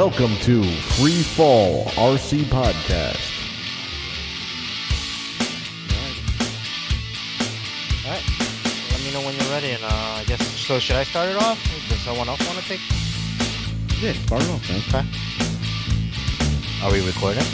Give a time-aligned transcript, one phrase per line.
[0.00, 0.62] Welcome to
[0.96, 3.20] Free Fall RC Podcast.
[8.06, 8.24] All right.
[8.92, 10.78] Let me know when you're ready, and uh, I guess so.
[10.78, 11.62] Should I start it off?
[11.90, 12.80] Does someone else want to take?
[14.00, 14.80] Yeah, start it off, man.
[14.88, 15.04] Okay.
[16.82, 17.44] Are we recording?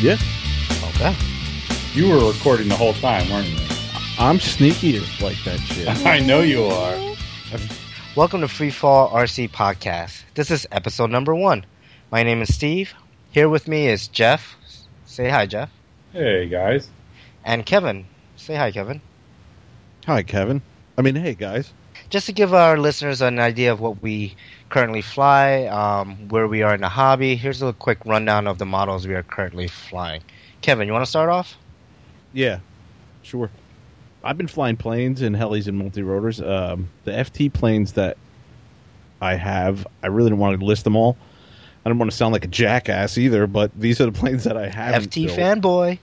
[0.00, 0.16] Yeah,
[0.96, 1.14] Okay.
[1.92, 3.64] You were recording the whole time, weren't you?
[4.18, 5.86] I'm sneaky as like that shit.
[6.04, 7.14] I know you are.
[8.16, 10.19] Welcome to Free Fall RC Podcast.
[10.34, 11.66] This is episode number one.
[12.12, 12.94] My name is Steve.
[13.32, 14.56] Here with me is Jeff.
[15.04, 15.70] Say hi, Jeff.
[16.12, 16.88] Hey guys.
[17.44, 18.06] And Kevin.
[18.36, 19.00] Say hi, Kevin.
[20.06, 20.62] Hi, Kevin.
[20.96, 21.72] I mean, hey, guys.
[22.10, 24.36] Just to give our listeners an idea of what we
[24.68, 28.66] currently fly, um, where we are in the hobby, here's a quick rundown of the
[28.66, 30.22] models we are currently flying.
[30.62, 31.56] Kevin, you want to start off?
[32.32, 32.60] Yeah,
[33.22, 33.50] sure.
[34.22, 36.40] I've been flying planes and helis and multi rotors.
[36.40, 38.16] Um, the FT planes that
[39.20, 41.16] I have, I really don't want to list them all.
[41.84, 44.56] I don't want to sound like a jackass either, but these are the planes that
[44.56, 45.10] I haven't.
[45.10, 45.38] FT built.
[45.38, 45.98] fanboy.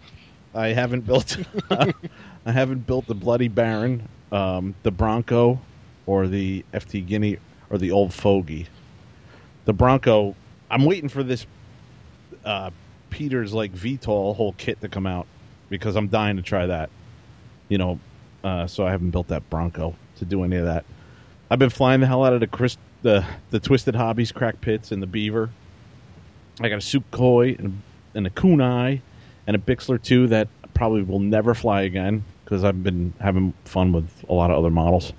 [0.53, 1.37] I haven't built.
[1.71, 5.59] I haven't built the Bloody Baron, um, the Bronco,
[6.05, 7.37] or the FT Guinea,
[7.69, 8.67] or the Old Fogey.
[9.65, 10.35] The Bronco.
[10.71, 11.45] I'm waiting for this
[12.43, 12.71] uh,
[13.09, 15.27] Peter's like VTOL whole kit to come out
[15.69, 16.89] because I'm dying to try that.
[17.69, 17.99] You know,
[18.43, 20.85] uh, so I haven't built that Bronco to do any of that.
[21.51, 24.91] I've been flying the hell out of the Chris, the the Twisted Hobbies Crack Pitts
[24.91, 25.49] and the Beaver.
[26.59, 27.67] I got a Sukhoi and
[28.13, 29.01] a, and a Kunai
[29.45, 33.91] and a Bixler too that probably will never fly again because I've been having fun
[33.91, 35.13] with a lot of other models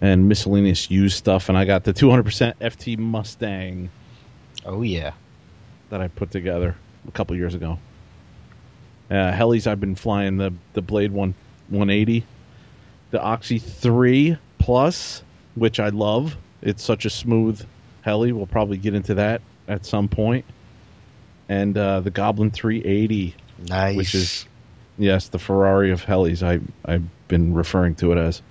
[0.00, 1.48] and miscellaneous used stuff.
[1.48, 3.90] And I got the 200% FT Mustang
[4.64, 5.12] Oh, yeah.
[5.90, 6.76] that I put together
[7.06, 7.78] a couple years ago.
[9.10, 11.34] Uh, helis, I've been flying the the Blade one
[11.68, 12.26] 180,
[13.10, 15.22] the Oxy 3 Plus,
[15.54, 16.36] which I love.
[16.62, 17.64] It's such a smooth
[18.02, 18.32] heli.
[18.32, 20.44] We'll probably get into that at some point.
[21.48, 23.34] And uh, the Goblin 380,
[23.68, 23.96] Nice.
[23.96, 24.46] which is
[24.98, 26.42] yes, the Ferrari of helis.
[26.42, 28.42] I I've been referring to it as.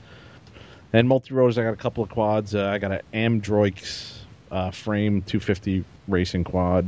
[0.94, 2.56] And multi rotors, I got a couple of quads.
[2.56, 4.14] Uh, I got an Amdroix
[4.52, 6.88] uh, frame 250 racing quad.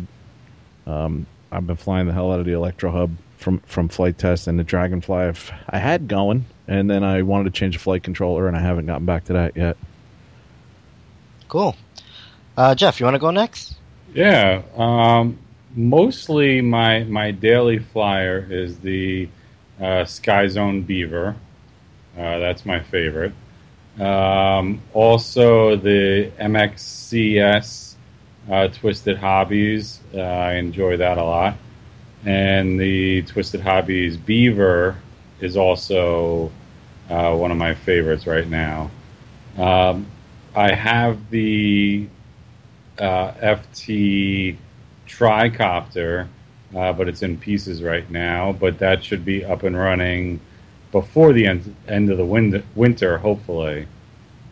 [0.88, 4.48] Um, I've been flying the hell out of the Electro Hub from from Flite Test
[4.48, 5.16] and the Dragonfly.
[5.18, 8.62] I've, I had going, and then I wanted to change the flight controller, and I
[8.62, 9.78] haven't gotten back to that yet.
[11.50, 11.76] Cool.
[12.56, 13.76] Uh, Jeff, you want to go next?
[14.14, 14.62] Yeah.
[14.78, 15.38] Um,
[15.76, 19.28] mostly my my daily flyer is the
[19.82, 21.36] uh, Sky Zone Beaver.
[22.18, 23.34] Uh, that's my favorite.
[24.00, 27.96] Um, also the MXCS
[28.50, 30.00] uh, Twisted Hobbies.
[30.14, 31.58] Uh, I enjoy that a lot.
[32.26, 34.98] And the Twisted Hobbies Beaver
[35.40, 36.52] is also
[37.10, 38.92] uh, one of my favorites right now.
[39.58, 40.06] Um,
[40.56, 42.08] I have the
[42.98, 44.58] uh, FT
[45.08, 46.28] tricopter,
[46.76, 48.52] uh, but it's in pieces right now.
[48.54, 50.40] But that should be up and running
[50.92, 53.88] before the end, end of the win- winter, hopefully.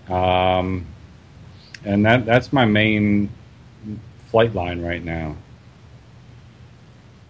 [0.07, 0.85] Um,
[1.83, 3.29] and that that's my main
[4.29, 5.35] flight line right now.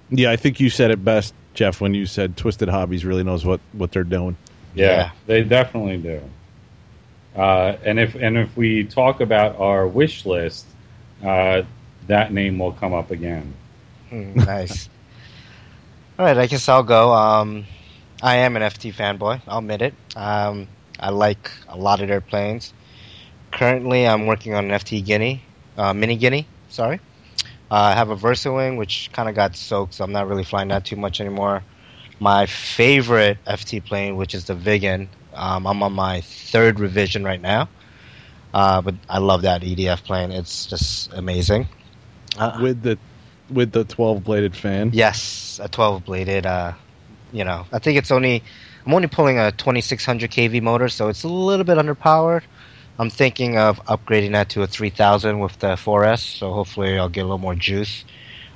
[0.10, 3.46] Yeah, I think you said it best, Jeff, when you said Twisted Hobbies really knows
[3.46, 4.38] what what they're doing.
[4.76, 5.12] Yeah, Yeah.
[5.26, 6.22] they definitely do.
[7.38, 10.66] Uh, and if and if we talk about our wish list,
[11.24, 11.62] uh,
[12.08, 13.54] that name will come up again.
[14.10, 14.90] Hmm, nice.
[16.18, 17.14] All right, I guess I'll go.
[17.14, 17.66] Um,
[18.24, 19.42] I am an FT fanboy.
[19.48, 19.94] I'll admit it.
[20.16, 20.68] Um,
[21.00, 22.74] I like a lot of their planes.
[23.52, 25.44] Currently, I'm working on an FT Guinea,
[25.78, 26.48] uh, Mini Guinea.
[26.70, 27.00] Sorry.
[27.70, 30.70] Uh, I have a VersaWing, which kind of got soaked, so I'm not really flying
[30.70, 31.64] that too much anymore.
[32.20, 35.08] My favorite FT plane, which is the Viggen.
[35.38, 37.70] Um, I'm on my third revision right now,
[38.54, 40.32] uh, but I love that EDF plane.
[40.32, 41.68] It's just amazing.
[42.38, 42.98] Uh, with the
[43.50, 44.92] with the 12 bladed fan.
[44.94, 46.46] Yes, a 12 bladed.
[46.46, 46.74] Uh,
[47.32, 48.44] you know, I think it's only
[48.86, 52.44] I'm only pulling a 2600 kV motor, so it's a little bit underpowered.
[53.00, 57.22] I'm thinking of upgrading that to a 3000 with the 4S, so hopefully I'll get
[57.22, 58.04] a little more juice.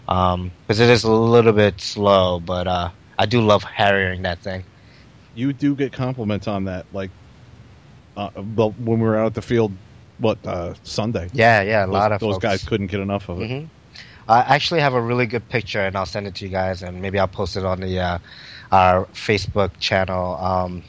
[0.06, 2.90] Because it is a little bit slow, but uh,
[3.20, 4.64] I do love harrying that thing.
[5.36, 7.12] You do get compliments on that, like
[8.18, 9.72] uh, well, when we were out at the field,
[10.18, 11.30] what uh, Sunday?
[11.34, 12.44] Yeah, yeah, a those, lot of those folks.
[12.44, 13.50] guys couldn't get enough of it.
[13.50, 13.66] hmm
[14.28, 17.02] I actually have a really good picture, and I'll send it to you guys, and
[17.02, 18.20] maybe I'll post it on the uh,
[18.72, 20.36] our Facebook channel.
[20.36, 20.84] Um,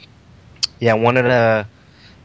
[0.79, 1.67] yeah, one of the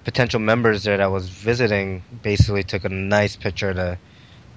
[0.05, 3.99] potential members there that was visiting basically took a nice picture of the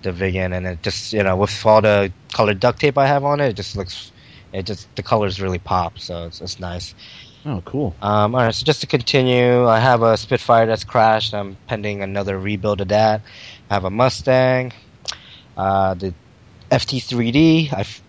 [0.04, 3.24] the Viggen, and it just you know with all the colored duct tape I have
[3.24, 4.12] on it, it just looks
[4.54, 6.94] it just the colors really pop, so it's it's nice.
[7.46, 7.96] Oh, cool.
[8.02, 11.34] Um, all right, so just to continue, I have a Spitfire that's crashed.
[11.34, 13.22] I'm pending another rebuild of that.
[13.70, 14.74] I have a Mustang.
[15.58, 16.14] Uh, the
[16.70, 18.02] FT3D, I f-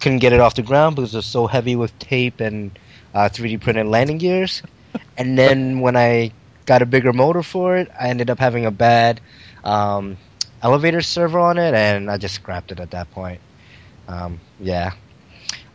[0.00, 2.76] couldn't get it off the ground because it was so heavy with tape and
[3.14, 4.62] uh, 3D printed landing gears.
[5.18, 6.32] And then when I
[6.64, 9.20] got a bigger motor for it, I ended up having a bad
[9.64, 10.16] um,
[10.62, 13.40] elevator servo on it, and I just scrapped it at that point.
[14.08, 14.92] Um, yeah.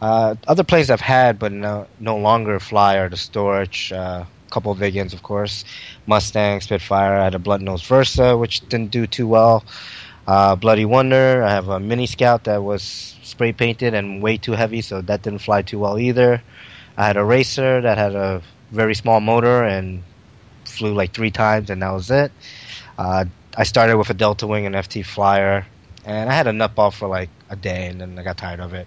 [0.04, 4.26] Uh, other planes I've had, but no, no longer fly are the Storch, a uh,
[4.50, 5.64] couple of Viggens, of course,
[6.08, 7.16] Mustang, Spitfire.
[7.16, 9.64] I had a Blunt Nose Versa, which didn't do too well.
[10.28, 11.42] Uh, Bloody Wonder.
[11.42, 15.22] I have a Mini Scout that was spray painted and way too heavy, so that
[15.22, 16.44] didn't fly too well either.
[16.98, 18.42] I had a Racer that had a
[18.72, 20.04] very small motor and
[20.66, 22.34] flew like three times, and that was it.
[22.98, 23.24] Uh,
[23.56, 25.66] I started with a Delta Wing and FT Flyer,
[26.04, 28.74] and I had a nutball for like a day, and then I got tired of
[28.74, 28.86] it.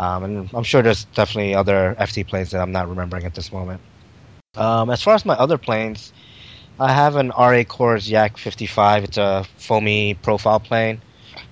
[0.00, 3.52] Um, and I'm sure there's definitely other FT planes that I'm not remembering at this
[3.52, 3.80] moment.
[4.56, 6.12] Um, as far as my other planes,
[6.80, 9.04] I have an RA Cores Yak 55.
[9.04, 11.00] It's a foamy profile plane.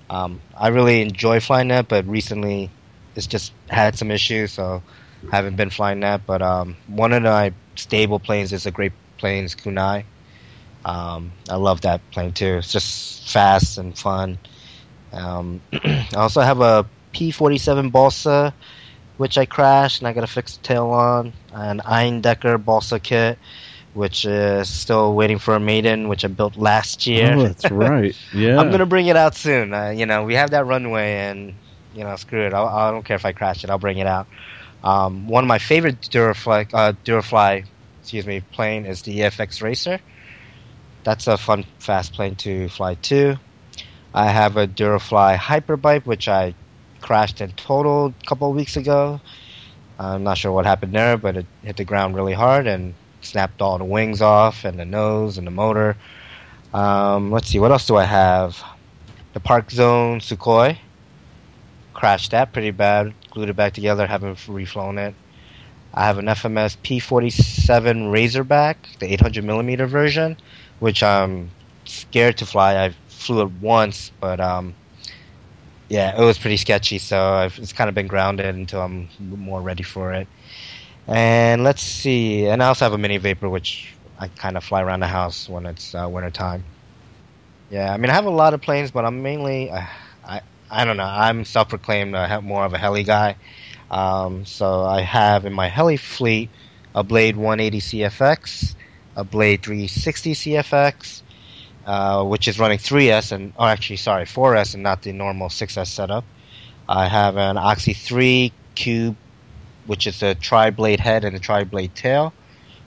[0.09, 2.71] Um, I really enjoy flying that, but recently
[3.17, 4.83] it's just had some issues, so
[5.33, 6.27] I haven't been flying that.
[6.27, 10.05] But um, one of my stable planes is a Great Planes Kunai.
[10.85, 12.59] Um, I love that plane too.
[12.59, 14.39] It's just fast and fun.
[15.13, 16.87] Um, I also have a
[17.17, 18.53] P47 Balsa,
[19.17, 21.33] which I crashed and I got to fix the tail on.
[21.53, 23.39] An Eindecker Balsa kit,
[23.95, 27.33] which is still waiting for a maiden, which I built last year.
[27.35, 28.15] Oh, that's right.
[28.35, 28.59] Yeah.
[28.59, 29.73] I'm gonna bring it out soon.
[29.73, 31.55] Uh, you know, we have that runway, and
[31.95, 32.53] you know, screw it.
[32.53, 33.71] I'll, I do not care if I crash it.
[33.71, 34.27] I'll bring it out.
[34.85, 37.65] Um, one of my favorite Durafly, uh, Durafly,
[38.03, 39.99] excuse me, plane is the EFX Racer.
[41.03, 43.37] That's a fun, fast plane to fly too.
[44.13, 46.55] I have a Durafly Hyperbipe, which I
[47.07, 49.21] crashed in total a couple weeks ago.
[49.97, 53.63] I'm not sure what happened there, but it hit the ground really hard and snapped
[53.63, 55.97] all the wings off and the nose and the motor.
[56.75, 58.61] Um, let's see, what else do I have?
[59.35, 60.79] The Park Zone Sukhoi.
[61.95, 63.15] Crashed that pretty bad.
[63.31, 65.15] Glued it back together, haven't reflown it.
[65.95, 70.37] I have an FMS P47 Razorback, the 800 millimeter version,
[70.81, 71.51] which I'm
[71.85, 72.85] scared to fly.
[72.85, 74.75] I flew it once, but um,
[75.89, 76.99] yeah, it was pretty sketchy.
[76.99, 80.29] So I've, it's kind of been grounded until I'm more ready for it.
[81.07, 82.47] And let's see.
[82.47, 85.49] And I also have a mini Vapor, which I kind of fly around the house
[85.49, 86.65] when it's uh, winter time.
[87.71, 89.85] Yeah, I mean, I have a lot of planes, but I'm mainly, uh,
[90.25, 90.41] I,
[90.71, 93.37] I don't know, I'm self proclaimed uh, more of a heli guy.
[93.91, 96.51] Um, so I have in my heli fleet
[96.95, 98.75] a Blade 180 CFX,
[99.17, 101.23] a Blade 360 CFX,
[101.87, 105.87] uh, which is running 3S and, oh, actually, sorry, 4S and not the normal 6S
[105.87, 106.25] setup.
[106.89, 109.17] I have an Oxy 3 Cube
[109.87, 112.33] which is a tri-blade head and a tri-blade tail,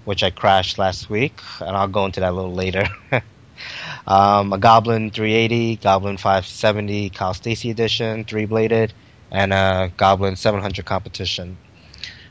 [0.06, 2.86] which I crashed last week, and I'll go into that a little later.
[4.07, 8.94] um, a Goblin 380, Goblin 570, Kyle Stacy edition, three-bladed,
[9.31, 11.57] and a Goblin 700 competition.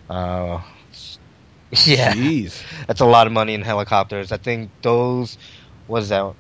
[0.09, 0.61] Uh,
[1.85, 2.63] yeah, Jeez.
[2.87, 4.33] that's a lot of money in helicopters.
[4.33, 5.39] I think those
[5.87, 6.35] was that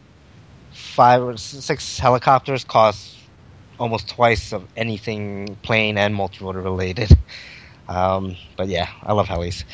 [0.78, 3.16] five or six helicopters cost
[3.78, 7.10] almost twice of anything plane and multi-rotor related.
[7.88, 9.64] Um, but yeah, I love helis.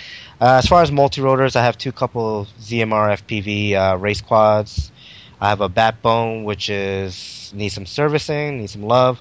[0.40, 4.92] Uh, as far as multi rotors, I have two couple ZMR FPV uh, race quads.
[5.40, 9.20] I have a Batbone, which is needs some servicing, needs some love.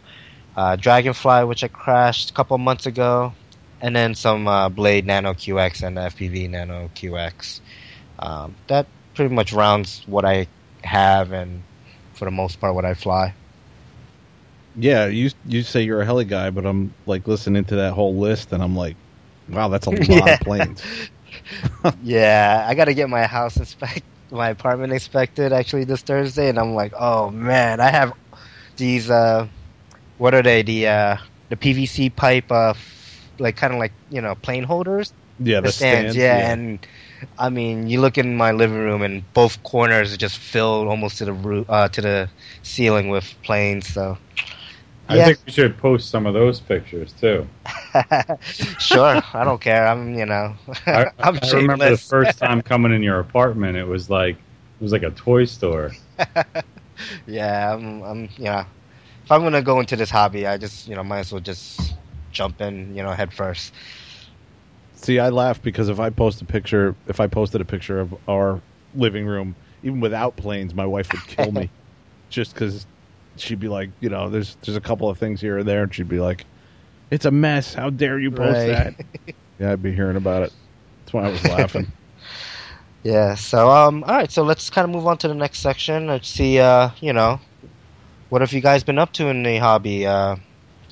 [0.56, 3.34] Uh, Dragonfly, which I crashed a couple months ago,
[3.82, 7.62] and then some uh, Blade Nano QX and FPV Nano QX.
[8.20, 8.86] Um, that
[9.16, 10.46] pretty much rounds what I
[10.84, 11.64] have, and
[12.14, 13.36] for the most part, what I fly.
[14.76, 18.20] Yeah, you you say you're a heli guy, but I'm like listening to that whole
[18.20, 18.98] list, and I'm like,
[19.48, 20.32] wow, that's a lot Yeah.
[20.32, 20.88] of planes.
[22.02, 26.60] yeah, I got to get my house inspect, my apartment inspected actually this Thursday, and
[26.60, 28.14] I'm like, oh man, I have
[28.78, 29.10] these.
[29.10, 29.48] Uh,
[30.18, 30.64] what are they?
[30.64, 31.18] The uh,
[31.50, 32.74] the PVC pipe, uh,
[33.40, 35.14] like kind of like you know plane holders.
[35.40, 36.28] Yeah, the the stands, stands.
[36.28, 36.86] yeah, and
[37.38, 41.18] I mean, you look in my living room, and both corners are just filled almost
[41.20, 42.30] to the roof, uh, to the
[42.64, 43.88] ceiling with planes.
[43.88, 44.18] So,
[45.10, 45.24] I Yeah.
[45.24, 47.48] think we should post some of those pictures too.
[48.78, 49.88] sure, I don't care.
[49.88, 50.56] I'm, you know,
[50.92, 53.78] I, I'm I remember the first time coming in your apartment.
[53.78, 55.92] It was like it was like a toy store.
[57.26, 58.66] yeah, I'm, I'm, yeah.
[59.24, 61.96] If I'm gonna go into this hobby, I just, you know, might as well just
[62.32, 63.74] jump in, you know, head first.
[65.04, 68.16] See, I laugh because if I post a picture, if I posted a picture of
[68.28, 71.74] our living room, even without planes, my wife would kill me,
[72.30, 72.88] just because
[73.38, 75.94] she'd be like, you know, there's there's a couple of things here and there, and
[75.96, 76.48] she'd be like,
[77.12, 77.74] "It's a mess.
[77.76, 78.68] How dare you post Right.
[78.68, 78.96] that?"
[79.60, 80.54] yeah, I'd be hearing about it.
[81.06, 81.94] That's why I was laughing.
[83.04, 83.36] Yeah.
[83.36, 84.32] So, um, all right.
[84.32, 86.08] So let's kind of move on to the next section.
[86.08, 87.42] Let's see, uh, you know,
[88.30, 90.38] What have you guys been up to in the hobby uh,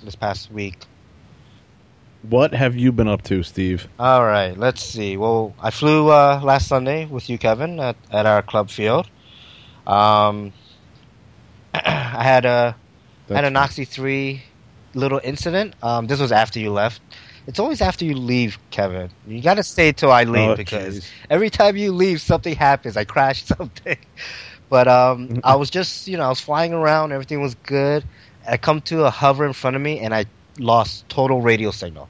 [0.04, 0.88] this past week?
[2.24, 3.88] What have you been up to, Steve?
[3.98, 5.18] All right, let's see.
[5.18, 9.10] Well, I flew uh, last Sunday with you, Kevin, at, at our club field.
[9.88, 10.54] Um,
[11.74, 12.76] I had a
[13.28, 14.44] had an Oxy three
[14.94, 15.74] little incident.
[15.82, 17.02] Um, this was after you left.
[17.48, 19.10] It's always after you leave, Kevin.
[19.26, 21.10] You got to stay till I leave Oh, because jeez.
[21.30, 22.98] every time you leave, something happens.
[22.98, 23.98] I crash something.
[24.70, 27.14] But um, I was just, you know, I was flying around.
[27.14, 28.04] Everything was good.
[28.48, 30.26] I come to a hover in front of me, and I
[30.60, 32.10] lost total radio signal.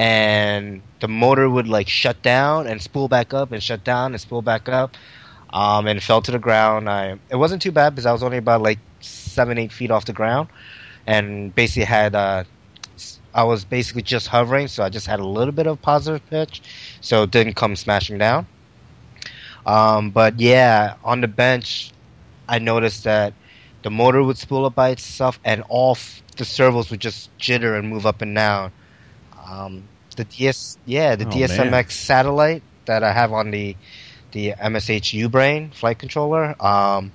[0.00, 4.20] And the motor would like shut down and spool back up, and shut down and
[4.20, 4.96] spool back up.
[5.52, 6.88] Um, and fell to the ground.
[6.88, 10.04] I it wasn't too bad because I was only about like seven, eight feet off
[10.06, 10.48] the ground,
[11.06, 12.44] and basically had uh,
[13.34, 16.62] I was basically just hovering, so I just had a little bit of positive pitch,
[17.00, 18.46] so it didn't come smashing down.
[19.66, 21.92] Um, but yeah, on the bench,
[22.48, 23.34] I noticed that
[23.82, 27.78] the motor would spool up by itself, and all f- the servos would just jitter
[27.78, 28.72] and move up and down.
[29.50, 29.84] Um,
[30.16, 31.90] the DS, yeah, the Oh, DSMX man.
[31.90, 33.76] satellite that I have on the
[34.32, 37.10] the MSH U-Brain flight controller um,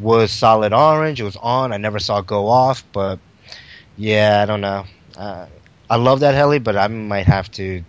[0.00, 1.20] was solid orange.
[1.20, 1.72] It was on.
[1.72, 3.18] I never saw it go off, but
[3.96, 4.84] yeah, I don't know.
[5.16, 5.46] Uh,
[5.90, 7.82] I love that heli, but I might have to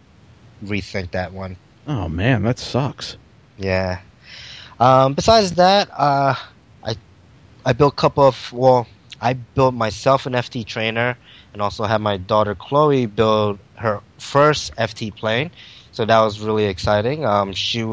[0.64, 1.58] rethink that one.
[1.88, 3.18] Oh man, that sucks.
[3.58, 4.00] Yeah.
[4.80, 6.36] Um, besides that, uh,
[6.84, 6.96] I
[7.66, 8.88] I built a couple of well,
[9.22, 11.18] I built myself an FT trainer,
[11.54, 15.52] and also had my daughter Chloe build her first FT plane.
[15.92, 17.26] So that was really exciting.
[17.26, 17.84] Um, she,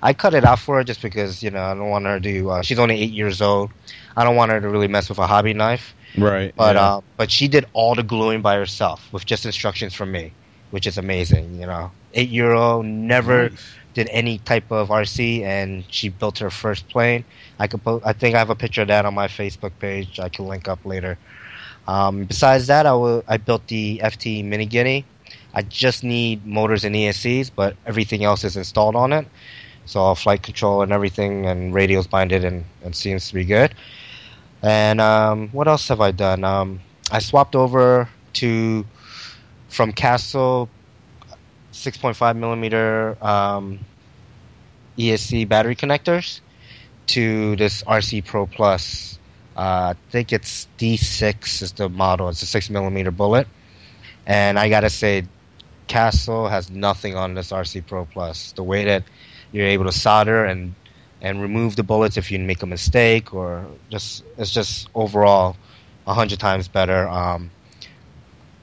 [0.00, 2.50] I cut it out for her just because you know I don't want her to.
[2.50, 3.70] Uh, she's only eight years old.
[4.16, 5.94] I don't want her to really mess with a hobby knife.
[6.16, 6.54] Right.
[6.56, 6.82] But yeah.
[6.96, 10.32] uh, but she did all the gluing by herself with just instructions from me,
[10.70, 11.58] which is amazing.
[11.60, 13.66] You know, eight year old never Nice.
[13.94, 17.24] did any type of RC, and she built her first plane.
[17.58, 20.20] I could po- I think I have a picture of that on my Facebook page.
[20.20, 21.18] I can link up later.
[21.88, 25.04] Um, besides that, I I built the FT Mini Guinea.
[25.58, 29.26] I just need motors and ESCs, but everything else is installed on it.
[29.86, 33.74] So all flight control and everything and radios binded and, and seems to be good.
[34.62, 36.44] And um, what else have I done?
[36.44, 36.78] Um,
[37.10, 38.86] I swapped over to
[39.68, 40.68] from Castle
[41.72, 43.80] 6.5 millimeter um,
[44.96, 46.38] ESC battery connectors
[47.08, 49.18] to this RC Pro Plus.
[49.56, 52.28] Uh, I think it's D6 is the model.
[52.28, 53.48] It's a six millimeter bullet,
[54.24, 55.24] and I gotta say,
[55.88, 58.52] Castle has nothing on this RC Pro Plus.
[58.52, 59.04] The way that
[59.52, 60.74] you're able to solder and
[61.20, 65.56] and remove the bullets if you make a mistake or just it's just overall
[66.06, 67.08] a hundred times better.
[67.08, 67.50] Um,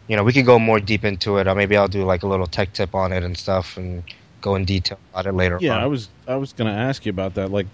[0.08, 1.48] you know, we could go more deep into it.
[1.48, 4.04] Or maybe I'll do like a little tech tip on it and stuff, and
[4.42, 5.58] go in detail about it later.
[5.60, 5.82] yeah, on.
[5.84, 7.52] I was I was going to ask you about that.
[7.52, 7.68] Like,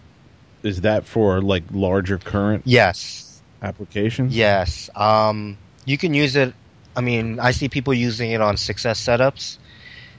[0.64, 4.36] is that for like larger current Yes, applications?
[4.36, 4.90] yes.
[4.96, 6.54] Um, you can use it.
[6.96, 9.58] I mean, I see people using it on 6S setups.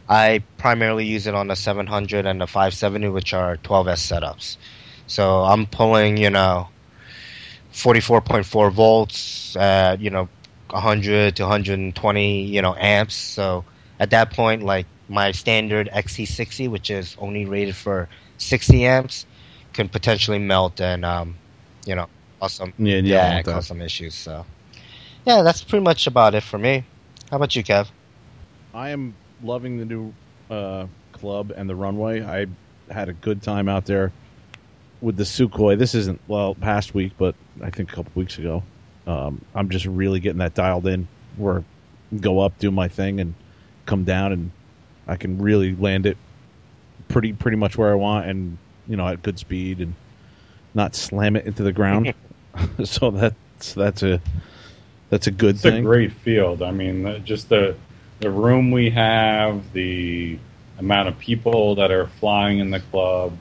[0.09, 4.57] I primarily use it on the 700 and the 570, which are 12S setups.
[5.07, 6.69] So I'm pulling, you know,
[7.73, 10.29] 44.4 volts at, you know,
[10.71, 13.14] 100 to 120, you know, amps.
[13.14, 13.64] So
[14.00, 19.26] at that point, like my standard XT60, which is only rated for 60 amps,
[19.73, 21.37] can potentially melt and, um,
[21.87, 22.09] you know,
[22.41, 24.14] cause some, Yeah, you yeah, cause some issues.
[24.14, 24.45] So
[25.25, 26.85] yeah, that's pretty much about it for me.
[27.31, 27.88] How about you, Kev?
[28.75, 30.12] I am loving the new
[30.50, 32.23] uh, club and the runway.
[32.23, 32.47] I
[32.93, 34.12] had a good time out there
[35.00, 35.79] with the Sukhoi.
[35.79, 38.62] This isn't well past week, but I think a couple weeks ago.
[39.07, 41.09] Um, I'm just really getting that dialed in.
[41.37, 41.64] Where
[42.19, 43.35] go up, do my thing, and
[43.87, 44.50] come down, and
[45.07, 46.17] I can really land it
[47.09, 49.95] pretty pretty much where I want, and you know at good speed, and
[50.75, 52.14] not slam it into the ground.
[52.85, 54.21] so that's that's a
[55.12, 55.75] that's a good It's thing.
[55.75, 56.62] a great field.
[56.62, 57.76] I mean, just the
[58.21, 60.38] the room we have, the
[60.78, 63.37] amount of people that are flying in the club,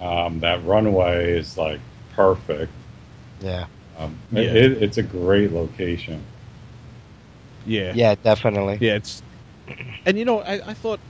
[0.00, 1.78] um, that runway is like
[2.14, 2.72] perfect.
[3.42, 3.66] Yeah,
[3.98, 4.40] Um, Yeah.
[4.42, 6.22] it, it, it's a great location.
[7.66, 7.92] yeah.
[7.94, 8.78] yeah, definitely.
[8.80, 9.22] Yeah, it's
[10.06, 11.00] and you know I, I thought,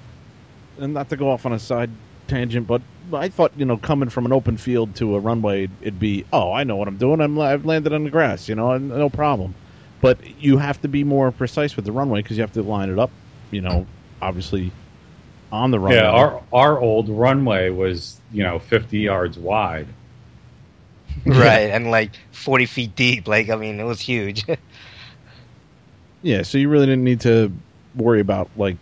[0.81, 1.91] and not to go off on a side
[2.27, 6.01] tangent, but I thought you know coming from an open field to a runway, it'd
[6.01, 7.21] be oh I know what I'm doing.
[7.21, 9.55] I'm I've landed on the grass, you know, and no problem.
[10.01, 12.91] But you have to be more precise with the runway because you have to line
[12.91, 13.11] it up,
[13.51, 13.87] you know,
[14.23, 14.73] obviously
[15.53, 15.97] on the runway.
[15.97, 19.89] Yeah, our our old runway was you know 50 yards wide.
[21.27, 23.29] right, and like 40 feet deep.
[23.29, 24.45] Like, I mean, it was huge.
[26.23, 27.53] Yeah, so you really didn't need to
[27.95, 28.77] worry about like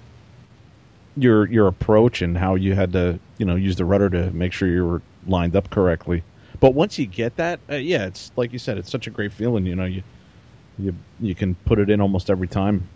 [1.17, 4.53] your your approach and how you had to you know use the rudder to make
[4.53, 6.23] sure you were lined up correctly.
[6.61, 9.33] But once you get that, uh, yeah, it's like you said, it's such a great
[9.33, 9.67] feeling.
[9.67, 10.03] You know, you
[10.79, 12.89] you you can put it in almost every time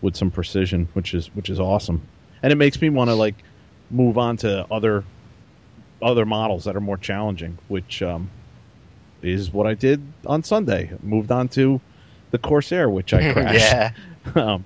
[0.00, 2.02] with some precision, which is which is awesome,
[2.42, 3.34] and it makes me want to like
[3.90, 5.04] move on to other
[6.00, 8.30] other models that are more challenging, which um,
[9.22, 10.90] is what I did on Sunday.
[11.02, 11.80] Moved on to
[12.30, 13.58] the Corsair, which I crashed.
[13.60, 13.92] yeah.
[14.34, 14.64] um,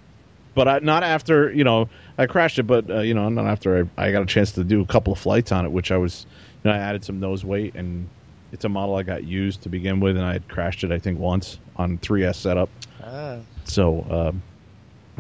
[0.55, 1.89] but I, not after you know
[2.19, 4.65] I crashed it, but uh, you know not after I, I got a chance to
[4.65, 6.27] do a couple of flights on it, which I was
[6.63, 8.09] you know I added some nose weight and
[8.53, 10.99] it's a model I got used to begin with, and I had crashed it I
[10.99, 12.69] think once on 3S setup.
[13.03, 13.39] Ah.
[13.65, 14.43] So um,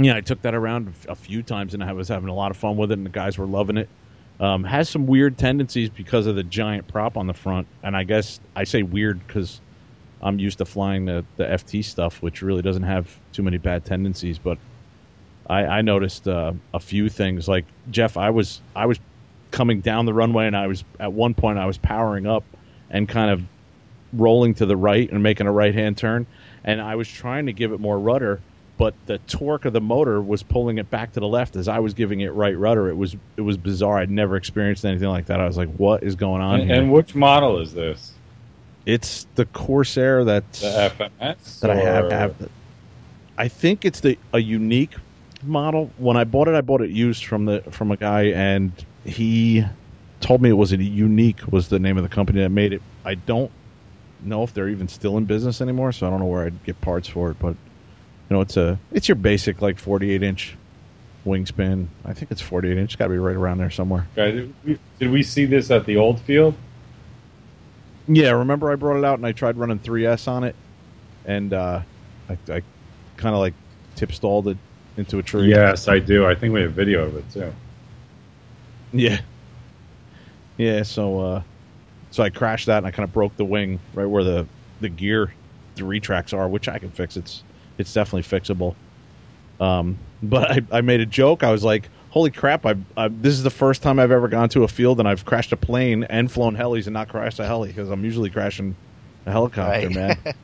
[0.04, 2.56] yeah, I took that around a few times and I was having a lot of
[2.56, 3.88] fun with it, and the guys were loving it.
[4.40, 8.04] Um, has some weird tendencies because of the giant prop on the front, and I
[8.04, 9.60] guess I say weird because
[10.22, 13.84] I'm used to flying the, the FT stuff, which really doesn't have too many bad
[13.84, 14.38] tendencies.
[14.38, 14.58] But
[15.48, 17.46] I, I noticed uh, a few things.
[17.48, 18.98] Like Jeff, I was I was
[19.52, 22.44] coming down the runway, and I was at one point I was powering up
[22.92, 23.42] and kind of
[24.12, 26.26] rolling to the right and making a right hand turn,
[26.62, 28.40] and I was trying to give it more rudder,
[28.78, 31.78] but the torque of the motor was pulling it back to the left as I
[31.80, 32.88] was giving it right rudder.
[32.88, 33.98] It was it was bizarre.
[33.98, 35.40] I'd never experienced anything like that.
[35.40, 36.80] I was like, "What is going on?" And, here?
[36.80, 38.12] and which model is this?
[38.84, 41.60] it's the Corsair that's The FMS?
[41.60, 42.48] that I have, or- have.
[43.38, 44.92] I think it's the a unique
[45.44, 45.90] model.
[45.98, 48.72] When I bought it, I bought it used from the from a guy, and
[49.04, 49.64] he
[50.22, 52.80] told me it was a unique was the name of the company that made it.
[53.04, 53.50] I don't
[54.22, 56.80] know if they're even still in business anymore, so I don't know where I'd get
[56.80, 57.38] parts for it.
[57.38, 60.56] But you know, it's a it's your basic like 48 inch
[61.26, 61.86] wingspan.
[62.04, 62.98] I think it's 48 inch.
[62.98, 64.06] Got to be right around there somewhere.
[64.16, 66.54] Okay, Did we, did we see this at the old field?
[68.08, 70.56] Yeah, remember I brought it out and I tried running 3S on it,
[71.24, 71.80] and uh,
[72.28, 72.62] I, I
[73.16, 73.54] kind of like
[73.94, 74.58] tip stalled it
[74.96, 75.48] into a tree.
[75.48, 76.26] Yes, I do.
[76.26, 77.52] I think we have video of it too.
[78.92, 79.20] Yeah.
[80.62, 81.42] Yeah, so uh
[82.10, 84.46] so I crashed that and I kind of broke the wing right where the
[84.80, 85.32] the gear
[85.76, 87.16] the retracts are, which I can fix.
[87.16, 87.42] It's
[87.78, 88.74] it's definitely fixable.
[89.60, 91.42] Um but I, I made a joke.
[91.42, 92.64] I was like, "Holy crap!
[92.64, 95.24] I, I this is the first time I've ever gone to a field and I've
[95.24, 98.76] crashed a plane and flown helis and not crashed a heli because I'm usually crashing
[99.26, 99.94] a helicopter, Right.
[99.94, 100.18] man.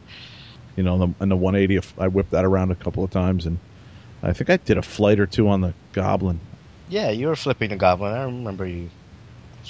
[0.77, 3.59] You know, the, and the 180, I whipped that around a couple of times, and
[4.23, 6.39] I think I did a flight or two on the Goblin.
[6.89, 8.13] Yeah, you were flipping the goblin.
[8.13, 8.89] I remember you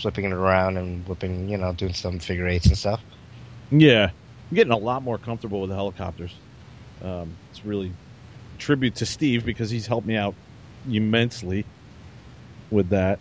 [0.00, 3.00] flipping it around and whipping, you know, doing some figure eights and stuff.
[3.70, 4.10] Yeah,
[4.50, 6.34] I'm getting a lot more comfortable with the helicopters.
[7.02, 7.92] Um, it's really
[8.58, 10.34] tribute to Steve because he's helped me out
[10.90, 11.64] immensely
[12.70, 13.18] with that.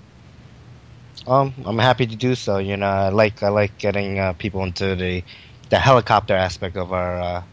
[1.25, 2.57] Um, I'm happy to do so.
[2.57, 5.23] You know, I like I like getting uh, people into the
[5.69, 7.43] the helicopter aspect of our uh,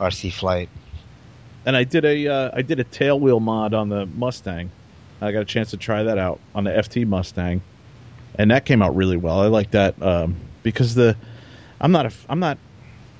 [0.00, 0.68] RC flight.
[1.64, 4.70] And I did a uh, I did a tailwheel mod on the Mustang.
[5.20, 7.62] I got a chance to try that out on the FT Mustang,
[8.36, 9.40] and that came out really well.
[9.40, 11.16] I like that um, because the
[11.80, 12.58] I'm not a I'm not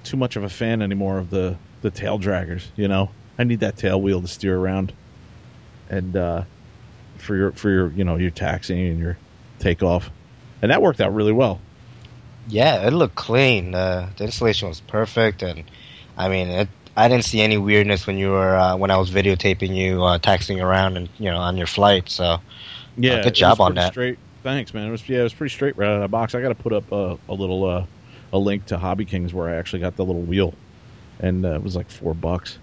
[0.05, 2.65] too much of a fan anymore of the the tail draggers.
[2.77, 4.93] You know, I need that tail wheel to steer around,
[5.91, 6.43] and uh,
[7.19, 9.19] for your for your you know your taxiing and your
[9.59, 10.11] takeoff,
[10.61, 11.61] and that worked out really well.
[12.49, 13.75] Yeah, it looked clean.
[13.75, 15.65] Uh, the installation was perfect, and
[16.17, 19.11] I mean, it, I didn't see any weirdness when you were uh, when I was
[19.11, 22.09] videotaping you uh, taxiing around and you know on your flight.
[22.09, 22.39] So
[22.97, 23.93] Yeah, good job on that.
[23.93, 24.19] Straight.
[24.43, 24.89] Thanks, man.
[24.89, 26.35] It was yeah, it was pretty straight right out of the box.
[26.35, 27.87] I got to put up a, a little uh,
[28.33, 30.55] a link to Hobby Kings where I actually got the little wheel,
[31.21, 32.59] and uh, it was like four bucks.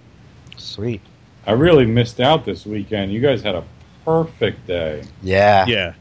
[0.58, 1.02] sweet.
[1.48, 3.12] I really missed out this weekend.
[3.14, 3.64] You guys had a
[4.06, 5.66] perfect day, Yeah.
[5.68, 5.94] Yeah,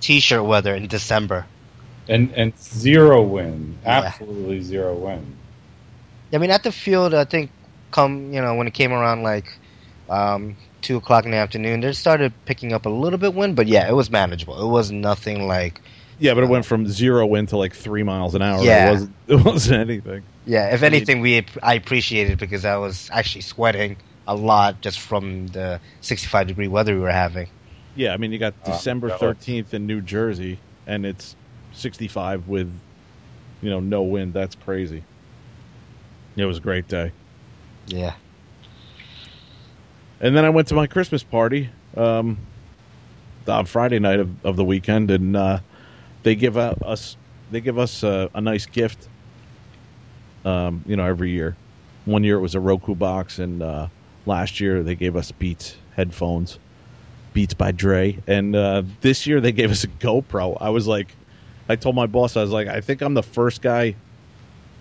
[0.00, 1.46] T-shirt weather in December.
[2.08, 4.02] and and zero wind, Yeah.
[4.06, 5.36] absolutely zero wind.
[6.32, 7.50] I mean, at the field, I think
[7.90, 9.52] come you know when it came around like
[10.08, 13.66] um, two o'clock in the afternoon, they started picking up a little bit wind, but
[13.66, 14.60] yeah, it was manageable.
[14.62, 15.80] It was nothing like
[16.18, 18.62] yeah, but it went from zero wind to like three miles an hour.
[18.62, 18.88] Yeah.
[18.88, 20.22] it wasn't, it wasn't anything.
[20.46, 20.74] yeah.
[20.74, 23.96] If I mean- anything, we I appreciated because I was actually sweating
[24.28, 27.48] a lot just from the sixty-five degree weather we were having.
[27.96, 31.34] Yeah, I mean you got Ah, December thirteenth in New Jersey, and it's
[31.72, 32.70] sixty five with
[33.62, 34.32] you know no wind.
[34.34, 35.02] That's crazy.
[36.36, 37.12] It was a great day.
[37.86, 38.12] Yeah.
[40.20, 42.38] And then I went to my Christmas party um,
[43.48, 45.60] on Friday night of, of the weekend, and uh,
[46.22, 47.16] they give us
[47.50, 49.08] they give us uh, a nice gift.
[50.44, 51.56] Um, you know, every year.
[52.06, 53.88] One year it was a Roku box, and uh,
[54.24, 56.58] last year they gave us Beats headphones,
[57.34, 60.56] Beats by Dre, and uh, this year they gave us a GoPro.
[60.60, 61.14] I was like,
[61.68, 63.94] I told my boss, I was like, I think I'm the first guy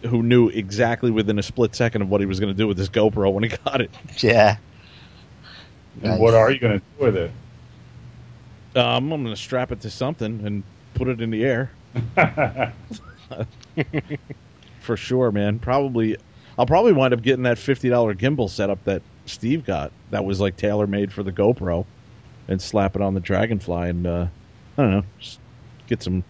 [0.03, 2.77] who knew exactly within a split second of what he was going to do with
[2.77, 3.91] this GoPro when he got it.
[4.19, 4.57] Yeah.
[5.95, 6.19] And Nice.
[6.19, 7.31] what are you going to do with it?
[8.75, 11.71] Um, I'm going to strap it to something and put it in the air.
[14.81, 15.59] for sure, man.
[15.59, 16.17] Probably,
[16.57, 19.91] I'll probably wind up getting that fifty dollar gimbal setup that Steve got.
[20.11, 21.85] That was like tailor made for the GoPro,
[22.47, 24.27] and slap it on the Dragonfly, and uh,
[24.77, 25.39] I don't know, just
[25.87, 26.23] get some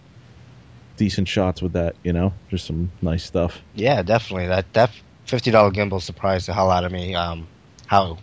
[0.96, 1.96] decent shots with that.
[2.02, 3.60] You know, just some nice stuff.
[3.74, 4.46] Yeah, definitely.
[4.48, 4.90] That that
[5.26, 7.14] fifty dollar gimbal surprised the hell out of me.
[7.14, 7.46] Um,
[7.86, 8.18] how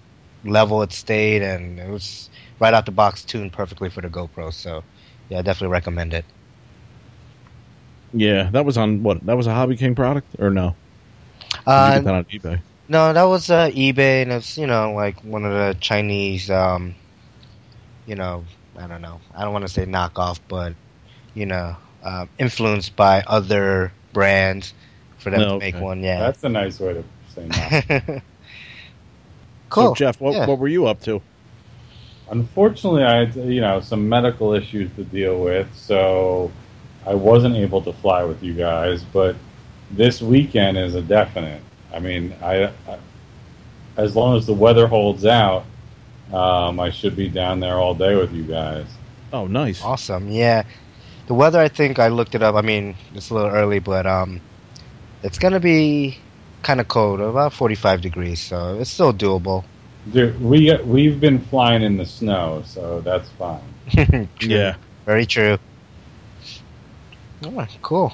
[0.47, 2.29] level it stayed, and it was
[2.59, 4.53] right out the box tuned perfectly for the GoPro.
[4.53, 4.83] So,
[5.29, 6.25] yeah, I definitely recommend it.
[8.13, 9.25] Yeah, that was on what?
[9.25, 10.77] That was a Hobby King product, or no?
[11.75, 12.63] Did you Uh, get that on eBay?
[12.87, 16.95] no, that was uh, eBay, and it's you know like one of the Chinese, um,
[18.05, 18.45] you know,
[18.77, 20.75] I don't know, I don't want to say knockoff, but
[21.33, 24.73] you know, uh, influenced by other brands
[25.17, 25.81] for them No, to make okay.
[25.81, 26.01] one.
[26.03, 27.73] Yeah, That's a nice way to say that.
[29.69, 29.89] cool.
[29.89, 30.45] So, Jeff, what, Yeah.
[30.47, 31.21] what were you up to?
[32.29, 36.51] Unfortunately, I had you know some medical issues to deal with, so
[37.05, 39.03] I wasn't able to fly with you guys.
[39.03, 39.35] But
[39.91, 41.61] this weekend is a definite.
[41.93, 42.97] I mean, I, I
[43.95, 45.65] as long as the weather holds out,
[46.33, 48.85] um, I should be down there all day with you guys.
[49.33, 49.83] Oh, nice.
[49.83, 50.29] Awesome.
[50.29, 50.63] Yeah.
[51.27, 52.55] The weather, I think I looked it up.
[52.55, 54.39] I mean, it's a little early, but um,
[55.23, 56.17] it's going to be
[56.67, 59.63] kind of cold, about 45 degrees, so it's still doable.
[60.11, 63.63] Dude, we we've been flying in the snow, so that's fine.
[64.41, 64.75] Yeah.
[65.05, 65.57] Very true.
[67.45, 68.11] All right, cool.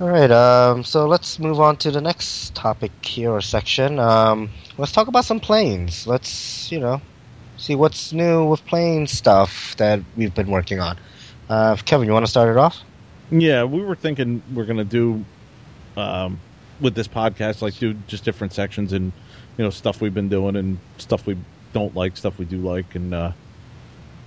[0.00, 3.98] All right, um, so let's move on to the next topic here or section.
[3.98, 6.06] Um, let's talk about some planes.
[6.06, 7.02] Let's, you know,
[7.58, 10.96] see what's new with plane stuff that we've been working on.
[11.50, 12.78] Uh, Kevin, you want to start it off?
[13.30, 15.22] Yeah, we were thinking we're gonna do
[15.98, 16.40] um,
[16.80, 19.12] with this podcast, like do just different sections and
[19.56, 21.36] you know stuff we've been doing and stuff we
[21.72, 23.32] don't like, stuff we do like, and uh,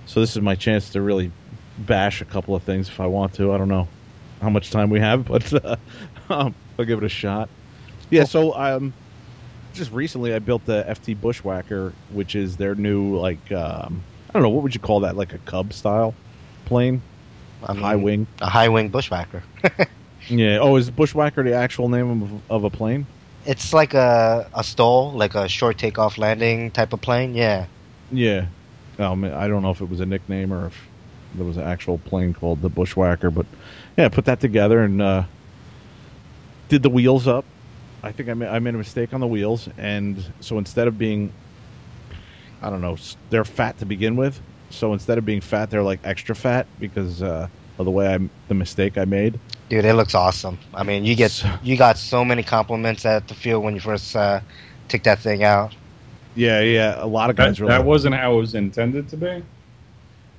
[0.06, 1.30] so this is my chance to really
[1.78, 3.52] bash a couple of things if I want to.
[3.52, 3.88] I don't know
[4.40, 5.76] how much time we have, but uh,
[6.30, 7.48] um, I'll give it a shot.
[8.10, 8.92] Yeah, so um,
[9.72, 14.42] just recently I built the FT Bushwhacker, which is their new like um, I don't
[14.42, 16.14] know what would you call that, like a Cub style
[16.64, 17.02] plane,
[17.62, 18.26] I mean, high wing.
[18.40, 19.42] A high wing bushwhacker.
[20.28, 20.58] Yeah.
[20.60, 23.06] Oh, is Bushwhacker the actual name of, of a plane?
[23.46, 27.34] It's like a a stall, like a short takeoff landing type of plane.
[27.34, 27.66] Yeah.
[28.10, 28.46] Yeah.
[28.98, 30.80] Um, I don't know if it was a nickname or if
[31.34, 33.46] there was an actual plane called the Bushwhacker, but
[33.96, 35.24] yeah, put that together and uh,
[36.68, 37.44] did the wheels up.
[38.02, 40.98] I think I made, I made a mistake on the wheels, and so instead of
[40.98, 41.32] being,
[42.62, 42.96] I don't know,
[43.30, 44.40] they're fat to begin with.
[44.70, 48.18] So instead of being fat, they're like extra fat because uh, of the way I
[48.48, 49.38] the mistake I made.
[49.68, 50.58] Dude, it looks awesome.
[50.74, 53.80] I mean, you get So- you got so many compliments at the field when you
[53.80, 54.40] first uh,
[54.88, 55.74] took that thing out.
[56.34, 57.02] Yeah, yeah.
[57.02, 59.42] A lot of That, guys were that wasn't how it was intended to be.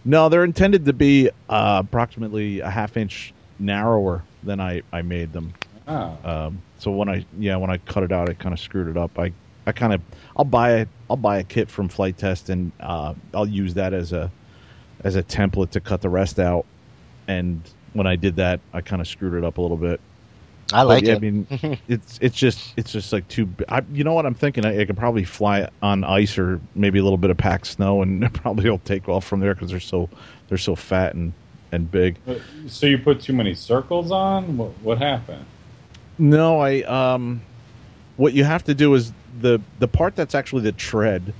[0.03, 5.33] No, they're intended to be uh, approximately a half inch narrower than I, I made
[5.33, 5.53] them.
[5.87, 6.17] Oh.
[6.23, 8.97] Um, so when I yeah when I cut it out, I kind of screwed it
[8.97, 9.17] up.
[9.17, 9.31] I,
[9.65, 10.01] I kind of
[10.35, 13.93] I'll buy a I'll buy a kit from Flite Test and uh, I'll use that
[13.93, 14.31] as a
[15.03, 16.65] as a template to cut the rest out.
[17.27, 17.61] And
[17.93, 19.99] when I did that, I kind of screwed it up a little bit.
[20.73, 21.15] I But, like yeah, it.
[21.17, 21.47] I mean,
[21.87, 23.47] it's it's just it's just like too.
[23.69, 24.65] I, you know what I'm thinking?
[24.65, 28.01] I, I could probably fly on ice or maybe a little bit of packed snow,
[28.01, 30.09] and probably it'll take off from there because they're so
[30.47, 31.33] they're so fat and
[31.71, 32.17] and big.
[32.67, 34.57] So you put too many circles on?
[34.57, 35.45] What, what happened?
[36.17, 37.41] No, I um,
[38.17, 41.33] what you have to do is the the part that's actually the tread,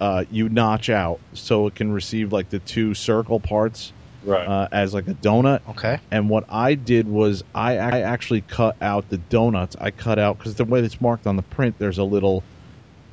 [0.00, 3.92] uh, you notch out so it can receive like the two circle parts
[4.24, 4.46] Right.
[4.46, 5.60] uh, as like a donut.
[5.70, 5.98] okay.
[6.10, 9.76] And what I did was I, I actually cut out the donuts.
[9.80, 12.42] I cut out because the way it's marked on the print, there's a little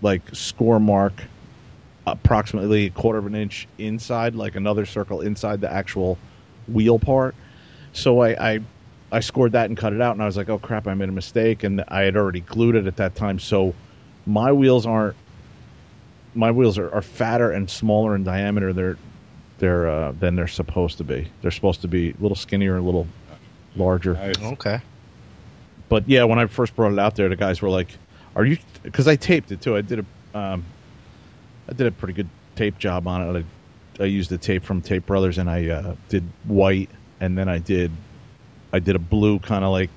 [0.02, 1.14] like score mark,
[2.08, 6.18] approximately a quarter of an inch inside, like another circle inside the actual
[6.68, 7.36] wheel part.
[7.94, 8.60] So I, I
[9.12, 11.10] I scored that and cut it out, and I was like, oh crap, I made
[11.10, 13.40] a mistake, and I had already glued it at that time.
[13.40, 13.74] So
[14.26, 15.16] my wheels aren't
[16.34, 18.72] my wheels are, are fatter and smaller in diameter.
[18.74, 18.98] They're
[19.62, 21.30] they're uh, than they're supposed to be.
[21.42, 23.08] They're supposed to be a little skinnier, a little
[23.76, 24.16] larger.
[24.16, 24.42] Nice.
[24.42, 24.82] Okay.
[25.88, 27.96] But yeah, when I first brought it out there, the guys were like,
[28.36, 29.78] "Are you?" Because I taped it too.
[29.78, 30.66] I did a um,
[31.70, 33.46] I did a pretty good tape job on it.
[34.00, 37.48] I, I used the tape from Tape Brothers, and I uh, did white, and then
[37.48, 37.92] I did
[38.74, 39.92] I did a blue kind of like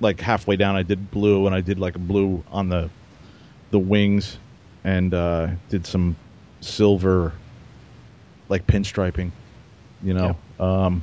[0.00, 0.76] like halfway down.
[0.76, 2.88] I did blue, and I did like a blue on the
[3.70, 4.38] the wings,
[4.82, 6.16] and uh, did some
[6.62, 7.34] silver
[8.50, 9.30] like pinstriping,
[10.02, 10.36] you know.
[10.58, 11.02] Um,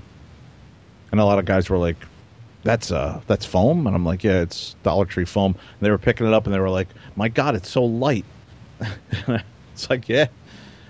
[1.11, 1.97] and a lot of guys were like,
[2.63, 5.97] "That's uh, that's foam," and I'm like, "Yeah, it's Dollar Tree foam." And they were
[5.97, 8.25] picking it up, and they were like, "My God, it's so light."
[9.73, 10.27] it's like, yeah,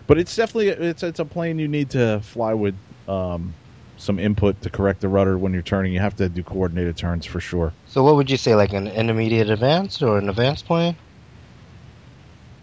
[0.07, 2.75] but it's definitely it's it's a plane you need to fly with
[3.07, 3.53] um,
[3.97, 5.93] some input to correct the rudder when you're turning.
[5.93, 7.71] You have to do coordinated turns for sure.
[7.87, 10.95] So what would you say, like an intermediate advanced or an advanced plane?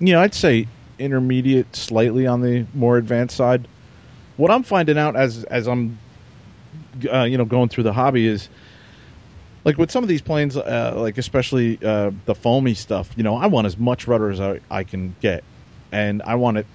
[0.01, 0.67] You know, I'd say
[0.99, 3.69] intermediate, slightly on the more advanced side.
[4.37, 5.99] What I'm finding out as as I'm,
[7.13, 8.49] uh, you know, going through the hobby is,
[9.65, 13.11] like with some of these planes, uh, like especially uh, the foamy stuff.
[13.17, 15.45] You know, I want as much rudder as I, I can get,
[15.93, 16.67] and I want it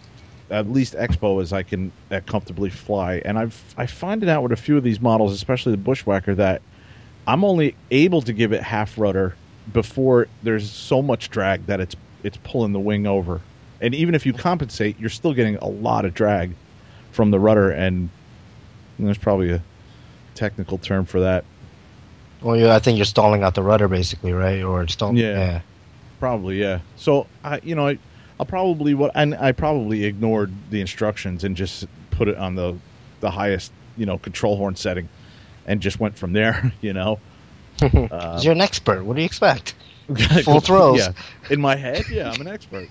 [0.50, 3.22] at least expo as I can uh, comfortably fly.
[3.26, 6.36] And I've I find it out with a few of these models, especially the Bushwhacker,
[6.36, 6.62] that
[7.28, 9.36] I'm only able to give it half rudder
[9.74, 13.42] before there's so much drag that it's it's pulling the wing over.
[13.82, 16.54] And even if you compensate, you're still getting a lot of drag
[17.12, 18.10] from the rudder, and
[18.98, 19.62] there's probably a
[20.36, 21.46] technical term for that.
[22.42, 24.64] Well, yeah, I think you're stalling out the rudder, basically, right?
[24.64, 25.18] Or stalling.
[25.18, 25.38] Yeah.
[25.38, 25.62] yeah.
[26.20, 26.80] Probably, yeah.
[26.96, 28.00] So I, you know, I,
[28.40, 32.78] I'll probably what, and I probably ignored the instructions and just put it on the,
[33.20, 35.10] the highest, you know, control horn setting,
[35.66, 36.72] and just went from there.
[36.82, 37.20] You know,
[37.82, 39.04] uh, you're an expert.
[39.04, 39.76] What do you expect?
[40.44, 41.00] Full throws.
[41.00, 41.12] Yeah,
[41.50, 42.88] in my head, yeah, I'm an expert.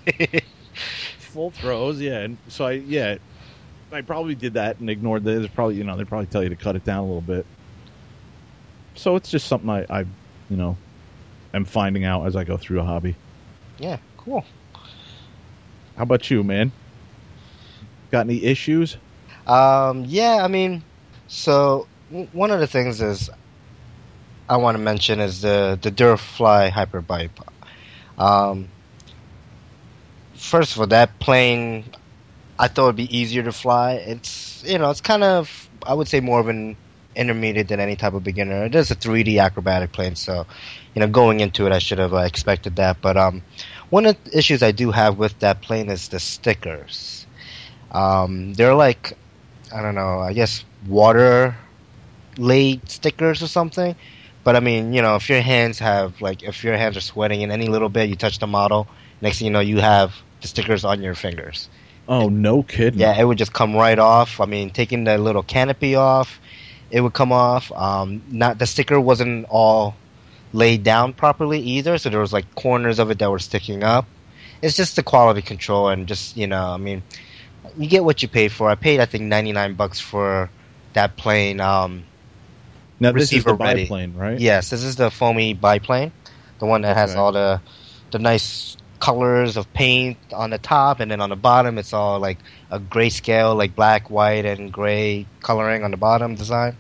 [1.19, 2.21] Full throws, yeah.
[2.21, 3.17] And so I, yeah,
[3.91, 5.33] I probably did that and ignored the.
[5.33, 7.47] There's probably, you know, they probably tell you to cut it down a little bit.
[8.95, 10.01] So it's just something I, I,
[10.51, 10.77] you know,
[11.55, 13.15] am finding out as I go through a hobby.
[13.79, 14.45] Yeah, cool.
[15.97, 16.73] How about you, man?
[18.11, 18.97] Got any issues?
[19.47, 20.83] Um, yeah, I mean,
[21.27, 23.31] so w- one of the things is
[24.49, 27.31] I want to mention is the the Durafly Hyperbipe.
[28.19, 28.69] Um,
[30.35, 31.85] first of all, that plane
[32.59, 33.93] I thought it would be easier to fly.
[33.95, 36.77] It's you know it's kind of I would say more of an
[37.15, 38.65] intermediate than any type of beginner.
[38.65, 40.47] It is a 3D acrobatic plane, so
[40.95, 43.01] you know going into it I should have uh, expected that.
[43.01, 43.43] But um,
[43.91, 47.27] one of the issues I do have with that plane is the stickers.
[47.93, 49.17] Um, they're like
[49.73, 51.57] I don't know, I guess water
[52.39, 53.95] laid stickers or something.
[54.45, 57.43] But I mean, you know, if your hands have like if your hands are sweating
[57.43, 58.89] in any little bit, you touch the model,
[59.21, 61.69] next thing you know, you have the stickers on your fingers.
[62.09, 62.99] Oh, no kidding.
[63.01, 64.41] Yeah, it would just come right off.
[64.41, 66.41] I mean, taking the little canopy off,
[66.91, 67.71] it would come off.
[67.73, 69.95] Um, not the sticker wasn't all
[70.55, 74.07] laid down properly either, so there was like corners of it that were sticking up.
[74.63, 77.03] It's just the quality control and just you know, I mean,
[77.77, 78.71] you get what you pay for.
[78.71, 80.51] I paid I think ninety nine bucks for
[80.95, 81.61] that plane.
[81.61, 82.05] Um,
[82.99, 83.83] now this is the ready.
[83.83, 84.39] biplane, right?
[84.41, 86.11] Yes, this is the foamy biplane,
[86.59, 87.19] the one that has Okay.
[87.21, 87.61] all the
[88.11, 92.19] the nice colors of paint on the top, and then on the bottom it's all
[92.19, 92.39] like
[92.71, 96.77] a grayscale, like black, white, and gray coloring on the bottom design.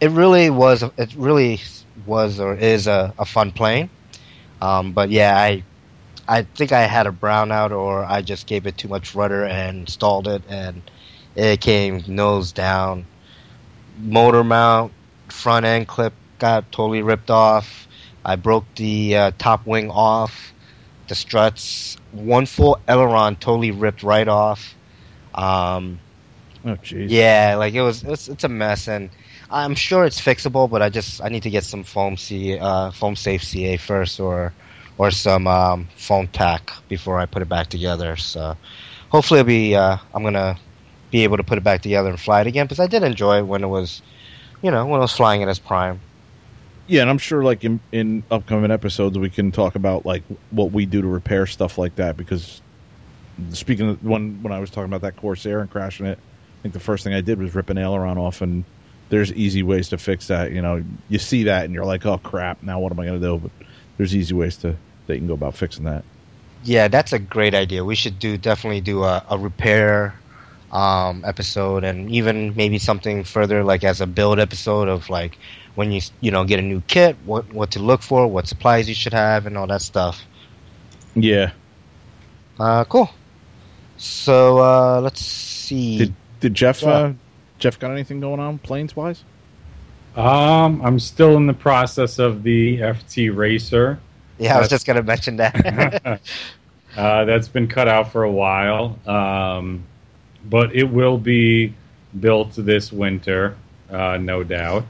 [0.00, 0.82] It really was.
[0.82, 1.60] It really
[2.06, 3.90] was or is a, a fun plane.
[4.60, 5.62] Um, but yeah, I
[6.26, 9.88] I think I had a brownout, or I just gave it too much rudder and
[9.88, 10.82] stalled it, and
[11.36, 13.06] it came nose down.
[13.98, 14.92] Motor mount,
[15.28, 17.86] front end clip got totally ripped off.
[18.24, 20.53] I broke the uh, top wing off.
[21.08, 24.74] The struts, one full aileron totally ripped right off.
[25.34, 26.00] Um,
[26.66, 27.08] Oh, jeez.
[27.10, 29.10] yeah, like it was, it's, it's a mess, and
[29.50, 32.90] I'm sure it's fixable, but I just I need to get some foam C, uh,
[32.90, 34.54] foam safe CA first, or
[34.96, 38.16] or some um, Foam-Tac before I put it back together.
[38.16, 38.56] So
[39.10, 40.56] hopefully, it'll be uh, I'm gonna
[41.10, 43.38] be able to put it back together and fly it again because I did enjoy
[43.38, 44.00] it when it was,
[44.62, 46.00] you know, when I was flying it as prime.
[46.86, 50.70] Yeah, and I'm sure like in, in upcoming episodes we can talk about like what
[50.70, 52.60] we do to repair stuff like that because
[53.52, 56.74] speaking of when when I was talking about that Corsair and crashing it, I think
[56.74, 58.64] the first thing I did was rip an aileron off and
[59.08, 60.52] there's easy ways to fix that.
[60.52, 63.20] You know, you see that and you're like, oh crap, now what am I going
[63.20, 63.38] to do?
[63.38, 63.66] But
[63.96, 66.04] there's easy ways to that you can go about fixing that.
[66.64, 67.84] Yeah, that's a great idea.
[67.84, 70.14] We should do definitely do a, a repair
[70.72, 75.38] um, episode, and even maybe something further like as a build episode of like
[75.74, 78.88] when you you know get a new kit, what what to look for, what supplies
[78.88, 80.22] you should have, and all that stuff.
[81.14, 81.52] Yeah.
[82.58, 83.10] Uh, cool.
[83.96, 85.98] So uh, let's see.
[85.98, 86.88] Did did Jeff Yeah.
[86.90, 87.12] uh,
[87.58, 89.24] Jeff got anything going on planes wise?
[90.16, 93.98] Um, I'm still in the process of the FT Racer.
[94.38, 96.20] yeah, I was just gonna mention that.
[96.96, 99.82] uh, that's been cut out for a while, um,
[100.48, 101.74] but it will be
[102.20, 103.56] built this winter,
[103.90, 104.84] uh, no doubt.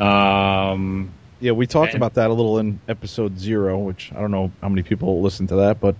[0.00, 4.30] Um, Yeah, we talked And- about that a little in episode zero, which I don't
[4.30, 5.96] know how many people listen to that, but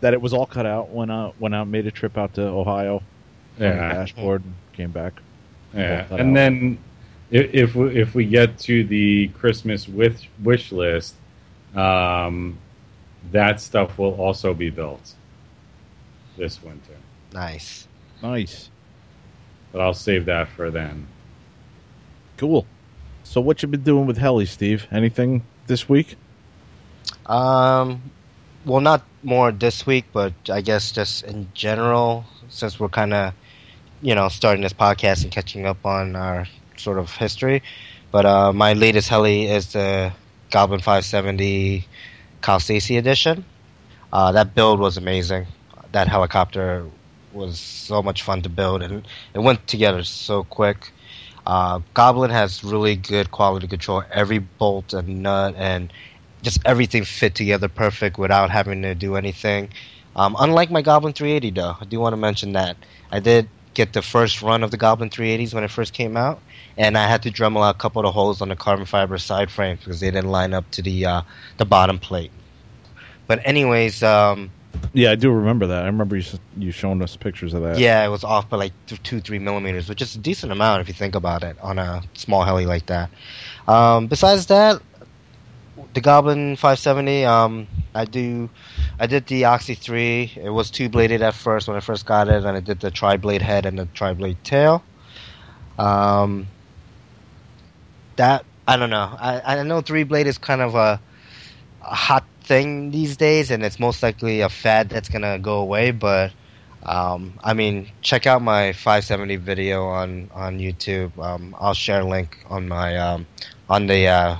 [0.00, 0.90] that it was all cut out.
[0.90, 3.02] Went out, went out, made a trip out to Ohio, on
[3.58, 5.12] the yeah, dashboard, and came back.
[5.72, 6.34] yeah, and out.
[6.34, 6.78] then
[7.30, 11.14] if if we, if we get to the Christmas wish wish list,
[11.76, 12.58] um,
[13.30, 15.14] that stuff will also be built
[16.36, 16.96] this winter.
[17.32, 17.86] nice.
[18.20, 18.68] Nice.
[19.70, 21.06] But I'll save that for then.
[22.36, 22.66] Cool.
[23.30, 24.88] So what you been doing with Heli, Steve?
[24.90, 26.16] Anything this week?
[27.26, 28.02] Um,
[28.64, 33.32] well, not more this week, but I guess just in general, since we're kind of,
[34.02, 37.62] you know, starting this podcast and catching up on our sort of history.
[38.10, 40.12] But uh, my latest heli is the
[40.50, 41.86] Goblin 570
[42.40, 43.44] Kyle Stacy edition.
[44.12, 45.46] Uh, that build was amazing.
[45.92, 46.84] That helicopter
[47.32, 50.90] was so much fun to build, and it went together so quick.
[51.50, 54.04] Uh, Goblin has really good quality control.
[54.12, 55.92] Every bolt and nut and
[56.42, 59.70] just everything fit together perfect without having to do anything.
[60.14, 62.76] Um, unlike my Goblin 380, though, I do want to mention that
[63.10, 66.40] I did get the first run of the Goblin 380s when it first came out,
[66.76, 69.50] and I had to Dremel out a couple of holes on the carbon fiber side
[69.50, 71.22] frame because they didn't line up to the uh,
[71.56, 72.30] the bottom plate.
[73.26, 74.52] But anyways, um,
[74.92, 75.82] Yeah, I do remember that.
[75.84, 76.24] I remember you
[76.56, 77.78] you showing us pictures of that.
[77.78, 80.88] yeah, it was off by like two, three millimeters, which is a decent amount if
[80.88, 83.10] you think about it on a small heli like that.
[83.68, 84.82] Um, besides that,
[85.94, 88.50] the Goblin 570, um, I do,
[88.98, 90.32] I did the Oxy 3.
[90.36, 92.90] It was two bladed at first when I first got it, and I did the
[92.90, 94.82] tri blade head and the tri blade tail.
[95.78, 96.46] Um,
[98.16, 99.16] that I don't know.
[99.18, 101.00] I I know three blade is kind of a,
[101.82, 105.92] a hot thing these days, and it's most likely a fad that's gonna go away.
[105.92, 106.32] But
[106.82, 111.16] um, I mean, check out my 570 video on on YouTube.
[111.16, 113.26] Um, I'll share a link on my um,
[113.68, 114.36] on the uh,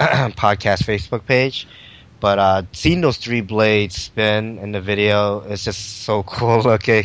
[0.40, 1.68] podcast Facebook page.
[2.18, 7.04] But uh, seeing those three blades spin in the video is just so cool looking.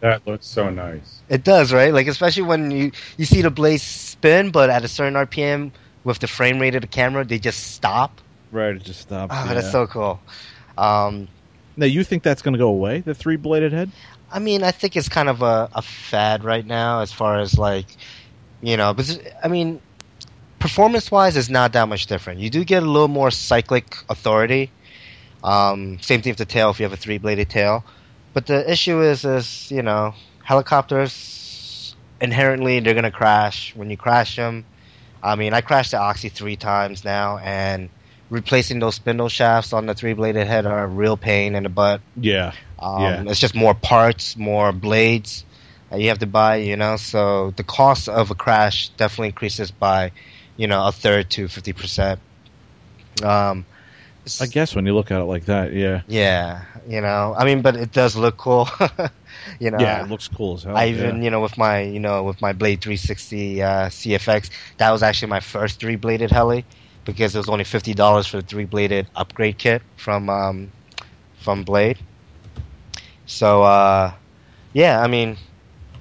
[0.00, 1.22] That, looks so nice.
[1.28, 1.94] It does, right?
[1.94, 5.70] Like especially when you you see the blades spin, but at a certain RPM
[6.02, 8.20] with the frame rate of the camera, they just stop.
[8.50, 9.34] Right, it just stops.
[9.36, 9.54] Oh, yeah.
[9.54, 10.20] that's so cool.
[10.76, 11.28] Um,
[11.76, 13.00] Now you think that's going to go away?
[13.00, 13.90] The three bladed head?
[14.30, 17.58] I mean, I think it's kind of a, a fad right now as far as
[17.58, 17.86] like,
[18.60, 19.80] you know, because I mean,
[20.58, 22.40] performance wise, it's not that much different.
[22.40, 24.70] You do get a little more cyclic authority.
[25.42, 27.84] Um, same thing with the tail if you have a three bladed tail.
[28.34, 34.36] But the issue is, is you know, helicopters inherently they're gonna crash when you crash
[34.36, 34.64] them.
[35.22, 37.88] I mean, I crashed the Oxy three times now, and
[38.30, 41.68] replacing those spindle shafts on the three bladed head are a real pain in the
[41.68, 42.00] butt.
[42.16, 42.52] Yeah.
[42.78, 43.24] Um, Yeah.
[43.26, 45.44] It's just more parts, more blades
[45.90, 46.96] that you have to buy, you know.
[46.96, 50.12] So the cost of a crash definitely increases by,
[50.56, 52.20] you know, a third to fifty percent.
[53.22, 53.64] Um,
[54.40, 56.02] I guess when you look at it like that, yeah.
[56.06, 58.68] yeah, you know, I mean, but it does look cool,
[59.58, 59.78] you know.
[59.80, 60.76] yeah, it looks cool as hell.
[60.76, 60.98] I yeah.
[60.98, 65.02] even, you know, with my, you know, with my Blade 360 uh, CFX, that was
[65.02, 66.66] actually my first three bladed heli
[67.08, 70.70] because it was only fifty dollars for the three bladed upgrade kit from um,
[71.40, 71.98] from Blade.
[73.24, 74.12] So uh,
[74.74, 75.38] yeah, I mean,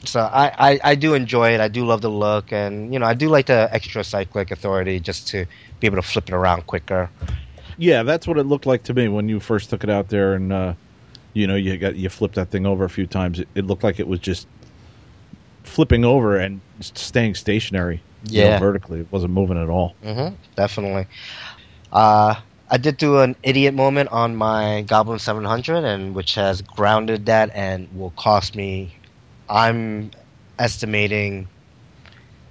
[0.04, 1.62] so I, I I do enjoy it.
[1.62, 5.00] I do love the look, and you know, I do like the extra cyclic authority
[5.00, 5.46] just to
[5.80, 7.10] be able to flip it around quicker.
[7.78, 10.34] Yeah, that's what it looked like to me when you first took it out there,
[10.34, 10.74] and uh,
[11.34, 13.40] you know you got you flipped that thing over a few times.
[13.40, 14.46] It, it looked like it was just
[15.64, 18.02] flipping over and staying stationary.
[18.24, 18.60] You know, Yeah.
[18.60, 19.96] vertically, it wasn't moving at all.
[20.04, 21.08] hmm definitely.
[21.92, 22.36] Uh,
[22.70, 27.50] I did do an idiot moment on my Goblin 700, and which has grounded that
[27.54, 28.96] and will cost me.
[29.50, 30.12] I'm
[30.60, 31.50] estimating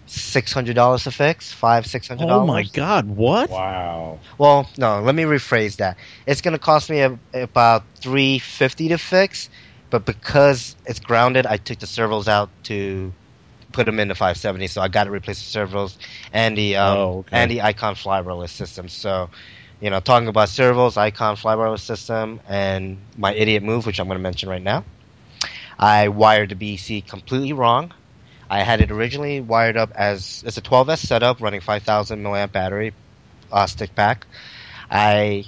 [0.07, 2.45] six hundred dollars to fix, five six hundred dollars.
[2.45, 3.51] Oh my god, what?
[3.51, 4.21] Wow.
[4.39, 5.99] Well, no, let me rephrase that.
[6.27, 9.49] It's going to cost me a, about three fifty to fix,
[9.91, 13.15] but because it's grounded, I took the servos out to
[13.73, 14.67] put them in the 570.
[14.69, 15.99] So I got to replace the servos
[16.33, 17.37] and the um, Oh, okay.
[17.37, 18.89] and the Icon flybarless system.
[18.89, 19.31] So,
[19.81, 24.19] you know, talking about servos, Icon flybarless system, and my idiot move, which I'm going
[24.19, 24.85] to mention right now.
[25.79, 27.93] I wired the BEC completely wrong.
[28.49, 32.95] I had it originally wired up as it's a 12S setup running 5,000 milliamp battery
[33.53, 34.27] uh, stick pack.
[34.91, 35.45] I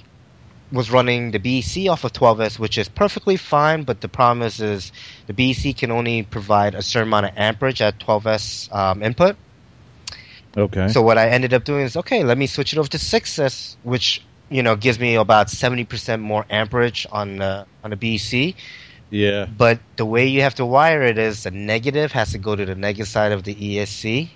[0.70, 4.60] was running the BEC off of 12S, which is perfectly fine, but the problem is,
[4.60, 4.92] is
[5.26, 9.36] the BEC can only provide a certain amount of amperage at 12S um, input.
[10.56, 10.88] Okay.
[10.88, 13.76] So what I ended up doing is, okay, let me switch it over to 6S,
[13.82, 18.54] which you know gives me about 70% more amperage on the on the BEC.
[19.10, 19.46] yeah.
[19.46, 22.64] But the way you have to wire it is the negative has to go to
[22.64, 24.28] the negative side of the ESC,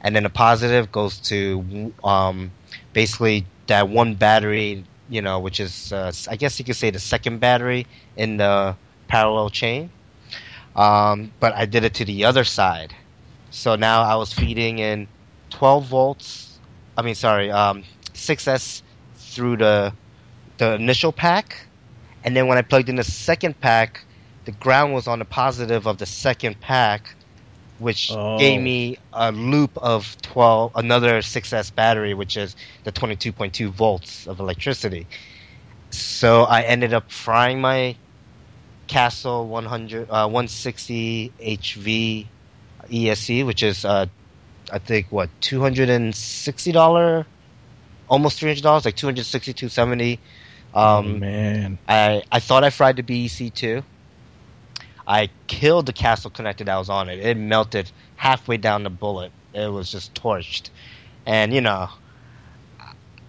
[0.00, 2.52] and then the positive goes to um,
[2.92, 6.98] basically that one battery, you know, which is uh, I guess you could say the
[6.98, 7.86] second battery
[8.16, 8.76] in the
[9.08, 9.90] parallel chain.
[10.76, 12.94] Um, but I did it to the other side,
[13.50, 15.08] so now I was feeding in
[15.50, 16.58] 12 volts.
[16.96, 17.82] I mean, sorry, um,
[18.14, 18.82] 6S
[19.16, 19.92] through the
[20.58, 21.66] the initial pack,
[22.24, 24.04] and then when I plugged in the second pack,
[24.44, 27.14] the ground was on the positive of the second pack,
[27.78, 28.38] which Oh.
[28.38, 34.40] gave me a loop of 12, another 6S battery, which is the 22.2 volts of
[34.40, 35.06] electricity.
[35.90, 37.96] So I ended up frying my
[38.88, 42.26] Castle 100, uh, 160 HV
[42.90, 44.06] ESC, which is, uh,
[44.72, 47.24] I think, what, $260?
[48.08, 50.18] Almost $300, like 260 270
[50.74, 51.78] um, man.
[51.88, 53.82] I I thought I fried the BEC too.
[55.08, 57.18] I killed the castle connector that was on it.
[57.20, 59.32] It melted halfway down the bullet.
[59.54, 60.70] It was just torched,
[61.26, 61.88] and you know,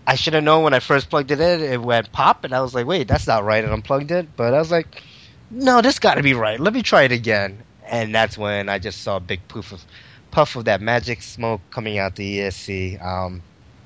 [0.05, 1.61] I should have known when I first plugged it in.
[1.61, 4.53] It went pop, and I was like, "Wait, that's not right." And unplugged it, but
[4.53, 5.01] I was like,
[5.49, 6.59] "No, this got to be right.
[6.59, 9.83] Let me try it again." And that's when I just saw a big puff of
[10.31, 13.03] puff of that magic smoke coming out the ESC.
[13.03, 13.41] Um,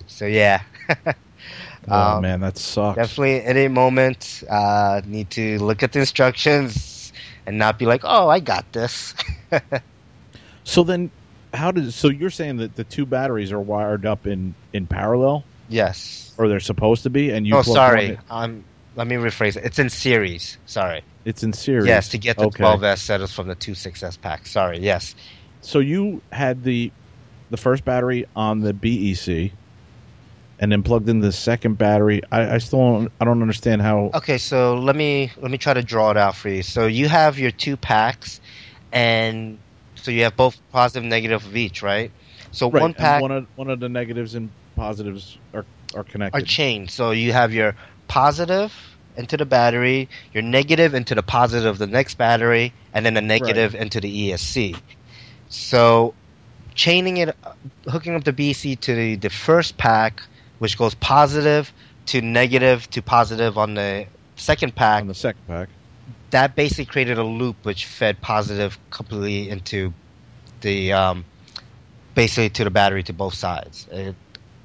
[0.08, 0.64] so yeah.
[1.86, 2.96] Oh Um, man, that sucks.
[2.96, 6.93] Definitely at any moment, uh, need to look at the instructions
[7.46, 9.14] and not be like, oh, I got this.
[10.64, 11.12] So then,
[11.54, 11.94] how does?
[11.94, 16.34] So you're saying that the two batteries are wired up in in parallel, yes.
[16.38, 17.56] or they're supposed to be, and you?
[17.58, 18.06] oh, sorry.
[18.12, 18.64] in- Um,
[18.96, 19.66] let me rephrase it.
[19.66, 20.58] It's in series.
[20.66, 21.02] Sorry.
[21.26, 21.88] It's in series.
[21.88, 22.64] Yes, to get the Okay.
[22.64, 24.46] 12S setups from the 26S pack.
[24.46, 24.80] Sorry.
[24.80, 25.16] Yes.
[25.62, 26.92] So you had the
[27.50, 29.52] the first battery on the BEC,
[30.60, 32.22] and then plugged in the second battery.
[32.32, 34.12] I, I still don't, I don't understand how.
[34.14, 36.64] Okay, so let me let me try to draw it out for you.
[36.64, 38.40] So you have your two packs,
[38.92, 39.58] and
[39.96, 42.12] so you have both positive, and negative of each, right?
[42.52, 46.42] So Right, one pack one of one of the negatives and positives are are connected.
[46.42, 46.92] are chained.
[46.92, 47.76] So you have your
[48.08, 48.74] positive
[49.16, 53.22] into the battery, your negative into the positive of the next battery, and then the
[53.22, 54.80] negative into the ESC.
[55.50, 56.14] So
[56.74, 57.36] chaining it,
[57.88, 60.24] hooking up the BEC to the, the first pack,
[60.64, 61.74] which goes positive
[62.06, 64.06] to negative to positive on the
[64.38, 65.68] second pack, on the second pack.
[66.30, 69.94] that basically created a loop which fed positive completely into
[70.62, 71.26] the um,
[72.16, 73.90] basically to the battery to both sides.
[73.92, 74.16] It,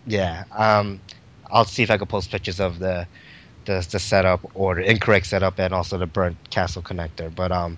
[0.07, 1.01] yeah, um,
[1.51, 3.09] I'll see if I can post pictures of the,
[3.65, 7.35] the the setup or the incorrect setup and also the burnt castle connector.
[7.35, 7.77] But um,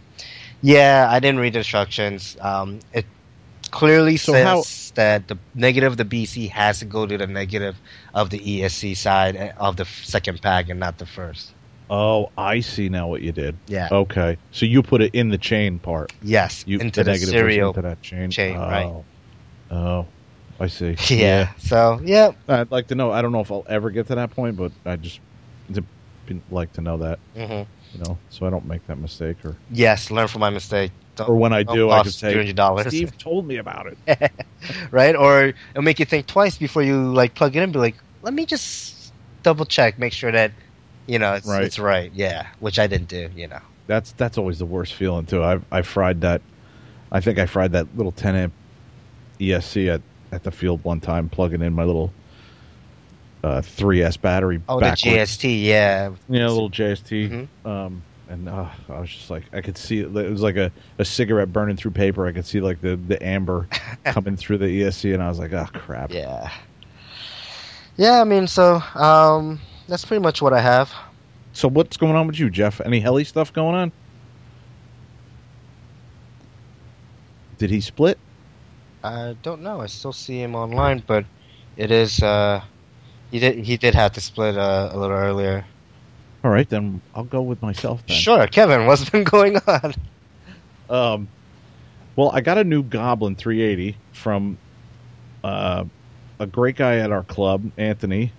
[0.60, 2.36] yeah, I didn't read the instructions.
[2.42, 3.06] Um, it
[3.70, 4.64] clearly So says how-
[4.94, 7.76] that the negative of the BEC has to go to the negative
[8.14, 11.52] of the ESC side of the second pack and not the first.
[11.88, 13.56] Oh, I see now what you did.
[13.66, 13.88] Yeah.
[13.90, 16.12] Okay, so you put it in the chain part.
[16.22, 18.30] Yes, You into the negative goes serial into that chain.
[18.30, 18.60] chain, oh.
[18.60, 19.04] right.
[19.72, 20.06] Oh,
[20.60, 20.96] I see.
[21.14, 21.52] Yeah.
[21.58, 22.32] So yeah.
[22.48, 23.10] I'd like to know.
[23.10, 25.20] I don't know if I'll ever get to that point, but I just
[26.50, 27.18] like to know that.
[27.34, 27.62] hmm
[27.92, 30.10] You know, so I don't make that mistake, or Yes.
[30.10, 30.92] Learn from my mistake.
[31.28, 32.88] Or when I don't I cost say, $300.
[32.88, 34.32] "Steve told me about it."
[34.90, 35.14] right?
[35.16, 37.64] Or it'll make you think twice before you like plug it in.
[37.64, 39.12] And be like, let me just
[39.42, 40.52] double check, make sure that
[41.06, 41.64] you know it's Right.
[41.64, 42.10] it's right.
[42.14, 42.46] Yeah.
[42.60, 43.28] Which I didn't do.
[43.34, 43.60] You know.
[43.86, 45.42] That's that's always the worst feeling too.
[45.42, 46.42] I I fried that.
[47.12, 48.52] I think I fried that little 10 amp
[49.40, 50.00] ESC at
[50.32, 52.12] at the field one time, plugging in my little
[53.42, 54.60] uh, 3S battery.
[54.68, 55.02] Oh, backwards.
[55.02, 55.10] the
[55.48, 55.62] JST.
[55.64, 56.10] Yeah.
[56.28, 57.28] Yeah, a little JST.
[57.64, 57.66] Mhm.
[57.68, 60.16] Um, and uh, I was just like, I could see it.
[60.16, 62.26] It was like a, a cigarette burning through paper.
[62.26, 63.68] I could see like the, the amber
[64.04, 66.12] coming through the ESC, and I was like, oh crap.
[66.12, 66.50] Yeah.
[67.96, 68.20] Yeah.
[68.20, 70.92] I mean, so um, that's pretty much what I have.
[71.52, 72.80] So what's going on with you, Jeff?
[72.80, 73.92] Any heli stuff going on?
[77.58, 78.16] Did he split?
[79.02, 79.80] I don't know.
[79.80, 81.24] I still see him online, but
[81.76, 82.22] it is.
[82.22, 82.62] Uh,
[83.32, 83.58] he did.
[83.64, 85.64] He did have to split uh, a little earlier.
[86.42, 88.06] All right, then I'll go with myself.
[88.06, 88.16] Then.
[88.16, 88.86] Sure, Kevin.
[88.86, 89.94] What's been going on?
[90.88, 91.28] Um,
[92.16, 94.58] well, I got a new Goblin 380 from
[95.44, 95.84] uh,
[96.38, 98.32] a great guy at our club, Anthony.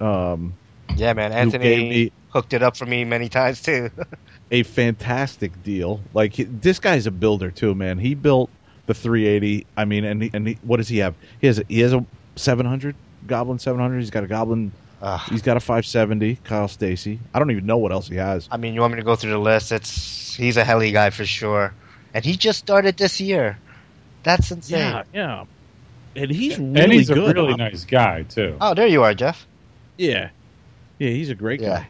[0.00, 0.54] Um,
[0.96, 1.32] Yeah, man.
[1.32, 3.90] Anthony hooked it up for me many times too.
[4.50, 6.00] a fantastic deal.
[6.14, 7.98] Like this guy's a builder too, man.
[7.98, 8.50] He built
[8.86, 9.66] the 380.
[9.76, 11.14] I mean, and he, and he, what does he have?
[11.40, 12.04] He has a, he has a
[12.36, 12.94] 700
[13.26, 13.98] Goblin 700.
[13.98, 14.72] He's got a Goblin.
[15.00, 15.20] Ugh.
[15.30, 17.20] He's got a 570 Kyle Stacy.
[17.32, 18.48] I don't even know what else he has.
[18.50, 19.70] I mean, you want me to go through the list?
[19.70, 21.72] It's he's a heli guy for sure,
[22.14, 23.58] and he just started this year.
[24.24, 24.78] That's insane.
[24.78, 25.44] Yeah, yeah.
[26.16, 28.56] And he's really and he's a really I'm- nice guy too.
[28.60, 29.46] Oh, there you are, Jeff.
[29.96, 30.30] Yeah,
[30.98, 31.10] yeah.
[31.10, 31.88] He's a great Yeah, guy.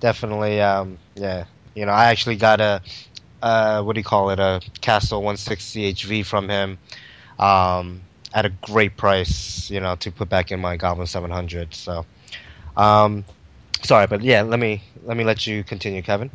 [0.00, 0.60] definitely.
[0.60, 2.82] Um, yeah, you know, I actually got a
[3.42, 4.38] uh, what do you call it?
[4.38, 6.78] A Castle 160 HV from him
[7.38, 8.02] um,
[8.34, 9.70] at a great price.
[9.70, 11.74] You know, to put back in my Goblin 700.
[11.74, 12.04] So,
[12.76, 13.24] um,
[13.82, 16.30] sorry, but yeah, let me let me let you continue, Kevin.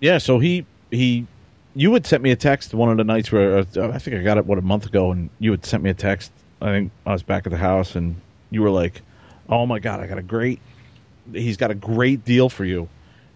[0.00, 1.26] Yeah, so he he
[1.74, 4.22] you had sent me a text one of the nights where uh, I think I
[4.22, 6.32] got it what a month ago, and you had sent me a text.
[6.60, 8.16] I think I was back at the house, and
[8.50, 9.02] you were like,
[9.48, 10.60] "Oh my god, I got a great,
[11.32, 12.88] he's got a great deal for you,"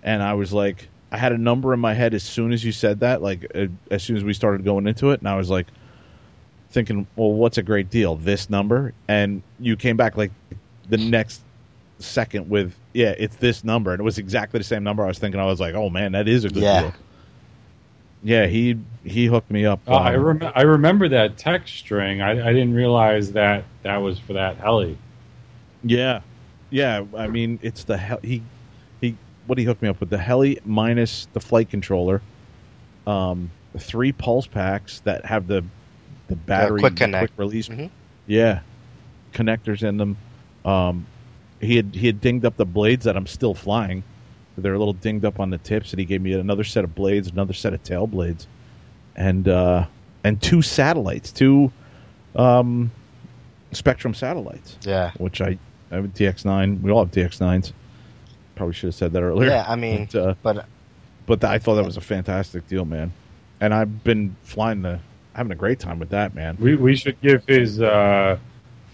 [0.02, 2.72] and I was like, I had a number in my head as soon as you
[2.72, 5.50] said that, like uh, as soon as we started going into it, and I was
[5.50, 5.66] like,
[6.70, 8.16] thinking, well, what's a great deal?
[8.16, 10.32] This number, and you came back like
[10.88, 11.42] the next
[11.98, 15.04] second with, yeah, it's this number, and it was exactly the same number.
[15.04, 16.80] I was thinking, I was like, oh man, that is a good Yeah.
[16.82, 16.94] deal.
[18.24, 19.78] Yeah, he he hooked me up.
[19.86, 22.20] Oh, I, um, rem- I remember that text string.
[22.20, 24.98] I, I didn't realize that that was for that heli.
[25.84, 26.22] Yeah,
[26.70, 27.04] yeah.
[27.16, 28.42] I mean, it's the hell he
[29.00, 32.20] he what he hooked me up with the heli minus the flight controller,
[33.06, 35.64] um, three pulse packs that have the
[36.26, 37.38] the battery quick connect.
[37.38, 37.68] release.
[37.68, 37.88] Mhm.
[38.26, 38.60] Yeah,
[39.32, 40.16] connectors in them.
[40.64, 41.06] Um,
[41.60, 44.02] he had he had dinged up the blades that I'm still flying.
[44.56, 46.94] They're a little dinged up on the tips, and he gave me another set of
[46.94, 48.46] blades, another set of tail blades,
[49.14, 49.86] and uh,
[50.24, 51.70] and two satellites, two
[52.34, 52.90] um,
[53.72, 55.12] Spektrum satellites Yeah.
[55.18, 55.58] which I,
[55.90, 56.80] I have a DX9.
[56.80, 57.72] We all have DX9s.
[58.56, 59.50] Probably should have said that earlier.
[59.50, 60.66] Yeah, I mean, but, uh, but
[61.26, 63.12] but I thought that was a fantastic deal, man.
[63.60, 64.98] And I've been flying the,
[65.34, 66.56] having a great time with that, man.
[66.58, 68.38] We we should give his uh,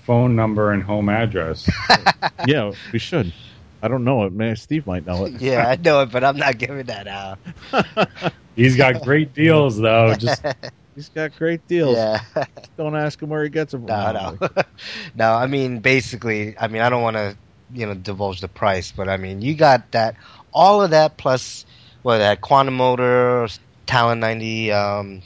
[0.05, 1.69] phone number and home address.
[2.47, 3.33] yeah, we should.
[3.83, 4.57] I don't know it, man.
[4.57, 5.35] Steve might know it.
[5.41, 7.39] yeah, I know it, but I'm not giving that out.
[8.57, 10.15] He's got great deals though.
[10.15, 10.45] Just
[10.95, 11.97] He's got great deals.
[11.97, 12.21] Yeah.
[12.77, 14.15] Don't ask him where he gets them from.
[14.15, 14.49] No, no,
[15.17, 15.33] no.
[15.33, 17.37] I mean, basically, I mean, I don't want to,
[17.73, 20.15] you know, divulge the price, but I mean, you got that,
[20.53, 21.67] all of that plus
[22.03, 23.49] what that quantum motor,
[23.87, 25.23] Talon 90 um,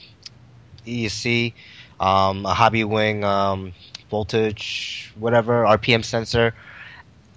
[0.86, 1.52] ESC,
[2.00, 3.72] um, a Hobbywing um,
[4.10, 6.54] voltage, whatever RPM sensor,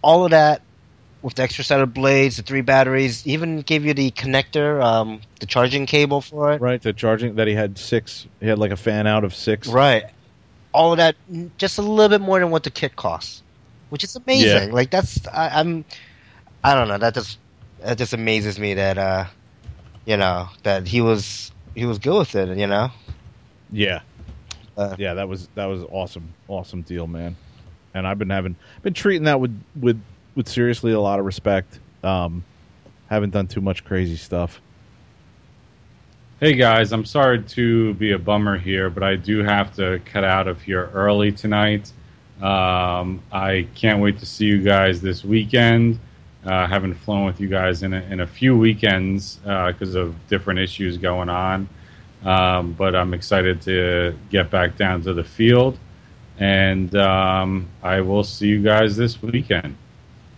[0.01, 0.61] all of that
[1.22, 5.22] with the extra set of blades, the three batteries, even gave you the connector, um,
[5.39, 6.61] the charging cable for it.
[6.61, 8.26] Right, the charging that he had six.
[8.39, 9.67] He had like a fan out of six.
[9.67, 10.05] Right.
[10.74, 11.15] All of that,
[11.57, 13.43] just a little bit more than what the kit costs,
[13.89, 14.69] which is amazing.
[14.69, 14.74] Yeah.
[14.74, 15.86] Like that's, I, I'm,
[16.63, 16.97] I don't know.
[16.97, 17.38] That just,
[17.82, 19.26] that just amazes me that, uh,
[20.05, 22.57] you know, that he was, he was good with it.
[22.57, 22.89] You know.
[23.72, 24.01] Yeah.
[24.78, 27.36] Uh, yeah, that was that was awesome, awesome deal, man.
[27.93, 30.01] And I've been having been treating that with with
[30.36, 31.80] with seriously a lot of respect.
[32.03, 32.43] Um,
[33.09, 34.61] haven't done too much crazy stuff.
[36.39, 40.24] Hey guys, I'm sorry to be a bummer here, but I do have to cut
[40.24, 41.91] out of here early tonight.
[42.41, 45.99] Um, I can't wait to see you guys this weekend.
[46.43, 50.59] Uh, haven't flown with you guys in a, in a few weekends because of different
[50.59, 51.69] issues going on.
[52.24, 55.78] Um, but I'm excited to get back down to the field,
[56.38, 59.76] and um, I will see you guys this weekend.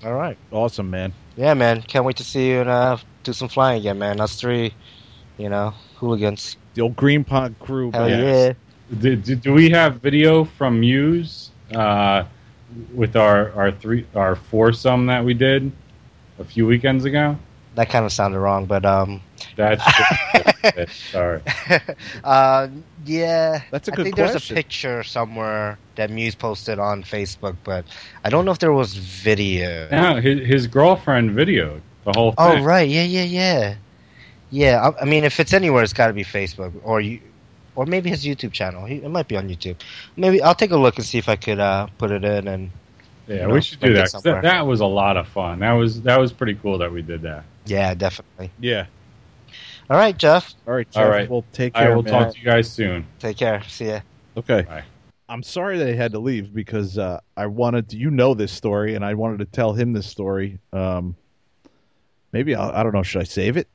[0.06, 0.38] all right.
[0.52, 1.14] Awesome, man.
[1.36, 1.82] Yeah, man.
[1.82, 4.22] Can't wait to see you and uh, do some flying again, man.
[4.22, 4.74] Us three,
[5.38, 6.56] you know, hooligans.
[6.76, 7.92] The old Green Pod crew.
[7.92, 8.24] Hell man.
[8.24, 8.54] yeah.
[9.00, 12.24] Do, do, do we have video from Muse uh,
[12.94, 15.72] with our, our three our foursome that we did
[16.40, 17.38] a few weekends ago?
[17.76, 19.22] That kind of sounded wrong, but um,
[19.56, 19.84] That's
[21.12, 21.42] sorry.
[22.24, 22.68] uh,
[23.06, 27.04] yeah, That's a I good I think there's a picture somewhere that Muse posted on
[27.04, 27.86] Facebook, but
[28.24, 29.90] I don't know if there was video.
[29.92, 32.62] No, his, his girlfriend videoed the whole thing.
[32.62, 33.76] Oh right, yeah, yeah, yeah,
[34.52, 34.90] yeah.
[34.90, 37.20] I, I mean, if it's anywhere, it's got to be Facebook or you,
[37.76, 38.86] or maybe his YouTube channel.
[38.86, 39.78] He, it might be on YouTube.
[40.16, 42.48] Maybe I'll take a look and see if I could uh, put it in.
[42.48, 42.72] And
[43.28, 44.12] Yeah, you know, we should do it that.
[44.12, 44.42] 'cause somewhere.
[44.42, 45.60] That, that was a lot of fun.
[45.60, 47.44] That was that was pretty cool that we did that.
[47.66, 48.52] yeah, definitely.
[48.60, 48.86] Yeah.
[49.90, 50.54] All right, Jeff.
[50.68, 51.30] All right, All Jeff, right.
[51.30, 51.92] We'll take care.
[51.92, 52.14] I will man.
[52.14, 53.06] talk to you guys soon.
[53.20, 53.62] Take care.
[53.68, 54.00] See ya.
[54.38, 54.62] Okay.
[54.64, 54.84] Bye.
[55.30, 58.52] I'm sorry that he had to leave because uh, I wanted to, you know this
[58.52, 60.60] story and I wanted to tell him this story.
[60.72, 61.16] Um,
[62.34, 63.04] maybe I'll, I don't know.
[63.04, 63.68] Should I save it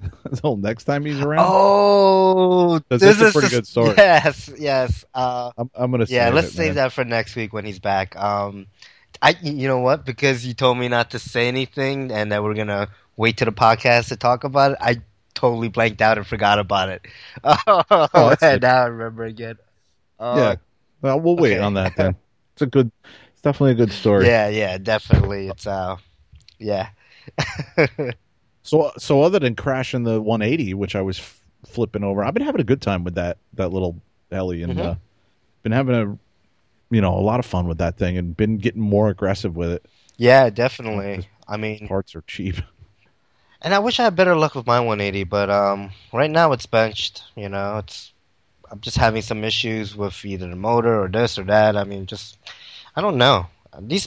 [0.24, 1.46] until next time he's around?
[1.48, 3.94] Oh, this is a pretty good story.
[3.96, 5.04] Yes, yes.
[5.14, 6.06] Uh, I'm, I'm gonna.
[6.08, 6.74] yeah, let's it, save man.
[6.76, 8.16] that for next week when he's back.
[8.16, 8.66] Um,
[9.20, 10.04] I, you know what?
[10.04, 13.52] Because you told me not to say anything and that we're gonna wait to the
[13.52, 14.78] podcast to talk about it.
[14.80, 15.02] I
[15.34, 17.06] totally blanked out and forgot about it.
[17.44, 19.56] Oh, that's and now I remember again.
[20.18, 20.54] Oh, Yeah.
[21.00, 21.62] Well, we'll wait okay.
[21.62, 22.16] on that then.
[22.54, 22.90] It's a good.
[23.32, 24.26] It's definitely a good story.
[24.26, 25.46] yeah, yeah, definitely.
[25.46, 25.96] It's uh,
[26.58, 26.88] yeah.
[28.62, 32.42] So, so other than crashing the 180, which I was f- flipping over, I've been
[32.44, 34.00] having a good time with that that little
[34.30, 34.84] heli, and Mhm.
[34.84, 34.94] uh,
[35.62, 36.18] been having a,
[36.94, 39.70] you know, a lot of fun with that thing, and been getting more aggressive with
[39.70, 39.86] it.
[40.16, 41.28] yeah, definitely.
[41.46, 42.56] I mean, Parts are cheap.
[43.60, 46.66] And I wish I had better luck with my 180, but um, right now it's
[46.66, 47.24] benched.
[47.34, 48.12] You know, it's
[48.70, 51.76] I'm just having some issues with either the motor or this or that.
[51.76, 52.38] I mean, just
[52.94, 53.46] I don't know.
[53.80, 54.06] These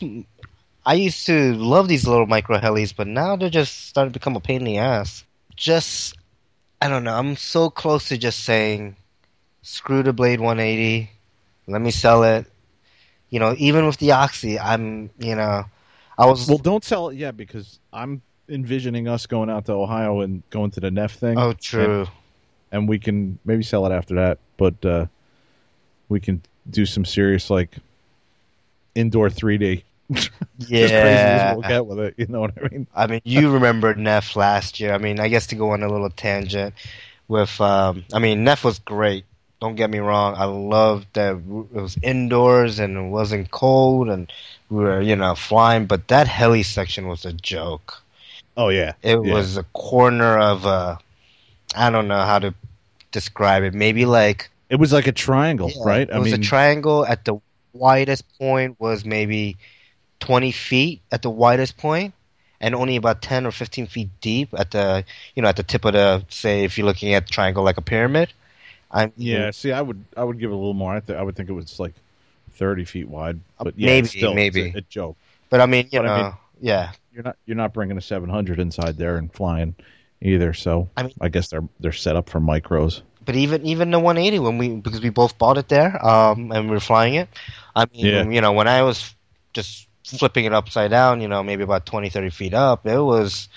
[0.86, 4.36] I used to love these little micro helis, but now they're just starting to become
[4.36, 5.24] a pain in the ass.
[5.56, 6.16] Just
[6.82, 7.14] I don't know.
[7.16, 8.96] I'm so close to just saying,
[9.62, 11.10] screw the Blade 180.
[11.68, 12.48] Let me sell it.
[13.30, 15.66] You know, even with the Oxy, I'm you know,
[16.18, 20.22] I was Well, don't sell it yet because I'm envisioning us going out to Ohio
[20.22, 21.38] and going to the Neff thing.
[21.38, 22.08] oh true.
[22.72, 24.40] and we can maybe sell it after that.
[24.58, 25.06] But uh,
[26.10, 27.76] we can do some serious like
[28.96, 29.84] indoor 3D.
[30.80, 31.54] As crazy as Yeah.
[31.54, 32.16] we'll get with it.
[32.18, 32.88] You know what I mean?
[32.96, 34.94] I mean, you remember Neff last year.
[34.94, 36.74] I mean, I guess to go on a little tangent
[37.28, 39.26] with, um, I mean, Neff was great.
[39.62, 40.36] Don't get me wrong.
[40.38, 41.44] I loved that it
[41.82, 44.32] was indoors and it wasn't cold and
[44.70, 45.86] we were, you know, flying.
[45.86, 48.02] But that heli section was a joke.
[48.58, 49.32] Oh yeah, It Yeah.
[49.32, 51.00] was a corner of a,
[51.76, 52.54] I don't know how to
[53.12, 53.74] describe it.
[53.74, 56.10] Maybe like It was like a triangle, yeah, right?
[56.10, 57.06] It was a triangle.
[57.06, 57.40] At the
[57.74, 59.58] widest point was maybe
[60.22, 62.14] twenty feet at the widest point,
[62.62, 65.04] and only about ten or fifteen feet deep at the
[65.36, 67.78] you know at the tip of the say if you're looking at the triangle like
[67.78, 68.32] a pyramid.
[68.90, 69.52] I'm yeah.
[69.52, 70.96] See, I would I would give it a little more.
[70.96, 71.94] I, th- I would think it was like
[72.52, 74.62] thirty feet wide, but yeah, Uh, maybe, still, maybe.
[74.68, 75.18] it's a, a joke.
[75.50, 76.92] but I mean you But know I mean- yeah.
[77.14, 79.76] You're not you're not bringing a 700 inside there and flying
[80.22, 80.54] either.
[80.54, 83.02] So I mean- I guess they're they're set up for micros.
[83.26, 86.66] But even even the 180 when we because we both bought it there um and
[86.70, 87.30] we were flying it.
[87.76, 88.30] I mean Yeah.
[88.30, 89.14] you know when I was
[89.54, 93.48] just flipping it upside down you know maybe about 20 30 feet up it was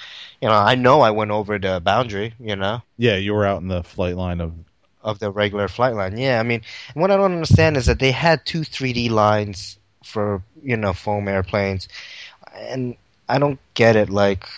[0.41, 3.63] you know I know I went over the boundary you know Yeah, you were out
[3.63, 4.53] in the flight line of
[5.05, 6.17] of the regular flight line.
[6.17, 6.63] Yeah, I mean,
[6.95, 11.29] what I don't understand is that they had two 3D lines for you know foam
[11.29, 11.89] airplanes,
[12.57, 12.97] and
[13.29, 14.09] I don't get it.
[14.09, 14.49] Like,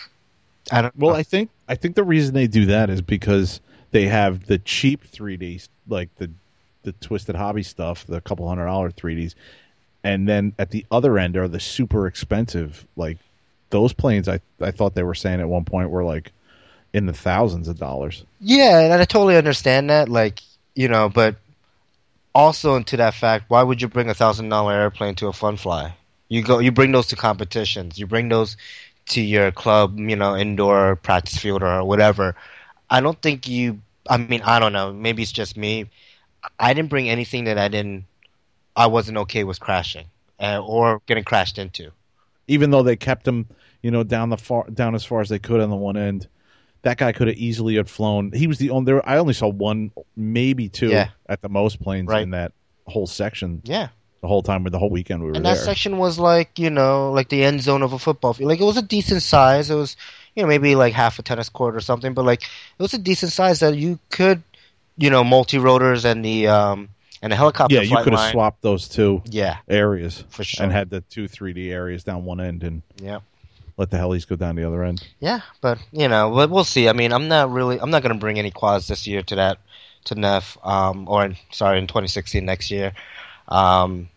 [0.71, 0.97] I don't.
[0.97, 3.59] Well, I think I think the reason they do that is because
[3.91, 6.31] they have the cheap 3Ds, like the
[6.83, 9.35] the twisted hobby stuff, the couple hundred dollar 3Ds,
[10.07, 13.17] and then at the other end are the super expensive, like
[13.71, 14.29] those planes.
[14.29, 16.31] I I thought they were saying at one point were like
[16.93, 18.23] in the thousands of dollars.
[18.39, 20.07] yeah, and I totally understand that.
[20.07, 20.41] Like,
[20.75, 21.35] you know, but
[22.33, 25.57] also into that fact, why would you bring a thousand dollar airplane to a fun
[25.57, 25.93] fly?
[26.29, 27.99] You go, you bring those to competitions.
[27.99, 28.55] You bring those
[29.09, 32.35] to your club, you know, indoor practice field or whatever.
[32.89, 33.81] I don't think you.
[34.09, 34.93] I mean, I don't know.
[34.93, 35.87] Maybe it's just me.
[36.59, 38.05] I didn't bring anything that I didn't.
[38.77, 40.05] I wasn't okay with crashing
[40.39, 41.91] uh, or getting crashed into.
[42.47, 43.47] Even though they kept them,
[43.81, 46.27] you know, down the far down as far as they could on the one end.
[46.83, 48.31] That guy could have easily had flown.
[48.31, 48.85] He was the only.
[48.85, 51.09] There, I only saw one, maybe two, Yeah.
[51.27, 52.21] at the most planes Right.
[52.21, 52.53] in that
[52.85, 53.61] whole section.
[53.65, 53.89] Yeah,
[54.21, 55.55] The whole time, with the whole weekend we were and there.
[55.55, 58.49] that section was like you know like the end zone of a football field.
[58.49, 59.69] Like it was a decent size.
[59.71, 59.97] It was
[60.35, 62.99] you know maybe like half a tennis court or something, but like it was a
[62.99, 64.43] decent size that you could
[64.97, 66.89] you know multi rotors and the um
[67.27, 67.75] and the helicopter.
[67.75, 70.63] yeah, you could have swapped those two Yeah, areas for sure.
[70.63, 73.19] and had the two 3D areas down one end and yeah.
[73.77, 75.05] let the helis go down the other end.
[75.19, 76.87] Yeah, but you know, we'll see.
[76.89, 79.35] I mean, I'm not really, I'm not going to bring any quads this year to
[79.35, 79.57] that
[80.05, 82.93] to Neff, um, or in, sorry, in 2016 next year.
[83.49, 84.09] Um,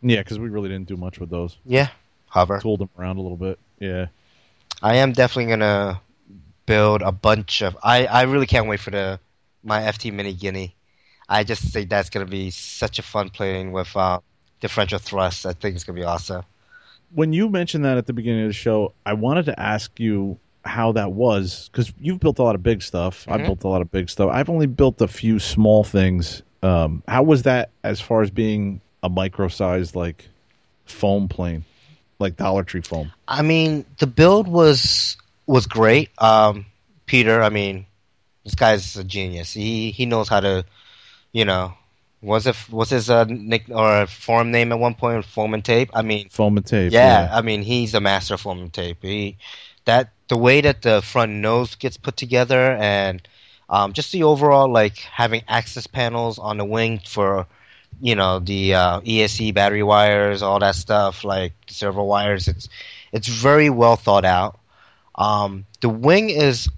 [0.00, 1.56] Yeah, because we really didn't do much with those.
[1.66, 1.88] yeah,
[2.28, 2.60] hover.
[2.60, 3.58] Tooled them around a little bit.
[3.78, 4.06] Yeah.
[4.82, 6.00] I am definitely going to
[6.66, 7.76] build a bunch of.
[7.82, 9.18] I I really can't wait for the
[9.64, 10.74] my FT Mini Guinea.
[11.28, 14.20] I just think that's going to be such a fun plane with uh,
[14.60, 15.44] differential thrust.
[15.46, 16.42] I think it's going to be awesome.
[17.14, 20.38] When you mentioned that at the beginning of the show, I wanted to ask you
[20.64, 23.24] how that was because you've built a lot of big stuff.
[23.28, 23.46] I've Mhm.
[23.46, 24.30] built a lot of big stuff.
[24.32, 26.42] I've only built a few small things.
[26.62, 30.28] Um, how was that as far as being a micro-sized like
[30.84, 31.64] foam plane,
[32.18, 33.12] like Dollar Tree foam?
[33.26, 35.16] I mean, the build was
[35.46, 36.10] was great.
[36.18, 36.66] Um,
[37.06, 37.86] Peter, I mean,
[38.44, 39.52] this guy's a genius.
[39.52, 40.64] He he knows how to,
[41.32, 41.74] you know,
[42.20, 45.90] was it was his uh, nick or forum name at one point foam and tape?
[45.94, 46.92] I mean, Foam and tape.
[46.92, 48.98] yeah, I mean, he's a master of foam and tape.
[49.02, 49.36] He
[49.84, 53.26] that the way that the front nose gets put together and
[53.70, 57.46] um, just the overall like having access panels on the wing for
[58.00, 62.48] you know the uh, ESC battery wires, all that stuff, like the servo wires.
[62.48, 62.68] It's
[63.12, 64.58] it's very well thought out.
[65.14, 66.68] Um, the wing is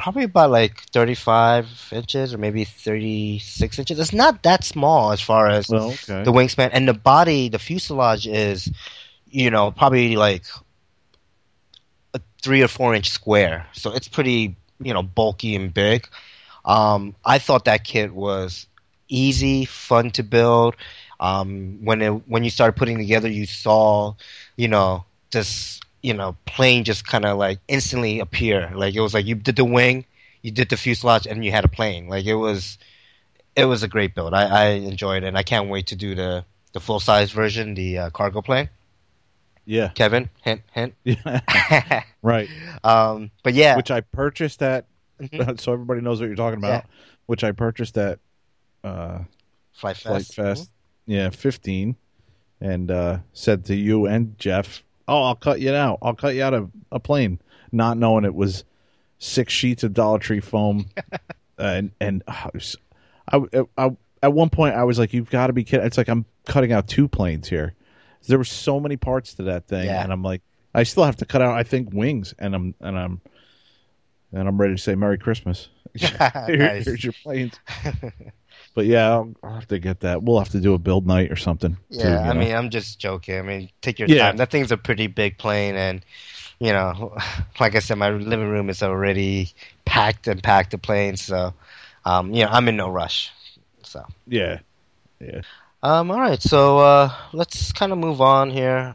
[0.00, 3.98] probably about like 35 inches or maybe 36 inches.
[3.98, 6.22] It's not that small as far as Well, okay.
[6.22, 8.70] the wingspan and the body the fuselage is
[9.30, 10.44] you know probably like
[12.14, 16.08] a three or four inch square so it's pretty you know bulky and big
[16.64, 18.66] um, i thought that kit was
[19.08, 20.74] easy fun to build
[21.20, 24.14] um, when it when you started putting together you saw
[24.56, 29.12] you know this you know plane just kind of like instantly appear like it was
[29.14, 30.04] like you did the wing
[30.42, 32.78] you did the fuselage and you had a plane like it was
[33.56, 34.32] it was a great build.
[34.32, 37.74] I, I enjoyed it, and I can't wait to do the, the full size version,
[37.74, 38.68] the uh, cargo plane.
[39.64, 39.88] yeah.
[39.88, 40.94] Kevin, hint, hint.
[41.02, 42.04] Yeah.
[42.22, 42.48] right.
[42.84, 44.86] um, but yeah, Which I purchased at,
[45.20, 45.60] Mhm.
[45.60, 46.84] so everybody knows what you're talking about.
[47.26, 48.20] Which I purchased at
[48.84, 49.18] uh,
[49.72, 50.06] Flite Fest.
[50.06, 50.70] Flite Fest.
[51.06, 51.96] Yeah, 15.
[52.60, 55.98] And uh, said to you and Jeff, Oh, I'll cut you out.
[56.02, 57.40] I'll cut you out of a plane.
[57.72, 58.64] Not knowing it was
[59.18, 60.86] six sheets of Dollar Tree foam.
[61.58, 62.76] and and uh, I, was-
[63.30, 63.40] I,
[63.76, 66.24] I, at one point I was like, "You've got to be kidding!" It's like I'm
[66.46, 67.74] cutting out two planes here.
[68.26, 70.02] There were so many parts to that thing, Yeah.
[70.02, 70.42] and I'm like,
[70.74, 73.20] I still have to cut out, I think, wings, and I'm and I'm
[74.32, 75.68] and I'm ready to say Merry Christmas.
[75.94, 76.10] Here-
[76.56, 76.84] Nice.
[76.86, 77.54] Here's your planes.
[78.74, 80.22] But yeah, I'll, I'll have to get that.
[80.22, 81.76] We'll have to do a build night or something.
[81.90, 82.40] Yeah, you I know?
[82.40, 83.38] mean, I'm just joking.
[83.38, 84.08] I mean, take your Yeah.
[84.08, 84.36] time.
[84.36, 86.04] That thing's a pretty big plane, and
[86.60, 87.16] you know,
[87.60, 89.50] like I said, my living room is already
[89.84, 91.22] packed and packed with planes.
[91.22, 91.54] So,
[92.04, 93.32] um, you know, I'm in no rush.
[93.82, 94.60] So, yeah,
[95.20, 95.42] yeah.
[95.82, 96.40] um, all right.
[96.40, 98.94] So uh, let's kind of move on here.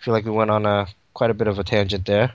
[0.00, 2.32] I feel like we went on a quite a bit of a tangent there.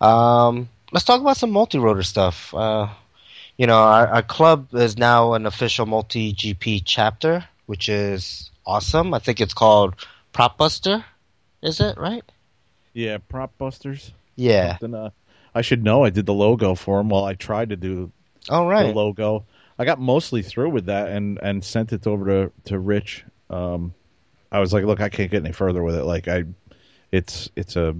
[0.00, 2.54] Um, let's talk about some multi-rotor stuff.
[2.54, 2.88] Uh,
[3.62, 9.14] you know, our, our club is now an official MultiGP chapter, which is awesome.
[9.14, 9.94] I think it's called
[10.32, 11.04] Prop Buster.
[11.62, 12.24] Is it right?
[12.92, 14.10] Yeah, prop busters.
[14.34, 14.78] Yeah.
[14.78, 15.10] Something, uh,
[15.54, 16.02] I should know.
[16.02, 17.08] I did the logo for them.
[17.08, 18.10] Well, I tried to do
[18.50, 18.88] All right.
[18.88, 19.46] the logo.
[19.78, 23.24] I got mostly through with that and and sent it over to to Rich.
[23.48, 23.94] Um,
[24.50, 26.02] I was like, look, I can't get any further with it.
[26.02, 26.46] Like I,
[27.12, 27.94] it's it's a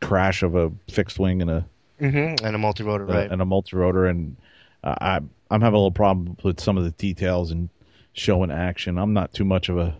[0.00, 1.66] crash of a fixed wing and a
[2.00, 2.44] Mm-hmm.
[2.44, 3.30] And a multi-rotor, right?
[3.30, 4.36] and a multi rotor, and
[4.84, 5.20] uh, I
[5.50, 7.68] I'm having a little problem with some of the details and
[8.12, 8.98] showing action.
[8.98, 9.96] I'm not too much of a.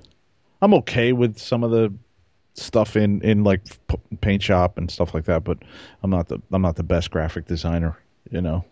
[0.60, 1.92] I'm okay with some of the
[2.54, 5.58] stuff in in like p- paint shop and stuff like that, but
[6.02, 7.98] I'm not the I'm not the best graphic designer,
[8.30, 8.64] you know.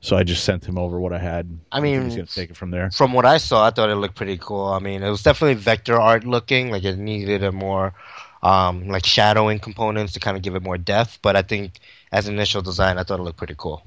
[0.00, 1.58] So I just sent him over what I had.
[1.72, 2.90] I mean, he's gonna take it from there.
[2.90, 4.66] From what I saw, I thought it looked pretty cool.
[4.66, 6.70] I mean, it was definitely vector art looking.
[6.70, 7.94] Like it needed a more
[8.42, 11.18] um, like shadowing components to kind of give it more depth.
[11.22, 11.80] But I think
[12.12, 13.82] as an initial design, I thought it looked pretty cool.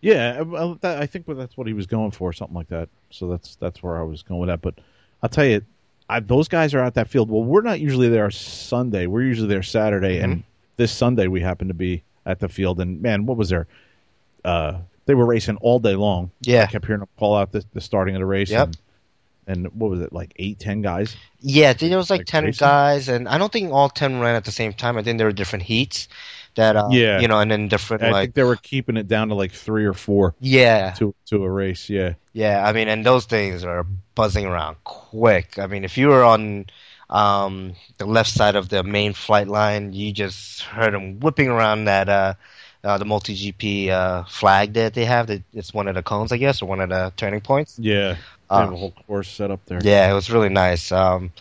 [0.00, 0.42] Yeah,
[0.80, 2.88] that, I think that's what he was going for, something like that.
[3.10, 4.60] So that's that's where I was going with that.
[4.60, 4.74] But
[5.22, 5.62] I'll tell you,
[6.08, 7.30] I, those guys are out that field.
[7.30, 9.06] Well, we're not usually there Sunday.
[9.06, 10.42] We're usually there Saturday, and
[10.76, 12.80] this Sunday we happen to be at the field.
[12.80, 13.68] And man, what was there?
[14.44, 16.30] Uh, they were racing all day long.
[16.42, 16.64] Yeah.
[16.64, 18.50] I kept hearing them call out the, the starting of the race.
[18.50, 18.68] Yep.
[18.68, 18.76] And,
[19.46, 21.16] and what was it like eight, ten guys?
[21.40, 22.64] Yeah, there was like, Like ten racing?
[22.64, 24.96] guys, and I don't think all ten ran at the same time.
[24.96, 26.08] I think there were different heats
[26.54, 27.20] that, uh, Yeah.
[27.20, 29.52] you know, and then different I like, think they were keeping it down to like
[29.52, 31.88] three or four yeah, to to a race.
[31.88, 33.84] Yeah, Yeah, I mean, and those things are
[34.14, 35.58] buzzing around quick.
[35.58, 36.66] I mean, if you were on
[37.10, 41.84] um, the left side of the main flight line, you just heard them whipping around
[41.86, 42.34] that uh,
[42.84, 45.26] uh, the MultiGP uh, flag that they have.
[45.28, 47.78] That it's one of the cones, I guess, or one of the turning points.
[47.78, 48.16] yeah.
[48.50, 49.80] They have a whole course set up there.
[49.82, 50.92] Yeah, it was really nice.
[50.92, 51.32] Um,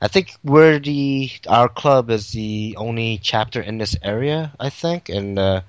[0.00, 4.52] I think we're the our club is the only chapter in this area.
[4.58, 5.62] I think in the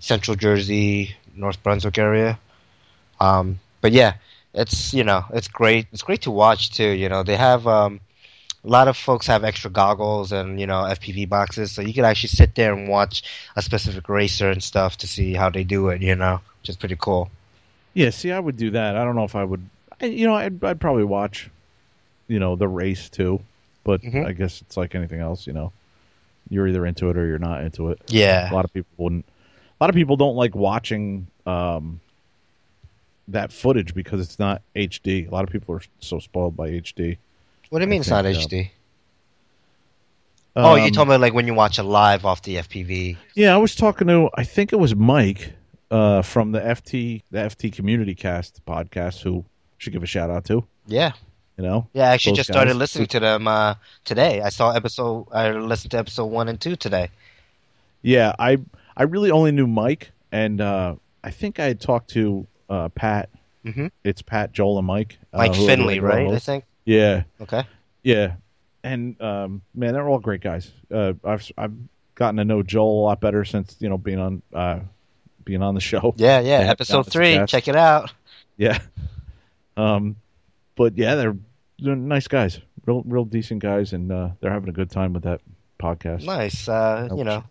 [0.00, 2.38] Central Jersey, North Brunswick area.
[3.20, 4.14] Um, but yeah,
[4.52, 5.86] it's you know it's great.
[5.92, 6.88] It's great to watch too.
[6.88, 8.00] You know they have um,
[8.64, 12.04] a lot of folks have extra goggles and you know FPV boxes, so you can
[12.04, 13.22] actually sit there and watch
[13.54, 16.02] a specific racer and stuff to see how they do it.
[16.02, 17.30] You know, which is pretty cool.
[17.94, 18.96] Yeah, see, I would do that.
[18.96, 19.64] I don't know if I would.
[20.00, 21.48] You know, I'd, I'd probably watch,
[22.28, 23.40] you know, the race too.
[23.86, 24.26] But Mhm.
[24.26, 25.46] I guess it's like anything else.
[25.46, 25.72] You know,
[26.50, 28.00] you're either into it or you're not into it.
[28.08, 28.50] Yeah.
[28.50, 29.24] A lot of people wouldn't.
[29.80, 32.00] A lot of people don't like watching um,
[33.28, 35.28] that footage because it's not HD.
[35.28, 37.16] A lot of people are so spoiled by HD.
[37.70, 38.70] What do you mean it's not uh, HD?
[40.56, 43.16] oh, you told me like when you watch it live off the FPV.
[43.34, 44.28] Yeah, I was talking to.
[44.34, 45.52] I think it was Mike
[45.90, 49.44] uh, from the FT the FT Community Cast podcast who
[49.78, 50.64] should give a shout out to.
[50.86, 51.12] Yeah.
[51.56, 54.42] You know, Yeah, I actually just started listening to them uh, today.
[54.42, 55.28] I saw episode.
[55.32, 57.08] I listened to episode one and two today.
[58.02, 58.58] Yeah, I
[58.94, 63.30] I really only knew Mike, and uh, I think I had talked to uh, Pat.
[63.64, 63.90] Mhm.
[64.04, 65.18] It's Pat, Joel, and Mike.
[65.32, 66.28] uh, Mike Finley, right?
[66.28, 66.64] I think.
[66.84, 67.64] Yeah, Okay.
[68.02, 68.34] yeah,
[68.84, 70.70] and um, man, they're all great guys.
[70.92, 71.72] Uh, I've I've
[72.14, 74.80] gotten to know Joel a lot better since you know being on uh,
[75.42, 76.14] being on the show.
[76.18, 76.60] Yeah, yeah.
[76.60, 77.40] Yeah, episode three.
[77.46, 78.12] Check it out.
[78.58, 78.78] Yeah.
[79.76, 80.16] Um,
[80.76, 81.36] but yeah, they're,
[81.78, 85.24] they're nice guys, real real decent guys, and uh, they're having a good time with
[85.24, 85.40] that
[85.78, 86.24] podcast.
[86.24, 86.68] Nice.
[86.68, 87.44] Uh, you know,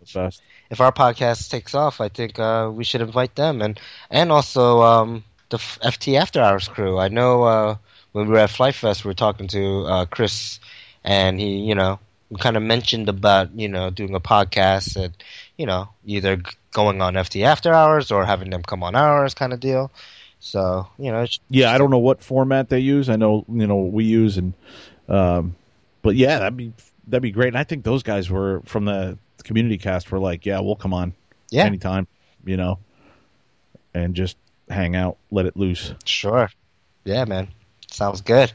[0.70, 3.78] if our podcast takes off, I think uh, we should invite them and
[4.10, 6.98] and also um, the FT After Hours crew.
[6.98, 7.76] I know uh,
[8.12, 10.58] when we were at Flite Fest, we were talking to uh, Chris,
[11.04, 11.98] and he, you know,
[12.38, 15.14] kind of mentioned about you know doing a podcast and
[15.56, 16.40] you know either
[16.72, 19.90] going on FT After Hours or having them come on ours, kind of deal.
[20.40, 23.08] So you know, it's- Yeah, I don't know what format they use.
[23.08, 24.52] I know you know we use, and
[25.08, 25.56] um,
[26.02, 26.72] but yeah, that'd be
[27.08, 27.48] that'd be great.
[27.48, 30.92] And I think those guys were from the community cast were like, yeah, we'll come
[30.92, 31.14] on
[31.50, 32.06] yeah, anytime,
[32.44, 32.78] you know,
[33.94, 34.36] and just
[34.68, 35.92] hang out, let it loose.
[36.04, 36.50] Sure.
[37.04, 37.48] Yeah, man.
[37.90, 38.52] Sounds good.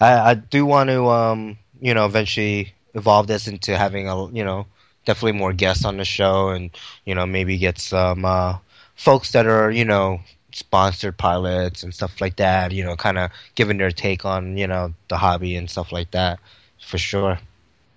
[0.00, 4.44] I, I do want to, um, you know, eventually evolve this into having a, you
[4.44, 4.66] know,
[5.04, 6.70] definitely more guests on the show, and
[7.04, 8.56] you know, maybe get some uh,
[8.94, 10.20] folks that are, you know,
[10.54, 12.72] sponsored pilots and stuff like that.
[12.72, 16.10] You know, kind of giving their take on you know the hobby and stuff like
[16.12, 16.38] that,
[16.80, 17.38] for sure.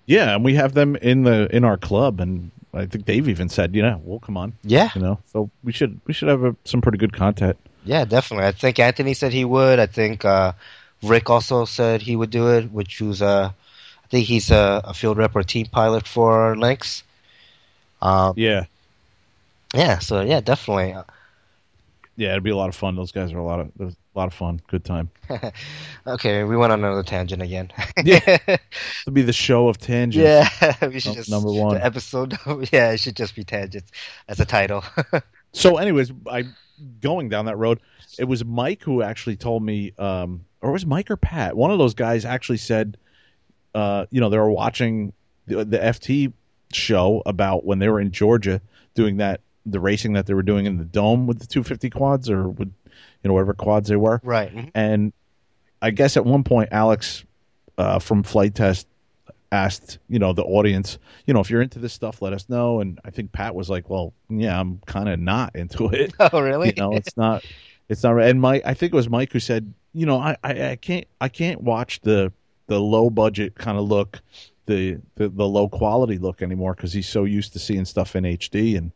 [0.06, 3.50] Yeah, and we have them in the in our club, and I think they've even
[3.50, 6.44] said, you know, well, come on, Yeah, you know, so we should we should have
[6.44, 7.58] a, some pretty good content.
[7.84, 8.46] yeah, definitely.
[8.48, 9.80] I think Anthony said he would.
[9.80, 10.54] I think uh,
[11.04, 14.94] Rick also said he would do it, which was uh, I think he's a, a
[14.94, 17.04] field rep or team pilot for Lynx.
[18.02, 18.66] Um, Yeah,
[19.74, 20.96] yeah, so yeah, definitely.
[22.18, 22.96] Yeah, it'd be a lot of fun.
[22.96, 25.10] Those guys are a lot of a lot of fun, good time.
[26.08, 27.72] okay, we went on another tangent again.
[28.04, 28.38] Yeah.
[29.06, 30.18] To be the show of tangents.
[30.62, 31.78] yeah, we should Num- just number one.
[31.78, 32.38] Episode,
[32.74, 33.90] yeah, it should just be tangents
[34.28, 34.84] as a title.
[35.54, 36.44] So, anyways, I
[37.00, 37.80] going down that road.
[38.20, 41.56] It was Mike who actually told me, um, or was Mike or Pat?
[41.56, 42.98] One of those guys actually said,
[43.74, 45.14] uh, you know, they were watching
[45.46, 46.34] the, the FT
[46.74, 48.62] show about when they were in Georgia
[48.96, 52.30] doing that, the racing that they were doing in the dome with the 250 quads
[52.30, 52.74] or with,
[53.24, 54.20] you know, whatever quads they were.
[54.24, 54.54] right.
[54.54, 54.72] mhm.
[54.74, 55.14] And
[55.82, 57.24] I guess at one point, Alex
[57.78, 58.88] uh, from Flite Test
[59.52, 62.82] asked, you know, the audience, you know, if you're into this stuff, let us know.
[62.82, 66.14] And I think Pat was like, well, yeah, I'm kind of not into it.
[66.20, 66.70] Oh, really?
[66.70, 67.46] You know, it's not,
[67.90, 68.20] it's not.
[68.20, 71.06] And Mike, I think it was Mike who said, you know, I, I, I can't,
[71.22, 72.32] I can't watch the
[72.68, 74.20] the low budget kind of look,
[74.66, 78.26] the the, the low quality look anymore because he's so used to seeing stuff in
[78.26, 78.78] HD.
[78.78, 78.92] And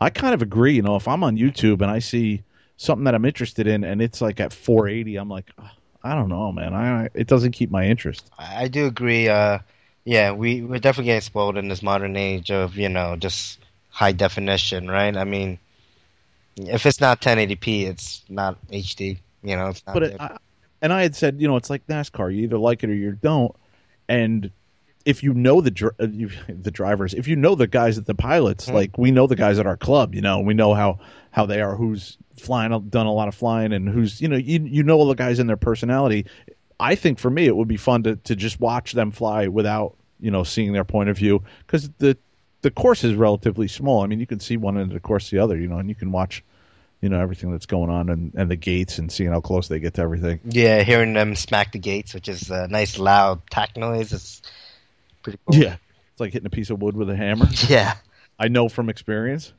[0.00, 0.74] I kind of agree.
[0.74, 2.42] You know, if I'm on YouTube and I see
[2.76, 5.66] something that I'm interested in and it's like at 480, I'm like, "Ugh,
[6.02, 6.74] I don't know, man.
[6.74, 8.30] I it doesn't keep my interest.
[8.38, 9.28] I I do agree.
[9.28, 9.58] Uh,
[10.04, 13.58] yeah, we we're definitely getting spoiled in this modern age of you know just
[13.90, 15.14] high definition, right?
[15.16, 15.58] I mean,
[16.56, 19.18] if it's not 1080p, it's not HD.
[19.42, 19.94] You know, it's not.
[19.94, 20.38] but it, I,
[20.82, 22.34] and I had said, you know, it's like NASCAR.
[22.34, 23.54] You either like it or you don't.
[24.08, 24.50] And
[25.04, 28.06] if you know the dr- uh, you, the drivers, if you know the guys at
[28.06, 28.74] the pilots, Mhm.
[28.74, 30.98] like we know the guys at our club, you know, we know how
[31.30, 34.60] how they are, who's flying, done a lot of flying, and who's you know, you
[34.64, 36.26] you know all the guys and their personality.
[36.78, 39.96] I think for me, it would be fun to to just watch them fly without
[40.18, 42.16] you know seeing their point of view because the
[42.62, 44.02] the course is relatively small.
[44.02, 45.88] I mean, you can see one end of the course, the other, you know, and
[45.88, 46.44] you can watch.
[47.02, 49.80] You know everything that's going on and, and the gates and seeing how close they
[49.80, 50.38] get to everything.
[50.44, 54.42] yeah, hearing them smack the gates, which is a nice loud tack noise, is
[55.22, 55.60] pretty cool.
[55.60, 55.76] Yeah,
[56.12, 57.46] it's like hitting a piece of wood with a hammer.
[57.68, 57.94] Yeah.
[58.38, 59.52] I know from experience.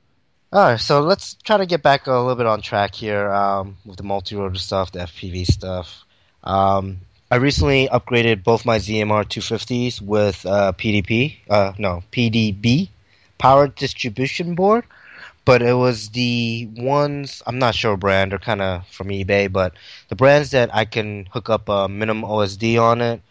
[0.52, 3.78] All right, so let's try to get back a little bit on track here um,
[3.86, 6.04] with the multi-rotor stuff, the FPV stuff.
[6.44, 12.90] Um, I recently upgraded both my ZMR 250s with uh, PDP, uh, no PDB,
[13.38, 14.84] power distribution board,
[15.46, 19.74] but it was the ones I'm not sure brand, they're kind of from eBay, but
[20.10, 23.22] the brands that I can hook up a minimum OSD on it,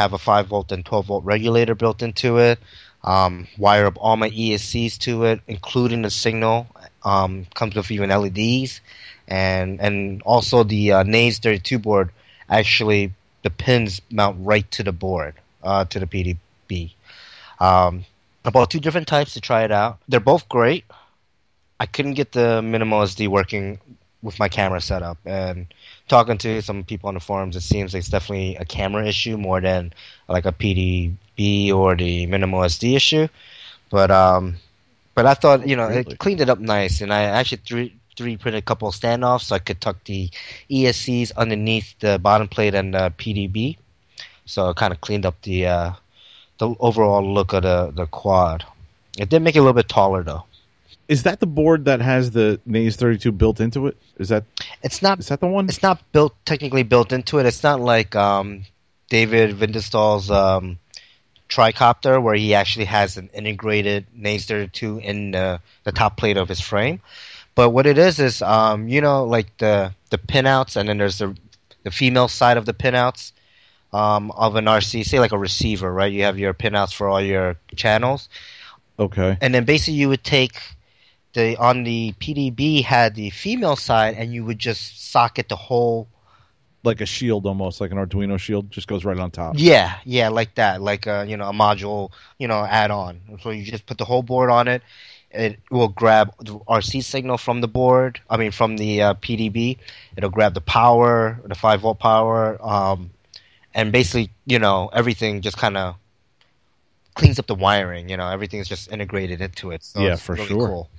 [0.00, 2.58] have a 5 volt and 12 volt regulator built into it,
[3.04, 6.66] um, wire up all my ESCs to it, including the signal.
[7.02, 8.80] Um, comes with even LEDs,
[9.26, 12.10] and and also the uh, Naze 32 board.
[12.48, 16.92] Actually, the pins mount right to the board, uh, to the PDB.
[17.58, 18.04] Um,
[18.44, 19.98] I bought two different types to try it out.
[20.08, 20.84] They're both great.
[21.78, 23.80] I couldn't get the MinimOSD working
[24.22, 25.66] with my camera setup, and
[26.08, 29.36] talking to some people on the forums, it seems like it's definitely a camera issue
[29.36, 29.92] more than
[30.28, 33.28] like a PDB or the MinimOSD issue.
[33.90, 34.56] But um,
[35.14, 36.14] but I thought you know Really?
[36.14, 39.42] it cleaned it up nice, and I actually three three printed a couple of standoffs
[39.44, 40.30] so I could tuck the
[40.70, 43.76] ESCs underneath the bottom plate and the PDB,
[44.44, 45.92] so it kind of cleaned up the uh,
[46.58, 48.64] the overall look of the the quad.
[49.18, 50.44] It did make it a little bit taller though.
[51.10, 53.96] Is that the board that has the Naze 32 built into it?
[54.18, 54.44] Is that
[54.82, 55.64] It's not is that the one?
[55.68, 57.46] it's not built technically built into it.
[57.46, 58.62] It's not like um,
[59.08, 60.78] David Windestål's um,
[61.48, 66.48] tricopter where he actually has an integrated Naze 32 in the, the top plate of
[66.48, 67.00] his frame.
[67.56, 71.18] But what it is is um, you know like the the pinouts and then there's
[71.18, 71.36] the
[71.82, 73.32] the female side of the pinouts
[73.92, 76.12] um, of an RC, say like a receiver, right?
[76.12, 78.28] You have your pinouts for all your channels
[78.98, 79.36] Okay.
[79.40, 80.54] and then basically you would take
[81.32, 86.08] the on the PDB had the female side, and you would just socket the whole.
[86.82, 89.54] Like a shield almost, like an Arduino shield, just goes right on top.
[89.58, 93.20] Yeah, yeah, like that, like a you know a module, you know, add on.
[93.42, 94.82] So you just put the whole board on it.
[95.30, 98.20] It will grab the RC signal from the board.
[98.28, 99.78] I mean, from the uh, PDB.
[100.16, 103.10] It'll grab the power, the five volt power, um,
[103.74, 105.94] and basically, you know, everything just kind of
[107.14, 108.08] cleans up the wiring.
[108.08, 109.84] You know, everything's just integrated into it.
[109.84, 110.66] So Yeah, it's for really sure.
[110.66, 110.90] Cool.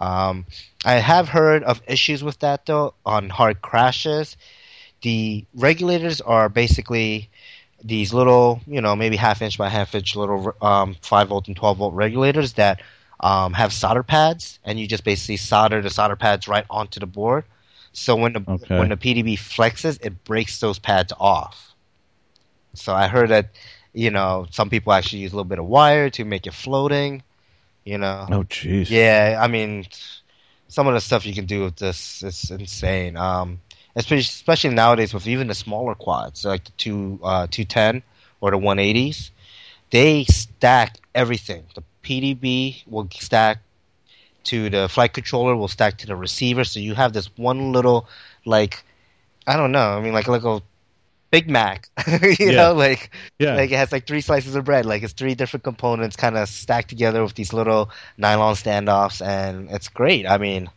[0.00, 0.46] Um,
[0.84, 4.36] I have heard of issues with that though on hard crashes.
[5.02, 7.30] The regulators are basically
[7.82, 11.56] these little, you know, maybe half inch by half inch little um, five volt and
[11.56, 12.80] twelve volt regulators that
[13.20, 17.06] um, have solder pads, and you just basically solder the solder pads right onto the
[17.06, 17.44] board.
[17.92, 18.74] So when the Okay.
[18.74, 21.74] when the PDB flexes, it breaks those pads off.
[22.74, 23.50] So I heard that,
[23.92, 27.22] you know, some people actually use a little bit of wire to make it floating.
[27.84, 28.88] You know, Oh, jeez.
[28.90, 29.86] yeah, I mean,
[30.68, 33.16] some of the stuff you can do with this is insane.
[33.16, 33.60] Um,
[33.94, 38.02] especially, especially nowadays with even the smaller quads, like the two uh, 210
[38.40, 39.30] or the 180s,
[39.90, 41.64] they stack everything.
[41.74, 43.58] The PDB will stack
[44.44, 46.64] to the flight controller, will stack to the receiver.
[46.64, 48.08] So you have this one little,
[48.44, 48.84] like,
[49.46, 49.96] I don't know.
[49.96, 50.62] I mean, like like a
[51.34, 51.88] Big Mac,
[52.22, 52.52] you Yeah.
[52.52, 53.54] know, like Yeah.
[53.56, 54.86] like it has like three slices of bread.
[54.86, 59.68] Like it's three different components kind of stacked together with these little nylon standoffs, and
[59.70, 60.26] it's great.
[60.28, 60.70] I mean,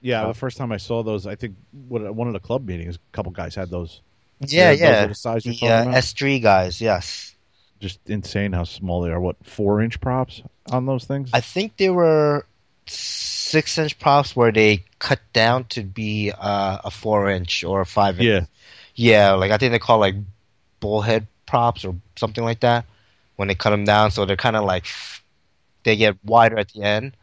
[0.00, 0.26] yeah.
[0.26, 1.56] The first time I saw those, I think
[1.88, 4.00] one of the club meetings, a couple guys had those.
[4.40, 5.04] yeah, those yeah.
[5.04, 5.94] are the size you're The uh.
[5.94, 7.34] S3 guys, yes.
[7.80, 9.20] Just insane how small they are.
[9.20, 11.30] What four inch props on those things?
[11.32, 12.44] I think they were
[12.86, 17.86] six inch props where they cut down to be uh, a four inch or a
[17.86, 18.26] five inch.
[18.26, 18.46] yeah.
[18.98, 20.16] Yeah, like I think they call like
[20.80, 22.84] bullhead props or something like that
[23.36, 24.10] when they cut them down.
[24.10, 24.86] So they're kind of like
[25.84, 27.16] they get wider at the end.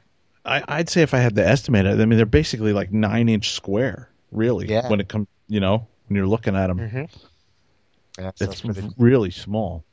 [0.46, 3.28] I, I'd say if I had to estimate it, I mean they're basically like nine
[3.28, 4.68] inch square, really.
[4.68, 4.88] Yeah.
[4.90, 8.22] When it comes, you know, when you're looking at them, Mm-hmm.
[8.22, 9.84] Yeah, it's pretty- really small.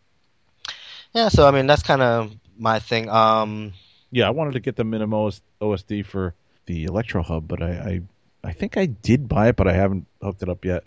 [1.13, 1.29] yeah.
[1.31, 3.09] So I mean, that's kind of my thing.
[3.09, 3.73] Um,
[4.13, 6.35] Yeah, I wanted to get the minimum OS, OSD for
[6.67, 8.01] the Electro Hub, but I, I,
[8.45, 10.85] I think I did buy it, but I haven't hooked it up yet.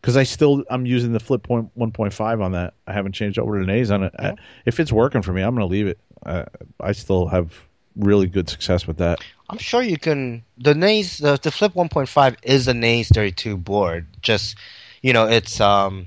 [0.00, 2.74] Because I still I'm using the Flip point 1.5 on that.
[2.86, 4.12] I haven't changed over to Naze on it.
[4.18, 4.34] I,
[4.64, 5.98] if it's working for me, I'm going to leave it.
[6.24, 6.46] I,
[6.80, 7.52] I still have
[7.96, 9.20] really good success with that.
[9.48, 10.44] I'm sure you can.
[10.58, 14.06] The Naze, the, the Flip 1.5 is a Naze 32 board.
[14.20, 14.56] Just,
[15.02, 16.06] you know, it's um,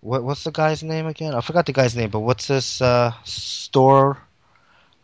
[0.00, 1.34] what what's the guy's name again?
[1.34, 4.18] I forgot the guy's name, but what's this uh store?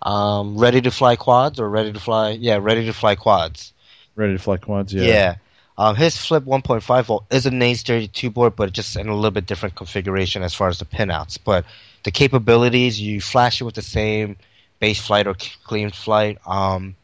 [0.03, 2.31] Um, ready to fly quads or ready to fly?
[2.31, 3.73] Yeah, ready to fly quads.
[4.15, 4.93] Ready to fly quads?
[4.93, 5.05] Yeah.
[5.05, 5.35] Yeah.
[5.79, 9.31] Um, his Flip 1.5 volt is a Naze 32 board, but just in a little
[9.31, 11.39] bit different configuration as far as the pinouts.
[11.43, 11.65] But
[12.05, 14.37] the capabilities, you flash it with the same
[14.81, 16.95] Baseflight or Cleanflight, um,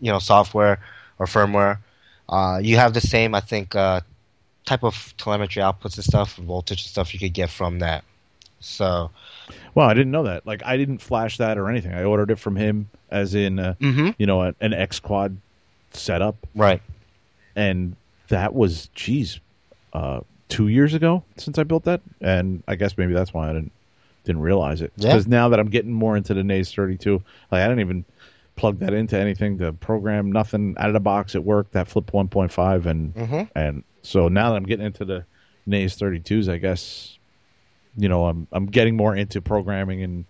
[0.00, 0.78] you know, software
[1.18, 1.78] or firmware.
[2.28, 4.00] Uh, you have the same, I think, uh,
[4.64, 8.04] type of telemetry outputs and stuff, voltage and stuff you could get from that.
[8.60, 9.10] So,
[9.74, 10.46] Well, I didn't know that.
[10.46, 11.92] Like, I didn't flash that or anything.
[11.94, 14.14] I ordered it from him, as in, uh, Mhm.
[14.18, 15.36] you know, an X Quad
[15.92, 16.82] setup, right.
[17.56, 17.96] And
[18.28, 19.40] that was, geez,
[19.92, 23.52] uh, two years ago since I built that, and I guess maybe that's why I
[23.52, 23.72] didn't
[24.24, 24.92] didn't realize it.
[24.96, 25.10] Yeah.
[25.10, 28.04] Because now that I'm getting more into the Naze 32, like I didn't even
[28.56, 29.56] plug that into anything.
[29.56, 31.34] The program, nothing out of the box.
[31.34, 31.72] It worked.
[31.72, 33.48] That Flip 1.5, and Mhm.
[33.54, 35.24] and so now that I'm getting into the
[35.66, 37.18] Naze 32s, I guess,
[37.96, 40.24] you know, I'm I'm getting more into programming and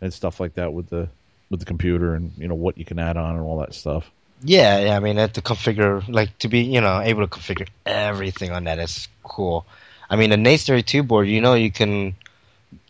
[0.00, 1.08] and stuff like that with the
[1.50, 4.10] with the computer and you know what you can add on and all that stuff.
[4.44, 4.96] Yeah, yeah.
[4.96, 8.78] I mean, to configure, like, to be, you know, able to configure everything on that
[8.78, 9.66] is cool.
[10.10, 12.14] I mean, the Naze 32 board, you know, you can,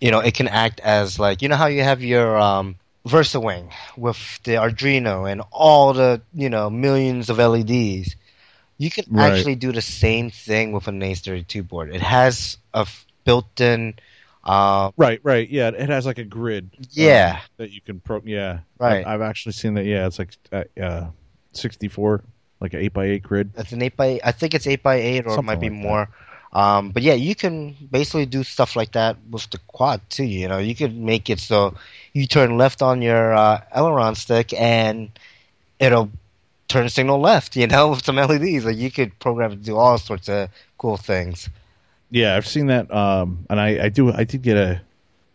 [0.00, 2.74] you know, it can act as like, you know, how you have your um,
[3.06, 8.16] VersaWing with the Arduino and all the, you know, millions of LEDs.
[8.76, 9.32] You can Right.
[9.32, 11.94] actually do the same thing with a Naze 32 board.
[11.94, 13.94] It has a f- built-in,
[14.42, 15.48] uh, Right, right.
[15.48, 16.70] Yeah, it has like a grid.
[16.90, 17.36] Yeah.
[17.36, 18.20] um, that you can pro.
[18.24, 19.06] Yeah, Right.
[19.06, 19.84] I've actually seen that.
[19.84, 21.06] Yeah, it's like uh, uh,
[21.56, 22.22] 64,
[22.60, 23.50] like an eight by eight grid.
[23.56, 24.20] It's an eight by.
[24.24, 26.08] I think it's eight by eight, or it might be like more.
[26.52, 30.24] Um, but yeah, you can basically do stuff like that with the quad too.
[30.24, 31.74] You know, you could make it so
[32.12, 35.10] you turn left on your uh, aileron stick, and
[35.80, 36.10] it'll
[36.68, 37.56] turn signal left.
[37.56, 38.64] You know, with some LEDs.
[38.64, 40.48] Like you could program it to do all sorts of
[40.78, 41.48] cool things.
[42.10, 42.94] Yeah, I've seen that.
[42.94, 44.12] Um, and I, I do.
[44.12, 44.80] I did get a,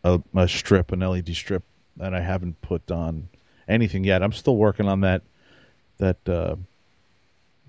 [0.06, 1.64] a a strip, an LED strip,
[1.98, 3.28] that I haven't put on
[3.68, 4.24] anything yet.
[4.24, 5.22] I'm still working on that.
[6.00, 6.56] That uh,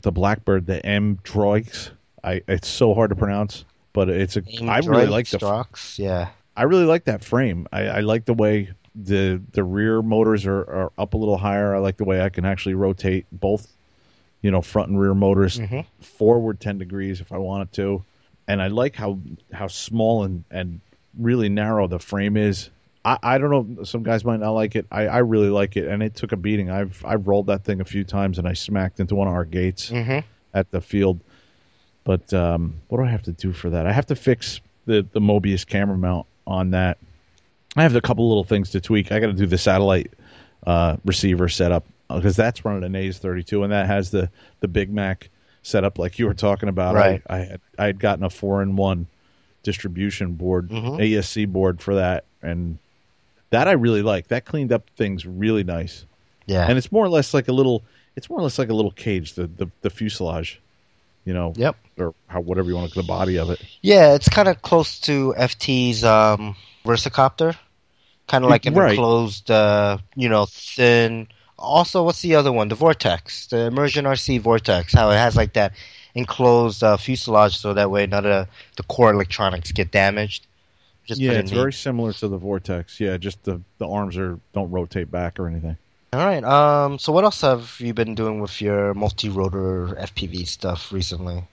[0.02, 1.90] the Blackbird, the M Droids.
[2.22, 4.42] I it's so hard to pronounce, but it's a.
[4.62, 5.38] I really like the.
[5.38, 5.98] Strox.
[5.98, 6.30] Yeah.
[6.56, 7.66] I really like that frame.
[7.72, 11.74] I, I like the way the the rear motors are, are up a little higher.
[11.74, 13.66] I like the way I can actually rotate both,
[14.42, 15.86] you know, front and rear motors Mhm.
[16.00, 18.04] forward ten degrees if I wanted to.
[18.46, 19.18] And I like how
[19.52, 20.80] how small and, and
[21.18, 22.68] really narrow the frame is.
[23.05, 23.84] I, I don't know.
[23.84, 24.86] Some guys might not like it.
[24.90, 26.70] I, I really like it, and it took a beating.
[26.70, 29.44] I've I've rolled that thing a few times, and I smacked into one of our
[29.44, 30.18] gates hmm
[30.53, 31.20] at the field.
[32.05, 33.86] But um, what do I have to do for that?
[33.86, 36.98] I have to fix the the Mobius camera mount on that.
[37.76, 39.12] I have a couple little things to tweak.
[39.12, 40.12] I got to do the satellite
[40.66, 44.28] uh, receiver setup because that's running a Naze 32, and that has the
[44.61, 45.30] the Big Mac
[45.62, 46.94] setup like you were talking about.
[46.96, 47.22] Right.
[47.30, 49.07] I, I had I had gotten a four in one
[49.62, 50.98] distribution board, Mhm.
[51.01, 52.78] ESC board for that, and
[53.51, 54.28] that I really like.
[54.28, 56.05] That cleaned up things really nice
[56.46, 56.66] Yeah.
[56.68, 57.82] and it's more or less like a little
[58.16, 60.61] it's more or less like a little cage the the, the fuselage
[61.24, 61.76] You know, Yep.
[61.98, 63.61] or how whatever you want to the body of it.
[63.82, 67.55] Yeah, it's kind of close to FT's um, Versacopter,
[68.26, 68.92] kind of like an Right.
[68.92, 71.28] enclosed, uh, you know, thin.
[71.59, 72.68] Also, what's the other one?
[72.68, 74.94] The Vortex, the Immersion RC Vortex.
[74.94, 75.74] How it has like that
[76.14, 80.46] enclosed uh, fuselage, so that way none of the core electronics get damaged.
[81.05, 83.01] Just yeah, it's very similar to the Vortex.
[83.01, 85.76] Yeah, just the the arms are don't rotate back or anything.
[86.12, 86.42] All right.
[86.42, 86.98] Um.
[86.98, 91.44] So, what else have you been doing with your multi-rotor FPV stuff recently?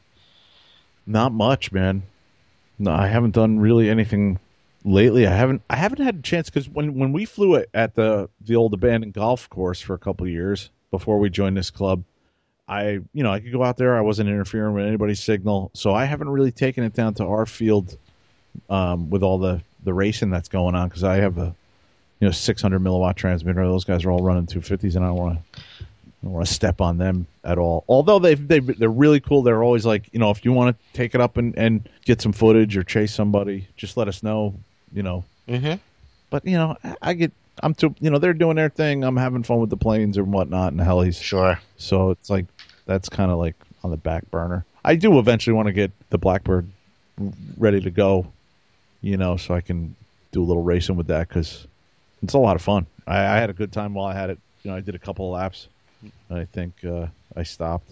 [1.06, 2.04] Not much, man.
[2.80, 4.40] No, I haven't done really anything
[4.84, 5.28] lately.
[5.28, 5.62] I haven't.
[5.70, 8.74] I haven't had a chance because when when we flew it at the the old
[8.74, 12.04] abandoned golf course for a couple of years before we joined this club,
[12.68, 13.96] I you know I could go out there.
[13.96, 17.46] I wasn't interfering with anybody's signal, so I haven't really taken it down to our
[17.46, 17.98] field
[18.70, 21.56] um, with all the the racing that's going on because I have a
[22.20, 23.64] you know 600 milliwatt transmitter.
[23.66, 25.64] Those guys are all running 250s, and I don't want to.
[25.84, 27.84] I don't want to step on them at all.
[27.88, 29.44] Although they they they're really cool.
[29.44, 32.22] They're always like, you know, if you want to take it up and and get
[32.22, 34.56] some footage or chase somebody, just let us know.
[34.94, 35.76] You know, Mm-hmm.
[36.30, 37.32] but you know, I- I get.
[37.64, 37.94] I'm too.
[38.00, 39.04] You know, they're doing their thing.
[39.04, 41.22] I'm having fun with the planes and whatnot and the helis.
[41.22, 41.60] Sure.
[41.78, 42.46] So it's like
[42.86, 44.66] that's kind of like on the back burner.
[44.86, 46.68] I do eventually want to get the Blackbird
[47.58, 48.28] ready to go,
[49.02, 49.96] you know, so I can
[50.32, 51.66] do a little racing with that because
[52.24, 52.86] it's a lot of fun.
[53.06, 54.40] I, I had a good time while I had it.
[54.64, 55.68] You know, I did a couple of laps.
[56.30, 57.90] And I think uh, I stopped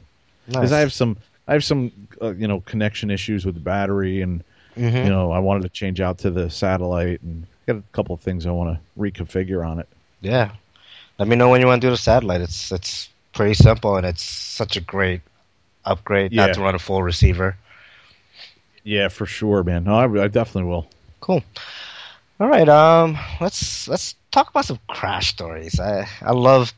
[0.47, 0.77] because Nice.
[0.77, 1.91] I have some I have some
[2.21, 4.43] uh, you know connection issues with the battery and
[4.77, 5.05] Mhm.
[5.05, 8.21] you know I wanted to change out to the satellite and got a couple of
[8.21, 9.87] things I want to reconfigure on it.
[10.21, 10.51] Yeah.
[11.17, 12.41] Let me know when you want to do the satellite.
[12.41, 15.21] It's it's pretty simple and it's such a great
[15.85, 16.45] upgrade Yeah.
[16.47, 17.57] not to run a full receiver.
[18.83, 19.85] Yeah, for sure, man.
[19.85, 20.87] No, I, I definitely will.
[21.19, 21.43] Cool.
[22.39, 25.79] All right, um let's let's talk about some crash stories.
[25.79, 26.73] I I love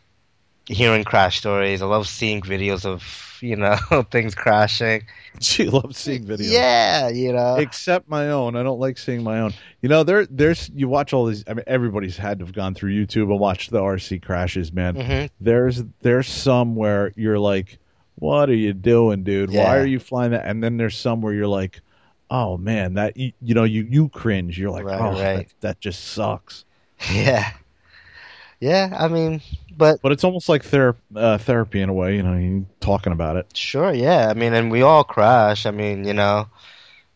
[0.68, 1.82] hearing crash stories.
[1.82, 3.76] I love seeing videos of, you know,
[4.12, 5.04] things crashing.
[5.40, 6.52] She loves seeing videos.
[6.52, 7.58] Yeah, you know.
[7.58, 8.56] Except my own.
[8.56, 9.54] I don't like seeing my own.
[9.84, 12.74] You know, there there's you watch all these I mean everybody's had to have gone
[12.74, 14.96] through YouTube and watched the RC crashes, man.
[14.96, 15.30] Mhm.
[15.40, 17.78] There's there's some where you're like,
[18.16, 19.52] What are you doing, dude?
[19.52, 19.66] Yeah.
[19.66, 20.46] Why are you flying that?
[20.46, 21.82] And then there's some where you're like,
[22.30, 24.58] Oh man, that you, you know, you you cringe.
[24.60, 25.48] You're like, Right, Oh right.
[25.62, 26.66] That, that just sucks.
[27.14, 27.52] Yeah.
[28.60, 29.42] Yeah, I mean,
[29.76, 33.14] but But it's almost like ther- uh, therapy in a way, you know, you talking
[33.14, 33.56] about it.
[33.56, 34.30] Sure, yeah.
[34.30, 35.66] I mean, and we all crash.
[35.66, 36.48] I mean, you know,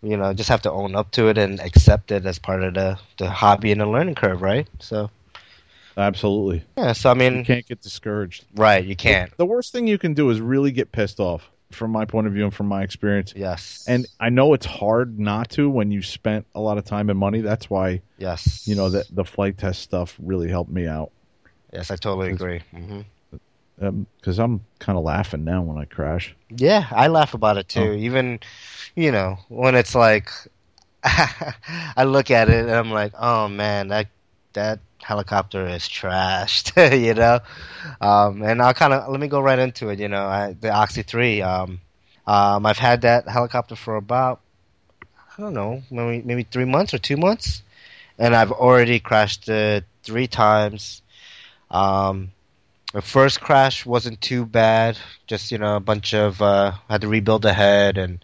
[0.04, 2.74] you know, just have to own up to it and accept it as part of
[2.76, 4.68] the the hobby and the learning curve, right?
[4.80, 5.12] So,
[5.98, 6.64] Absolutely.
[6.78, 6.94] yeah.
[6.94, 8.46] So I You mean, can't get discouraged.
[8.56, 8.84] right?
[8.86, 9.32] You can't.
[9.38, 12.34] The worst thing you can do is really get pissed off, from my point of
[12.34, 13.34] view and from my experience.
[13.36, 13.86] Yes.
[13.88, 17.18] And I know it's hard not to when you spent a lot of time and
[17.20, 17.42] money.
[17.42, 21.12] That's why yes, you know that the Flite Test stuff really helped me out
[21.72, 22.62] Yes, I totally agree.
[22.72, 23.02] hmm
[24.18, 26.36] because I'm kind of laughing now when I crash.
[26.56, 27.82] Yeah, I laugh about it too.
[27.82, 27.94] Oh.
[27.94, 28.40] Even,
[28.96, 30.30] you know, when it's like,
[31.04, 34.06] I look at it and I'm like, oh man, that
[34.54, 36.76] that helicopter is trashed,
[37.06, 37.40] you know.
[38.00, 40.00] Um, and I'll kind of let me go right into it.
[40.00, 41.42] You know, I, the Oxy Three.
[41.42, 41.82] Um,
[42.28, 44.42] um, I've had that helicopter for about,
[45.38, 47.64] I don't know, maybe maybe three months or two months,
[48.18, 51.02] and I've already crashed it three times.
[51.70, 52.32] Um,
[52.94, 54.98] the first crash wasn't too bad.
[55.28, 58.24] Just you know, a bunch of uh, had to rebuild the head and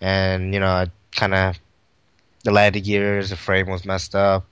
[0.00, 1.58] and you know, I kind of
[2.44, 4.46] the landing gears, the frame was messed up.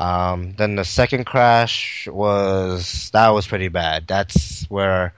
[0.00, 4.06] Um, then the second crash was that was pretty bad.
[4.06, 5.12] That's where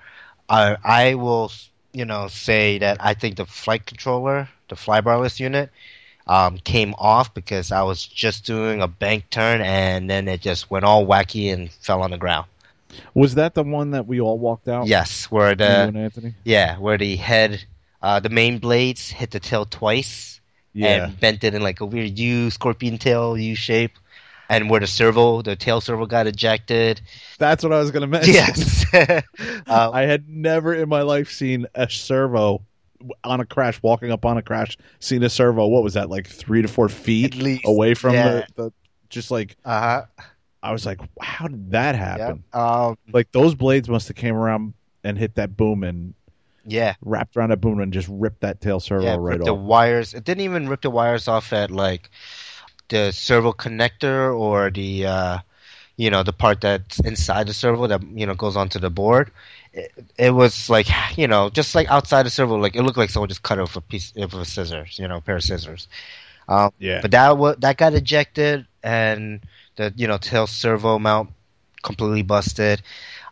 [0.48, 1.52] I I will
[1.92, 5.70] you know say that I think the flight controller, the flybarless unit,
[6.26, 10.70] um, came off because I was just doing a bank turn and then it just
[10.70, 12.46] went all wacky and fell on the ground.
[13.14, 14.86] Was that the one that we all walked out?
[14.88, 17.64] Yes, where the yeah where the head,
[18.02, 20.40] uh, the main blades hit the tail twice
[20.74, 21.04] Yeah.
[21.06, 23.92] and bent it in like a weird U scorpion tail U shape,
[24.52, 27.00] and where the servo, the tail servo got ejected.
[27.38, 28.34] That's what I was going to mention.
[28.34, 32.62] Yes, uh, I had never in my life seen a servo
[33.24, 35.66] on a crash, walking up on a crash, seen a servo.
[35.66, 38.44] What was that, like three to four feet least, away from yeah.
[38.54, 38.72] the, the,
[39.08, 40.24] just like, uh huh.
[40.62, 42.44] I was like, how did that happen?
[42.52, 46.14] Um, Like those blades must have came around and hit that boom and
[46.64, 49.12] yeah, wrapped around that boom and just ripped that tail servo yeah.
[49.12, 50.14] right ripped the wires.
[50.14, 52.10] It didn't even rip the wires off at like
[52.88, 55.38] the servo connector or the uh,
[55.96, 59.30] you know the part that's inside the servo that you know goes onto the board.
[59.72, 60.88] It, it was like
[61.18, 63.76] you know just like outside the servo, like it looked like someone just cut off
[63.76, 65.88] a piece of a scissors, you know, a pair of scissors.
[66.48, 67.00] Um, Yeah.
[67.00, 69.40] But that wa- that got ejected, and
[69.76, 71.30] the you know tail servo mount
[71.82, 72.82] completely busted.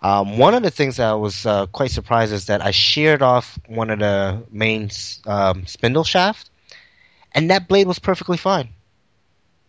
[0.02, 3.22] Um, one of the things that I was uh, quite surprised is that I sheared
[3.22, 4.90] off one of the main
[5.26, 6.50] um, spindle shaft,
[7.32, 8.70] and that blade was perfectly fine.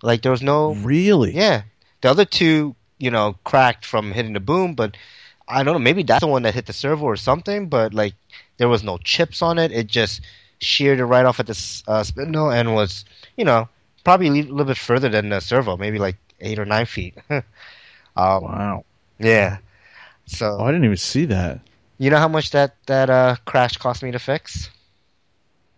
[0.04, 1.36] Like there was no Really?
[1.36, 1.64] yeah.
[2.02, 4.98] The other two, you know, cracked from hitting the boom, but
[5.48, 5.80] I don't know.
[5.80, 7.68] Maybe that's the one that hit the servo or something.
[7.70, 8.16] But like
[8.58, 9.72] there was no chips on it.
[9.72, 10.22] It just
[10.60, 13.06] sheared it right off at the uh, spindle and was,
[13.38, 13.68] you know,
[14.04, 17.16] probably a little bit further than the servo, maybe like eight or nine feet.
[17.30, 17.44] um,
[18.16, 18.86] Wow.
[19.20, 19.58] Yeah.
[19.60, 19.64] Oh,
[20.26, 21.60] So I didn't even see that.
[22.00, 24.70] you know how much that that uh, crash cost me to fix?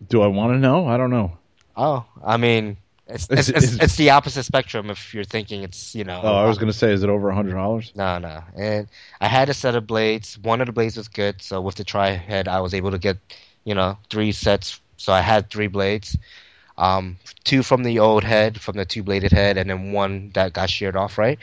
[0.08, 0.86] Do I want to know?
[0.86, 1.36] I don't know.
[1.76, 2.76] Oh, I mean,
[3.06, 4.90] it's Is it's, it's, it's the opposite spectrum.
[4.90, 6.20] If you're thinking it's you know.
[6.22, 7.92] Oh, I was going to say, is it over a hundred dollars?
[7.94, 8.42] No, no.
[8.56, 8.88] And
[9.20, 10.38] I had a set of blades.
[10.38, 12.98] One of the blades was good, so with the tri head, I was able to
[12.98, 13.18] get,
[13.64, 14.80] you know, three sets.
[14.96, 16.16] So I had three blades,
[16.78, 20.52] um, two from the old head, from the two bladed head, and then one that
[20.52, 21.38] got sheared off, right?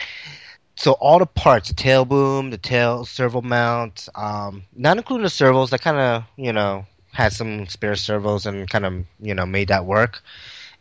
[0.75, 5.29] So all the parts, the tail boom, the tail servo mount, um, not including the
[5.29, 9.45] servos, that kind of, you know, had some spare servos and kind of, you know,
[9.45, 10.23] made that work.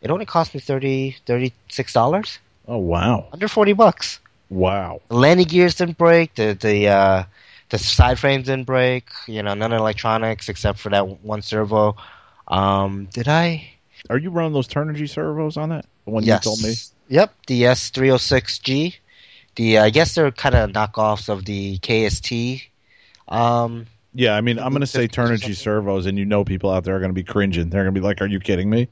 [0.01, 2.37] It only cost me 30 $36,
[2.67, 4.19] Oh wow, under 40 bucks
[4.51, 5.01] wow.
[5.07, 6.35] the landing gears didn't break.
[6.35, 7.23] The the uh,
[7.69, 9.09] the side frames didn't break.
[9.27, 11.95] You know, none of the electronics except for that one servo.
[12.47, 13.71] Um, did I?
[14.09, 15.85] Are you running those Turnigy servos on that?
[16.05, 16.45] The one yes.
[16.45, 16.73] you told me.
[17.07, 18.95] Yep, the S three hundred six G.
[19.55, 22.63] The uh, I guess they're kind of knockoffs of the KST.
[23.27, 26.69] Um, Yeah, I mean, I'm going to say 50 Turnigy servos, and you know, people
[26.69, 27.69] out there are going to be cringing.
[27.69, 28.89] They're going to be like, "Are you kidding me?"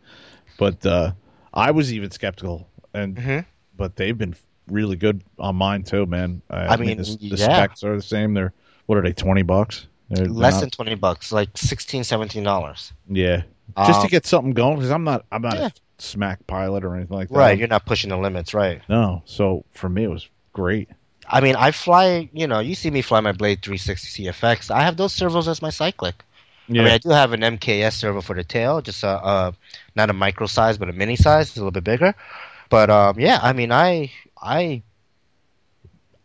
[0.59, 1.13] But uh,
[1.53, 3.45] I was even skeptical, and Mhm.
[3.75, 4.35] but they've been
[4.67, 6.41] really good on mine too, man.
[6.49, 7.45] I, I mean, the, the yeah.
[7.45, 8.35] specs are the same.
[8.35, 8.53] They're
[8.85, 9.13] what are they?
[9.13, 9.87] Twenty bucks?
[10.09, 12.03] They're- less not- than twenty bucks, like 16
[12.43, 12.93] dollars.
[13.09, 13.43] yeah,
[13.77, 15.67] just to Um, get something going because I'm not I'm not Yeah.
[15.67, 17.35] a smack pilot or anything like that.
[17.37, 18.81] Right, you're not pushing the limits, right?
[18.89, 20.89] No, so for me it was great.
[21.31, 22.27] I mean, I fly.
[22.33, 24.71] You know, you see me fly my Blade 360 CFX.
[24.71, 26.23] I have those servos as my cyclic.
[26.69, 29.51] Yeah, I mean, I do have an MKS servo for the tail, just a, uh
[29.95, 32.15] not a micro size, but a mini size, it's a little bit bigger.
[32.69, 34.83] But um, yeah, I mean, I, I,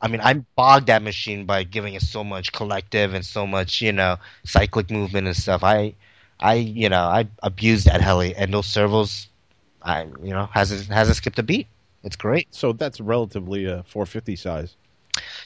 [0.01, 3.81] I mean, I bogged that machine by giving it so much collective and so much,
[3.81, 5.65] you know, cyclic movement and stuff.
[5.65, 5.95] I,
[6.41, 9.29] I, you know, I abused that heli, and those servos,
[9.83, 11.69] I, you know, hasn't hasn't skipped a beat.
[12.03, 12.49] It's great.
[12.51, 14.77] so that's relatively a 450 size.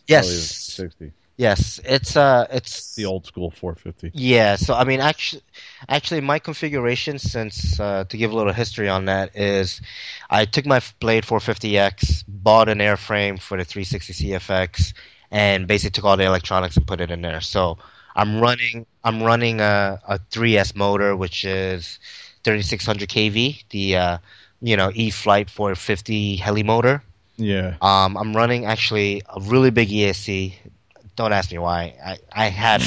[0.08, 1.12] Yes, 60.
[1.38, 4.10] Yes, it's uh, it's The old school 450.
[4.12, 5.42] Yeah, so I mean, actually,
[5.88, 9.80] actually, my configuration, since uh, to give a little history on that, is
[10.28, 14.92] I took my Blade 450X, bought an airframe for the 360 CFX,
[15.30, 17.40] and basically took all the electronics and put it in there.
[17.40, 17.78] So
[18.14, 21.98] I'm running, I'm running a, a 3S motor, which is
[22.44, 24.18] 3600 kV, the uh,
[24.60, 27.02] you know E Flight 450 heli motor.
[27.36, 27.76] Yeah.
[27.80, 30.54] Um, I'm running actually a really big ESC.
[31.18, 31.96] Don't ask me why.
[32.04, 32.80] I, I had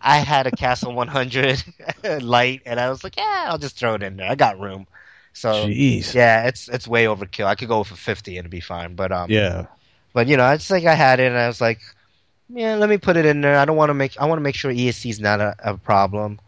[0.00, 1.62] I had a Castle 100
[2.22, 4.30] light, and I was like, yeah, I'll just throw it in there.
[4.30, 4.86] I got room.
[5.32, 6.14] So Jeez.
[6.14, 7.46] yeah, it's it's way overkill.
[7.46, 8.94] I could go for 50 and it'd be fine.
[8.94, 9.66] But um, Yeah.
[10.12, 11.80] but you know, it's like I had it, and I was like,
[12.48, 13.58] yeah, let me put it in there.
[13.58, 14.16] I don't want to make.
[14.20, 16.38] I want to make sure ESC is not a, a problem.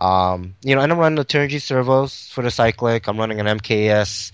[0.00, 3.06] Um, you know, and I'm running the Turnigy servos for the cyclic.
[3.06, 4.32] I'm running an MKS.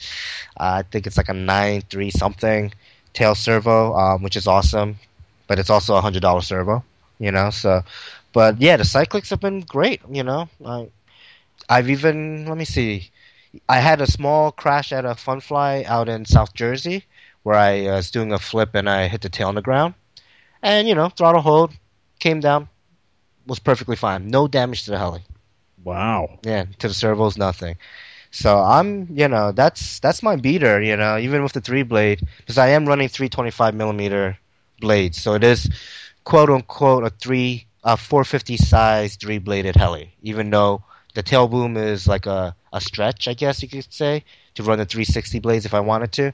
[0.56, 2.72] Uh, I think it's like a nine three something
[3.12, 4.98] tail servo, um, which is awesome,
[5.52, 6.82] but it's also a hundred dollar servo.
[7.18, 7.82] You know, so
[8.32, 10.00] but yeah, the cyclics have been great.
[10.10, 10.88] You know, I,
[11.68, 13.10] I've even let me see.
[13.68, 17.04] I had a small crash at a fun fly out in South Jersey
[17.42, 19.92] where I uh, was doing a flip and I hit the tail on the ground,
[20.62, 21.74] and you know, throttle hold
[22.18, 22.70] came down,
[23.46, 25.20] was perfectly fine, no damage to the heli.
[25.84, 26.38] Wow.
[26.44, 27.76] Yeah, to the servos, nothing.
[28.30, 30.80] So I'm, you know, that's that's my beater.
[30.80, 34.38] You know, even with the three blade, because I am running three twenty five millimeter
[34.82, 35.70] blades, so it is
[36.24, 40.12] quote unquote a three a four fifty size three bladed heli.
[40.22, 40.84] Even though
[41.14, 44.24] the tail boom is like a a stretch, I guess you could say,
[44.56, 46.32] to run the three sixty blades if I wanted to.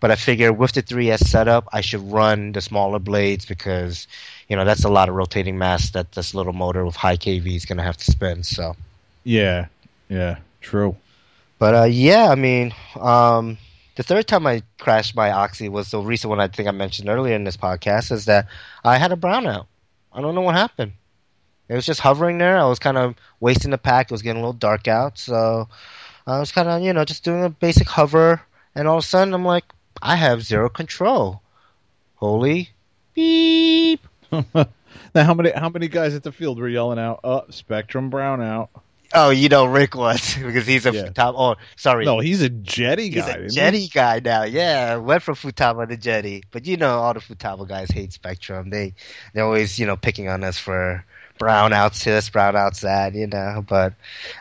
[0.00, 4.08] But I figure with the 3S setup, I should run the smaller blades because,
[4.48, 7.54] you know, that's a lot of rotating mass that this little motor with high kV
[7.54, 8.42] is going to have to spin.
[8.42, 8.76] So.
[9.24, 9.66] Yeah.
[10.08, 10.38] Yeah.
[10.62, 10.96] True.
[11.58, 13.58] But uh, yeah, I mean, um,
[14.00, 17.10] the third time I crashed my Oxy was the recent one I think I mentioned
[17.10, 18.10] earlier in this podcast.
[18.10, 18.46] Is that
[18.82, 19.66] I had a brownout.
[20.10, 20.92] I don't know what happened.
[21.68, 22.58] It was just hovering there.
[22.58, 24.06] I was kind of wasting the pack.
[24.06, 25.68] It was getting a little dark out, so
[26.26, 28.40] I was kind of you know just doing a basic hover,
[28.74, 29.64] and all of a sudden I'm like,
[30.00, 31.42] I have zero control.
[32.14, 32.70] Holy
[33.12, 34.00] beep!
[34.32, 34.64] now,
[35.14, 38.70] how many how many guys at the field were yelling out, "Uh, Spektrum brownout"?
[39.12, 41.08] Oh, you know Rick was because he's a Yeah.
[41.08, 41.34] Futaba.
[41.36, 42.04] Oh, sorry.
[42.04, 43.30] No, he's a Jeti He's guy.
[43.32, 43.88] a isn't he?
[43.88, 44.44] Jeti guy now.
[44.44, 46.42] Yeah, went from Futaba to Jeti.
[46.50, 48.70] But you know, all the Futaba guys hate Spektrum.
[48.70, 48.94] They
[49.34, 51.04] they're always you know picking on us for
[51.38, 53.14] brownouts this, brownouts that.
[53.14, 53.94] You know, but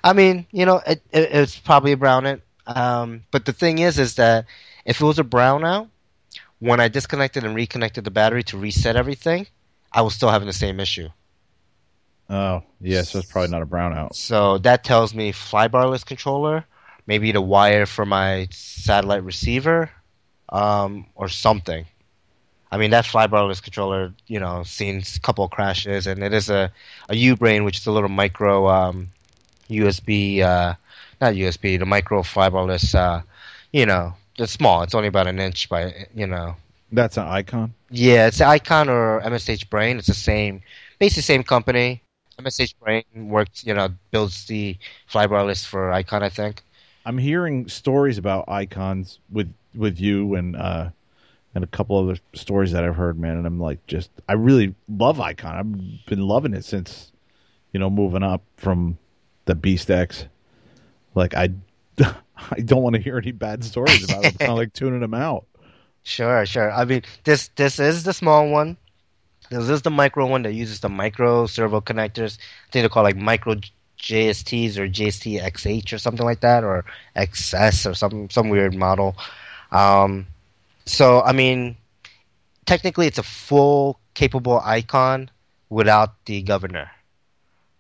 [0.04, 2.41] I mean, you know, it, it, it's probably a brownout.
[2.68, 4.46] Um, but the thing is, is that
[4.86, 5.88] if it was a brownout,
[6.60, 9.48] when I disconnected and reconnected the battery to reset everything,
[9.91, 11.10] I was still having the same issue.
[12.30, 14.14] Oh, yeah, so it's probably not a brownout.
[14.16, 16.66] So that tells me flybarless controller,
[17.08, 19.90] maybe the wire for my satellite receiver,
[20.50, 21.86] um, or something.
[22.72, 26.50] I mean, that flybarless controller, you know, seen a couple of crashes, and it is
[26.50, 26.72] a,
[27.10, 29.10] a U-Brain, which is a little micro um,
[29.70, 30.74] USB, uh,
[31.22, 33.22] not USB, the micro flybarless, uh,
[33.72, 34.84] you know, it's small.
[34.84, 36.56] It's only about an inch by, you know,
[36.92, 37.74] That's an icon.
[37.90, 39.98] yeah, it's an Icon or MSH Brain.
[39.98, 40.62] It's the same,
[41.00, 42.02] basically same company.
[42.40, 44.78] MSH Brain works, you know, builds the
[45.11, 46.64] flybarless for Icon, I think.
[47.06, 50.90] I'm hearing stories about icons with with you and uh
[51.56, 54.76] and a couple other stories that I've heard, man, and I'm like just I really
[54.88, 55.56] love icon.
[55.56, 57.11] I've been loving it since
[57.72, 58.98] you know moving up from
[59.45, 60.26] the Beast X.
[61.16, 61.49] Like I
[61.98, 64.34] I don't want to hear any bad stories about it.
[64.34, 65.45] I'm kind of like tuning them out.
[66.03, 66.72] Sure, sure.
[66.72, 68.78] I mean, this this is the small one.
[69.50, 72.38] This is the micro one that uses the micro servo connectors.
[72.38, 73.56] I think they're called like micro
[74.00, 76.86] JSTs or JST XH or something like that, or
[77.16, 79.16] XS or some some weird model.
[79.72, 80.28] Um,
[80.86, 81.78] so I mean,
[82.66, 85.30] technically, it's a full capable icon
[85.70, 86.92] without the governor.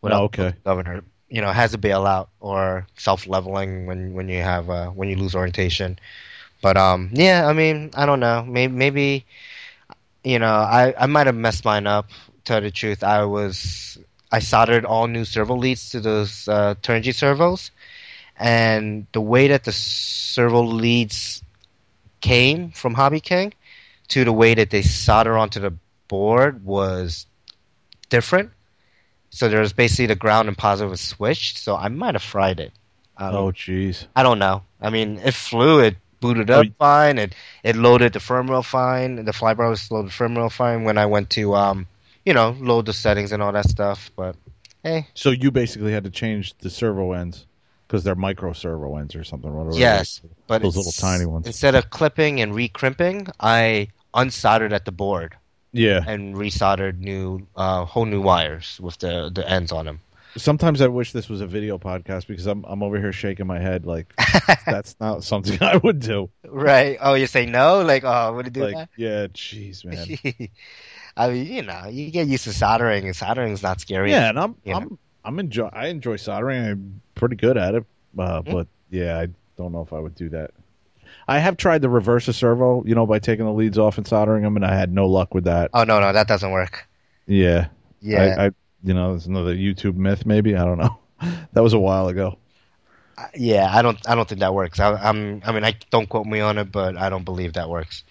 [0.01, 0.49] Without Oh, okay.
[0.49, 4.87] the governor, you know, has a bailout or self leveling when when you have uh,
[4.89, 5.99] when you lose orientation.
[6.61, 8.43] But um, yeah, I mean, I don't know.
[8.45, 9.25] Maybe, maybe
[10.23, 12.09] you know, I, I might have messed mine up.
[12.09, 13.97] To tell the truth, I was
[14.31, 17.71] I soldered all new servo leads to those uh, Turnigy servos,
[18.37, 21.43] and the way that the servo leads
[22.21, 23.53] came from Hobby King
[24.09, 25.73] to the way that they solder onto the
[26.07, 27.25] board was
[28.09, 28.51] different.
[29.29, 31.59] So there was basically the ground and positive was switched.
[31.59, 32.71] So I might have fried it.
[33.17, 34.07] Um, Oh, jeez.
[34.15, 34.63] I don't know.
[34.81, 35.79] I mean, it flew.
[35.79, 37.17] It booted Oh, up y- fine.
[37.17, 37.33] It
[37.63, 39.23] it loaded the firmware fine.
[39.25, 41.87] The flybar was loaded firmware fine when I went to um,
[42.25, 44.11] you know, load the settings and all that stuff.
[44.15, 44.35] But
[44.83, 47.45] hey, So you basically had to change the servo ends
[47.87, 49.51] because they're micro servo ends or something.
[49.53, 49.77] Whatever.
[49.77, 50.29] yes, is.
[50.47, 51.47] but Those little tiny ones.
[51.47, 55.35] Instead of clipping and re-crimping, I unsoldered at the board
[55.71, 56.01] Yeah.
[56.05, 60.01] and resoldered new, uh, whole new wires with the the ends on them.
[60.37, 63.59] Sometimes I wish this was a video podcast because I'm I'm over here shaking my
[63.59, 64.13] head like
[64.65, 66.29] that's not something I would do.
[66.47, 66.97] Right?
[67.01, 67.81] Oh, you say no?
[67.81, 70.49] Like, oh, would it do Like, yeah, jeez, man.
[71.17, 74.11] I mean, you know, you get used to soldering, and soldering's not scary.
[74.11, 74.55] Yeah, and I'm?
[74.67, 76.63] I'm I'm enjoy I enjoy soldering.
[76.65, 77.85] I'm pretty good at it,
[78.17, 78.51] uh, Mm-hmm.
[78.51, 79.27] but yeah, I
[79.57, 80.51] don't know if I would do that.
[81.27, 84.07] I have tried to reverse a servo, you know, by taking the leads off and
[84.07, 85.71] soldering them, and I had no luck with that.
[85.73, 86.87] Oh no, no, that doesn't work.
[87.25, 87.67] Yeah,
[87.99, 88.35] Yeah.
[88.37, 88.51] I, I
[88.83, 90.97] you know, it's another YouTube myth, maybe I don't know.
[91.53, 92.37] that was a while ago.
[93.35, 93.99] Yeah, I don't.
[94.07, 94.79] I don't think that works.
[94.79, 95.41] I, I'm.
[95.45, 98.03] I mean, I don't quote me on it, but I don't believe that works.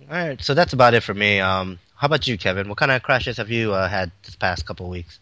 [0.00, 1.40] All right, so that's about it for me.
[1.40, 2.68] Um, how about you, Kevin?
[2.68, 5.18] What kind of crashes have you uh, had this past couple of weeks?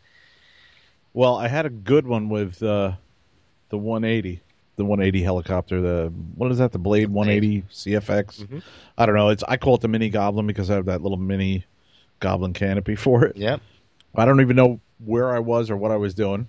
[1.14, 2.92] Well, I had a good one with uh,
[3.70, 4.40] the 180,
[4.76, 5.80] the 180 helicopter.
[5.80, 6.72] The what is that?
[6.72, 8.44] The Blade 180 CFX.
[8.44, 8.62] Mhm.
[8.98, 9.30] I don't know.
[9.30, 11.64] It's I call it the mini Goblin because I have that little mini
[12.20, 13.36] Goblin canopy for it.
[13.36, 13.60] Yep.
[14.16, 16.49] I don't even know where I was or what I was doing.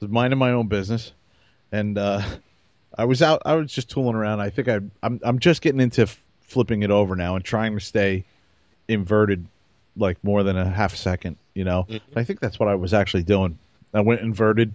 [0.00, 1.12] I was minding my own business,
[1.72, 2.22] and uh,
[2.96, 3.42] I was out.
[3.44, 4.40] I was just tooling around.
[4.40, 7.74] I think I, I'm I'm just getting into f- flipping it over now and trying
[7.74, 8.24] to stay
[8.86, 9.46] inverted
[9.96, 11.36] like more than a half second.
[11.54, 12.00] You know, Mhm.
[12.16, 13.58] I think that's what I was actually doing.
[13.92, 14.74] I went inverted.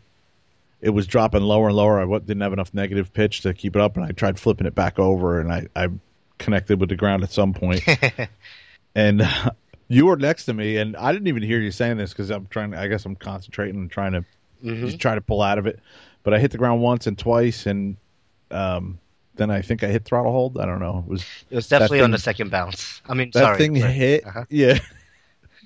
[0.82, 2.02] It was dropping lower and lower.
[2.02, 4.76] I didn't have enough negative pitch to keep it up, and I tried flipping it
[4.76, 5.88] back over, and I, I
[6.40, 7.84] connected with the ground at some point.
[7.86, 8.30] point
[8.96, 9.22] and
[9.88, 12.48] you were next to me, and I didn't even hear you saying this because I'm
[12.48, 12.74] trying.
[12.74, 14.26] I guess I'm concentrating and trying to
[14.62, 15.80] hmm just try to pull out of it.
[16.24, 17.98] But I hit the ground once and twice, and
[18.52, 19.00] um,
[19.36, 20.60] then I think I hit throttle hold.
[20.60, 21.00] I don't know.
[21.08, 23.02] It was It was definitely on the second bounce.
[23.08, 23.56] I mean, that sorry.
[23.56, 23.94] thing sorry.
[23.94, 24.26] hit?
[24.26, 24.46] Uh-huh.
[24.50, 24.80] Yeah,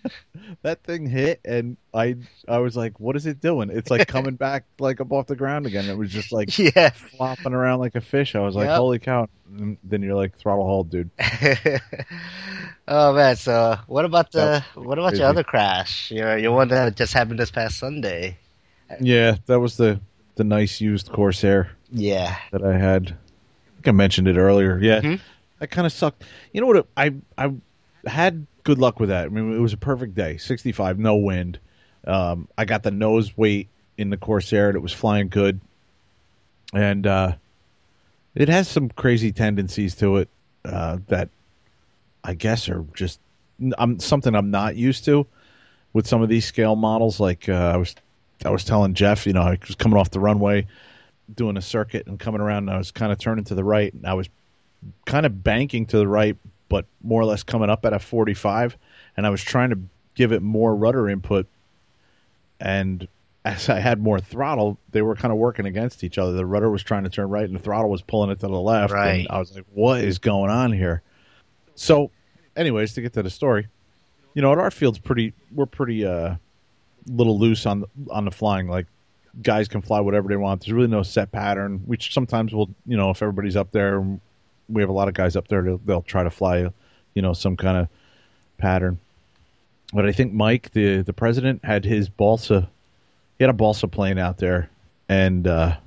[0.61, 2.15] that thing hit, and I
[2.47, 5.35] I was like, "What is it doing?" It's like coming back like up off the
[5.35, 5.85] ground again.
[5.89, 6.89] It was just like Yeah.
[6.89, 8.35] flopping around like a fish.
[8.35, 8.77] I was like, Yep.
[8.77, 11.09] "Holy cow!" And then you're like, "Throttle hold, dude."
[12.87, 13.35] oh man.
[13.35, 14.63] So, what about the?
[14.75, 15.21] What about crazy.
[15.21, 16.11] your other crash?
[16.11, 18.37] Your your one that just happened this past Sunday.
[19.01, 19.99] Yeah, that was the
[20.35, 21.71] the nice used Corsair.
[21.91, 22.35] Yeah.
[22.51, 23.09] that I had.
[23.09, 24.79] I think I mentioned it earlier.
[24.81, 25.19] Yeah, Mhm.
[25.59, 26.23] that kind of sucked.
[26.53, 26.87] You know what?
[26.95, 27.53] I I
[28.05, 29.25] had good luck with that.
[29.25, 30.37] I mean, it was a perfect day.
[30.37, 31.59] Sixty five, no wind.
[32.05, 34.69] Um, I got the nose weight in the Corsair.
[34.69, 35.59] It was flying good,
[36.73, 37.33] and uh,
[38.35, 40.29] it has some crazy tendencies to it
[40.65, 41.29] uh, that
[42.23, 43.19] I guess are just
[43.77, 45.25] I'm something I'm not used to
[45.93, 47.19] with some of these scale models.
[47.19, 47.95] Like uh, I was
[48.45, 50.67] I was telling Jeff, you know, I was coming off the runway
[51.33, 53.93] doing a circuit and coming around and I was kind of turning to the right
[53.93, 54.29] and I was
[55.05, 56.37] kind of banking to the right
[56.69, 58.77] but more or less coming up at a 45
[59.15, 59.79] and I was trying to
[60.15, 61.47] give it more rudder input
[62.59, 63.07] and
[63.45, 66.69] as I had more throttle they were kind of working against each other the rudder
[66.69, 69.19] was trying to turn right and the throttle was pulling it to the left Right.
[69.19, 71.01] and I was like what is going on here
[71.75, 72.11] so
[72.55, 73.67] anyways to get to the story
[74.33, 76.35] you know at our field's pretty we're pretty uh
[77.07, 78.85] little loose on the, on the flying like
[79.41, 80.61] guys can fly whatever they want.
[80.61, 81.79] There's really no set pattern.
[81.85, 84.03] Which sometimes will, you know, if everybody's up there,
[84.69, 85.61] we have a lot of guys up there.
[85.61, 86.69] They'll, they'll try to fly,
[87.13, 87.87] you know, some kind of
[88.57, 88.99] pattern.
[89.93, 92.69] But I think Mike, the the president, had his balsa.
[93.37, 94.69] He had a balsa plane out there,
[95.07, 95.77] and uh,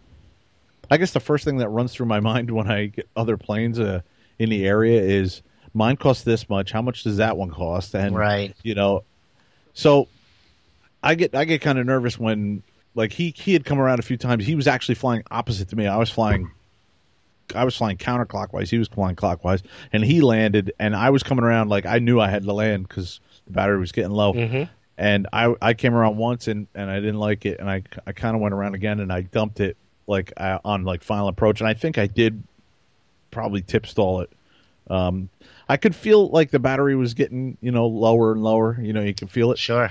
[0.90, 3.78] I guess the first thing that runs through my mind when I get other planes
[3.78, 4.00] uh,
[4.38, 5.42] in the area is
[5.74, 6.72] mine costs this much.
[6.72, 7.94] How much does that one cost?
[7.94, 8.54] And Right.
[8.62, 9.04] you know,
[9.74, 10.08] so
[11.02, 12.62] I get I get kind of nervous when
[12.94, 14.46] like he he had come around a few times.
[14.46, 15.86] He was actually flying opposite to me.
[15.86, 16.50] I was flying
[17.54, 18.68] I was flying counterclockwise.
[18.70, 19.62] He was flying clockwise,
[19.92, 22.88] and he landed, and I was coming around like I knew I had to land
[22.88, 24.32] because the battery was getting low.
[24.32, 24.68] Mhm.
[24.98, 28.12] And I I came around once and and I didn't like it, and I I
[28.12, 31.60] kind of went around again and I dumped it like uh, on like final approach,
[31.60, 32.42] and I think I did
[33.30, 34.30] probably tip stall it.
[34.88, 35.28] Um,
[35.68, 38.76] I could feel like the battery was getting you know lower and lower.
[38.80, 39.58] You know, you could feel it.
[39.58, 39.90] Sure.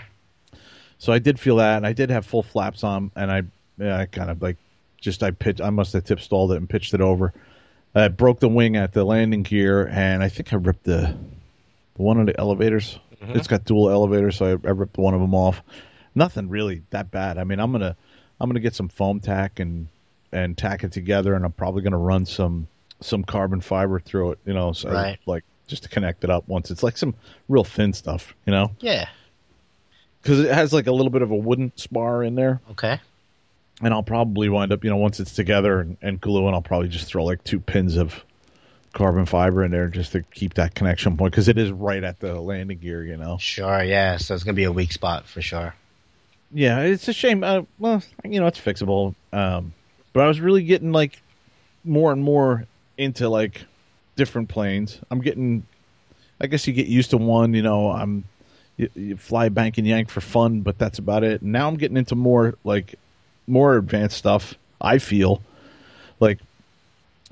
[0.97, 3.43] So I did feel that, and I did have full flaps on, and I,
[3.77, 4.57] yeah, I kind of like
[4.99, 5.61] just I pitched.
[5.61, 7.33] I must have tip stalled it and pitched it over.
[7.95, 11.15] I broke the wing at the landing gear, and I think I ripped the
[11.97, 12.99] one of the elevators.
[13.21, 13.35] Mm-hmm.
[13.37, 15.61] It's got dual elevators, so I, I ripped one of them off.
[16.15, 17.37] Nothing really that bad.
[17.37, 17.95] I mean, I'm gonna
[18.39, 19.87] I'm gonna get some Foam-Tac and
[20.31, 22.67] and tack it together, and I'm probably gonna run some
[23.01, 24.39] some carbon fiber through it.
[24.45, 25.19] You know, so Right.
[25.25, 26.71] like just to connect it up once.
[26.71, 27.13] It's like some
[27.47, 28.33] real thin stuff.
[28.45, 29.07] You know Yeah.
[30.21, 32.99] because it has like a little bit of a wooden spar in there, Okay.
[33.81, 36.61] And I'll probably wind up, you know, once it's together and, and glue, and I'll
[36.61, 38.23] probably just throw like two pins of
[38.93, 42.19] carbon fiber in there just to keep that connection point because it is right at
[42.19, 43.37] the landing gear, you know.
[43.37, 43.83] Sure.
[43.83, 44.17] Yeah.
[44.17, 45.75] So it's gonna be a weak spot for sure.
[46.51, 47.43] Yeah, it's a shame.
[47.43, 49.13] Uh, well, you know, it's fixable.
[49.31, 49.73] Um,
[50.13, 51.21] but I was really getting like
[51.83, 52.65] more and more
[52.97, 53.61] into like
[54.15, 54.99] different planes.
[55.11, 55.65] I'm getting,
[56.41, 57.53] I guess you get used to one.
[57.53, 58.23] You know, I'm
[58.77, 61.43] you, you fly bank and yank for fun, but that's about it.
[61.43, 62.95] Now I'm getting into more like
[63.49, 64.55] more advanced stuff.
[64.79, 65.41] I feel
[66.19, 66.39] like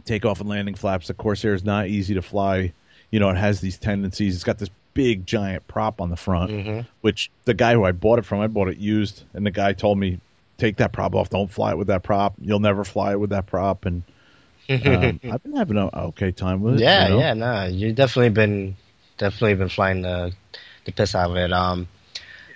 [0.06, 1.07] takeoff and landing flaps.
[1.07, 2.73] The Corsair is not easy to fly.
[3.11, 4.35] You know, it has these tendencies.
[4.35, 7.91] It's got this big giant prop on the front hmm which the guy who I
[7.91, 10.19] bought it from, I bought it used, and the guy told me,
[10.57, 12.34] take that prop off, don't fly it with that prop.
[12.41, 13.85] You'll never fly it with that prop.
[13.85, 14.02] And
[14.69, 16.80] um, I've been having an okay time with it.
[16.81, 17.07] yeah.
[17.07, 17.19] you know?
[17.19, 17.34] Yeah.
[17.34, 18.76] No, you've definitely been
[19.18, 20.34] definitely been flying the
[20.85, 21.53] the piss out of it.
[21.53, 21.88] Um.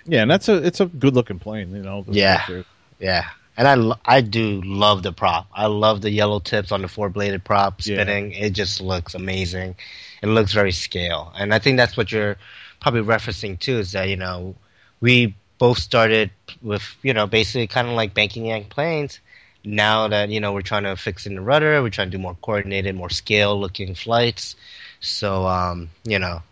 [0.04, 0.22] yeah.
[0.22, 2.04] And that's a it's a good looking plane, you know.
[2.08, 2.62] Yeah.
[2.98, 3.28] Yeah.
[3.56, 5.46] And I, I do love the prop.
[5.52, 7.96] I love the yellow tips on the four bladed prop Yeah.
[7.96, 8.32] spinning.
[8.32, 9.76] It just looks amazing.
[10.22, 11.32] It looks very scale.
[11.38, 12.36] And I think that's what you're
[12.80, 14.54] probably referencing too is that, you know,
[15.00, 16.30] we both started
[16.62, 19.20] with, you know, basically kind of like banking yank planes.
[19.64, 22.22] Now that, you know, we're trying to fix in the rudder, we're trying to do
[22.22, 24.56] more coordinated, more scale looking flights.
[25.00, 26.42] So, um, you know,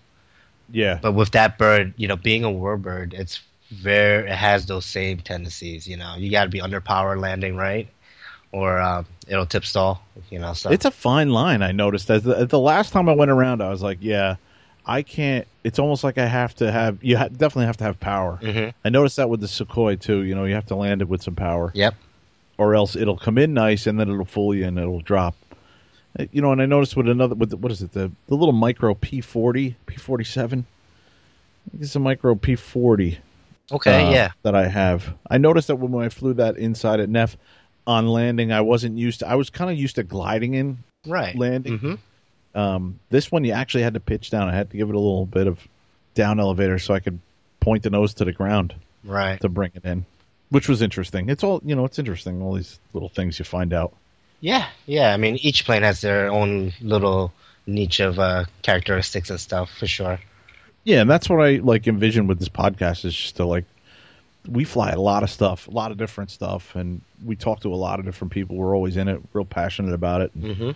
[0.71, 3.41] Yeah, but with that bird, you know, being a warbird, it's
[3.71, 5.87] very it has those same tendencies.
[5.87, 7.89] You know, you got to be under power landing right,
[8.53, 10.03] or um, it'll tip stall.
[10.31, 11.63] You know, so it's a fine line.
[11.63, 14.37] I noticed as the, the last time I went around, I was like, yeah,
[14.87, 15.47] I can't.
[15.65, 16.99] It's almost like I have to have.
[17.03, 18.39] You ha- definitely have to have power.
[18.43, 18.73] Mhm.
[18.85, 20.23] I noticed that with the Sukhoi too.
[20.23, 21.71] You know, you have to land it with some power.
[21.75, 21.95] Yep.
[22.59, 25.35] or else it'll come in nice and then it'll fool you and it'll drop.
[26.19, 28.35] Uh, You know, and I noticed with another with the, what is it the the
[28.35, 30.67] little micro P forty P forty seven.
[31.81, 33.19] It's a micro P forty.
[33.73, 34.09] Okay.
[34.09, 34.31] uh, yeah.
[34.43, 35.13] that I have.
[35.31, 37.37] I noticed that when I flew that inside at Neff
[37.87, 39.29] on landing, I wasn't used to.
[39.29, 40.79] I was kind of used to gliding in.
[41.07, 41.35] Right.
[41.37, 41.79] landing.
[41.79, 41.95] hmm
[42.59, 44.49] Um, this one you actually had to pitch down.
[44.49, 45.59] I had to give it a little bit of
[46.15, 47.21] down elevator so I could
[47.61, 48.75] point the nose to the ground
[49.05, 49.41] Right.
[49.41, 50.05] to bring it in,
[50.51, 51.29] which was interesting.
[51.31, 51.85] It's all you know.
[51.87, 52.43] It's interesting.
[52.43, 53.95] All these little things you find out.
[54.41, 54.67] Yeah.
[54.87, 55.13] Yeah.
[55.15, 57.33] I mean, each plane has their own little
[57.67, 60.19] niche of uh, characteristics and stuff for sure.
[60.85, 63.65] Yeah, and that's what I like envision with this podcast is just to like
[64.49, 67.73] we fly a lot of stuff, a lot of different stuff, and we talk to
[67.73, 68.57] a lot of different people.
[68.57, 70.31] We're always in it, real passionate about it.
[70.35, 70.71] And, Mm-hmm.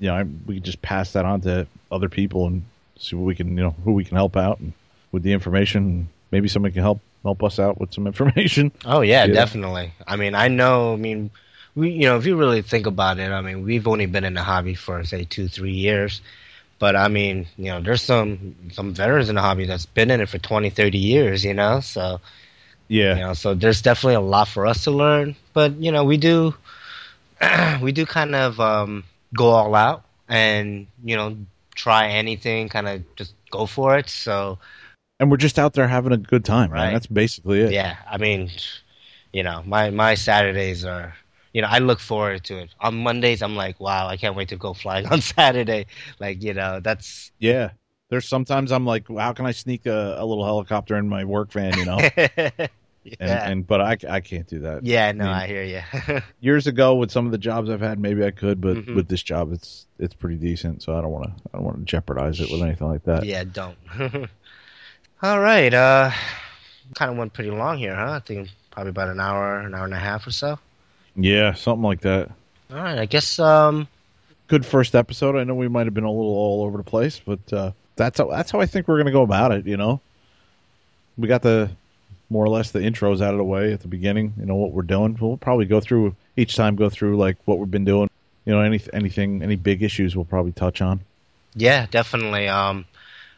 [0.00, 2.64] You know, I, we just pass that on to other people and
[2.98, 4.72] see what we can, you know, who we can help out and
[5.12, 6.08] with the information.
[6.32, 8.72] Maybe somebody can help help us out with some information.
[8.84, 9.32] Oh yeah, Yeah.
[9.34, 9.92] definitely.
[10.06, 10.92] I mean, I know.
[10.92, 11.30] I mean,
[11.76, 14.34] we you know if you really think about it, I mean, we've only been in
[14.34, 16.20] the hobby for say two three years,
[16.78, 20.20] but I mean, you know, there's some some veterans in the hobby that's been in
[20.20, 21.44] it for 20, 30 years.
[21.44, 22.20] You know, so
[22.88, 25.36] Yeah, you know, so there's definitely a lot for us to learn.
[25.52, 26.54] But you know, we do
[27.80, 31.36] we do kind of um, go all out and you know
[31.74, 34.08] try anything, kind of just go for it.
[34.08, 34.58] So
[35.20, 36.84] and we're just out there having a good time, right?
[36.84, 36.92] Right.
[36.92, 37.72] That's basically it.
[37.72, 38.50] yeah, I mean,
[39.32, 41.14] you know, my my Saturdays are.
[41.54, 42.70] You know, I look forward to it.
[42.80, 45.86] On Mondays, I'm like, wow, I can't wait to go flying on Saturday.
[46.20, 47.70] Like, you know, that's Yeah.
[48.10, 51.50] There's sometimes I'm like, how can I sneak a, a little helicopter in my work
[51.52, 51.98] van, you know?
[52.18, 52.66] yeah,
[53.18, 54.84] And, and but I, I can't do that.
[54.84, 55.10] yeah.
[55.12, 55.62] No, I mean- I hear
[56.08, 56.20] you.
[56.40, 58.94] Years ago, with some of the jobs I've had, maybe I could, but Mhm.
[58.96, 60.82] with this job, it's it's pretty decent.
[60.82, 63.24] So I don't want to I don't want to jeopardize it with anything like that.
[63.24, 63.76] Yeah, don't.
[65.22, 65.72] All right.
[65.72, 66.10] Uh,
[66.94, 68.12] kind of went pretty long here, huh?
[68.12, 70.58] I think probably about an hour, an hour and a half or so.
[71.16, 72.30] Yeah, something like that.
[72.70, 72.98] All right.
[72.98, 73.38] I guess.
[73.38, 73.88] Um.
[74.46, 75.36] Good first episode.
[75.36, 78.18] I know we might have been a little all over the place, but uh, that's
[78.18, 79.66] how, that's how I think we're going to go about it.
[79.66, 80.02] You know,
[81.16, 81.70] we got the
[82.28, 84.34] more or less the intros out of the way at the beginning.
[84.38, 85.16] You know what we're doing.
[85.18, 86.76] We'll probably go through each time.
[86.76, 88.10] Go through like what we've been doing.
[88.44, 91.00] You know, any anything, any big issues we'll probably touch on.
[91.54, 92.46] Yeah, definitely.
[92.46, 92.84] Um,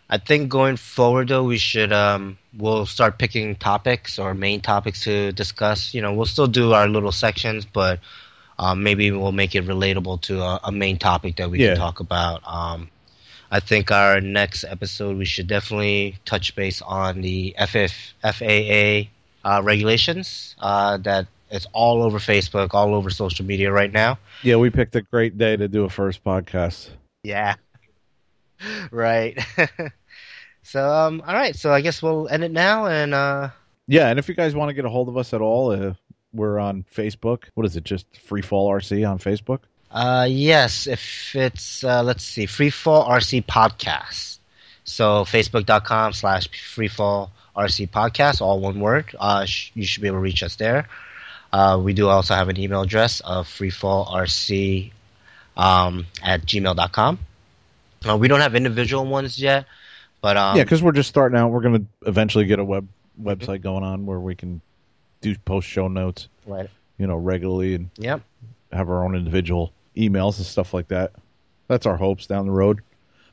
[0.08, 5.02] I think going forward though, we should um, we'll start picking topics or main topics
[5.04, 5.94] to discuss.
[5.94, 7.98] You know, we'll still do our little sections, but
[8.58, 11.70] um, maybe we'll make it relatable to a, a main topic that we Yeah.
[11.70, 12.40] can talk about.
[12.46, 12.88] Um,
[13.50, 17.92] I think our next episode we should definitely touch base on the FF,
[18.22, 19.08] FAA
[19.44, 24.18] uh, regulations uh, that it's all over Facebook, all over social media right now.
[24.42, 26.88] Yeah, we picked a great day to do a first podcast.
[27.22, 27.54] Yeah.
[28.90, 29.38] right.
[30.62, 33.50] so um all right, so I guess we'll end it now and uh
[33.86, 35.94] Yeah, and if you guys want to get a hold of us at all, uh,
[36.32, 37.44] we're on Facebook.
[37.54, 37.84] What is it?
[37.84, 39.60] Just Freefall RC on Facebook.
[39.90, 44.38] uh yes, if it's uh let's see, Freefall RC Podcast.
[44.84, 49.14] So facebook.com slash freefall RC podcast, all one word.
[49.18, 50.88] Uh sh- you should be able to reach us there.
[51.52, 54.90] Uh we do also have an email address of freefallrc
[55.56, 57.18] um at gmail.com.
[58.08, 59.66] Uh, we don't have individual ones yet,
[60.20, 61.50] but um yeah, because we're just starting out.
[61.50, 62.86] We're going to eventually get a web
[63.20, 64.60] website going on where we can
[65.20, 66.68] do post show notes, right.
[66.98, 68.20] you know, regularly and Yep.
[68.72, 71.12] have our own individual emails and stuff like that.
[71.68, 72.80] That's our hopes down the road.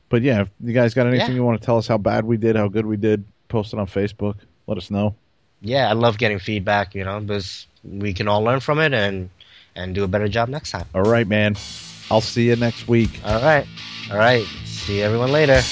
[0.08, 1.34] But yeah, if you guys got anything Yeah.
[1.34, 3.78] you want to tell us how bad we did, how good we did, post it
[3.78, 4.36] on Facebook.
[4.66, 5.14] Let us know.
[5.60, 9.28] yeah, I love getting feedback, you know, because we can all learn from it and
[9.76, 10.86] and do a better job next time.
[10.94, 11.56] All right, man.
[12.10, 13.20] I'll see you next week.
[13.24, 13.66] All right.
[14.10, 14.46] All right.
[14.84, 15.62] See everyone later.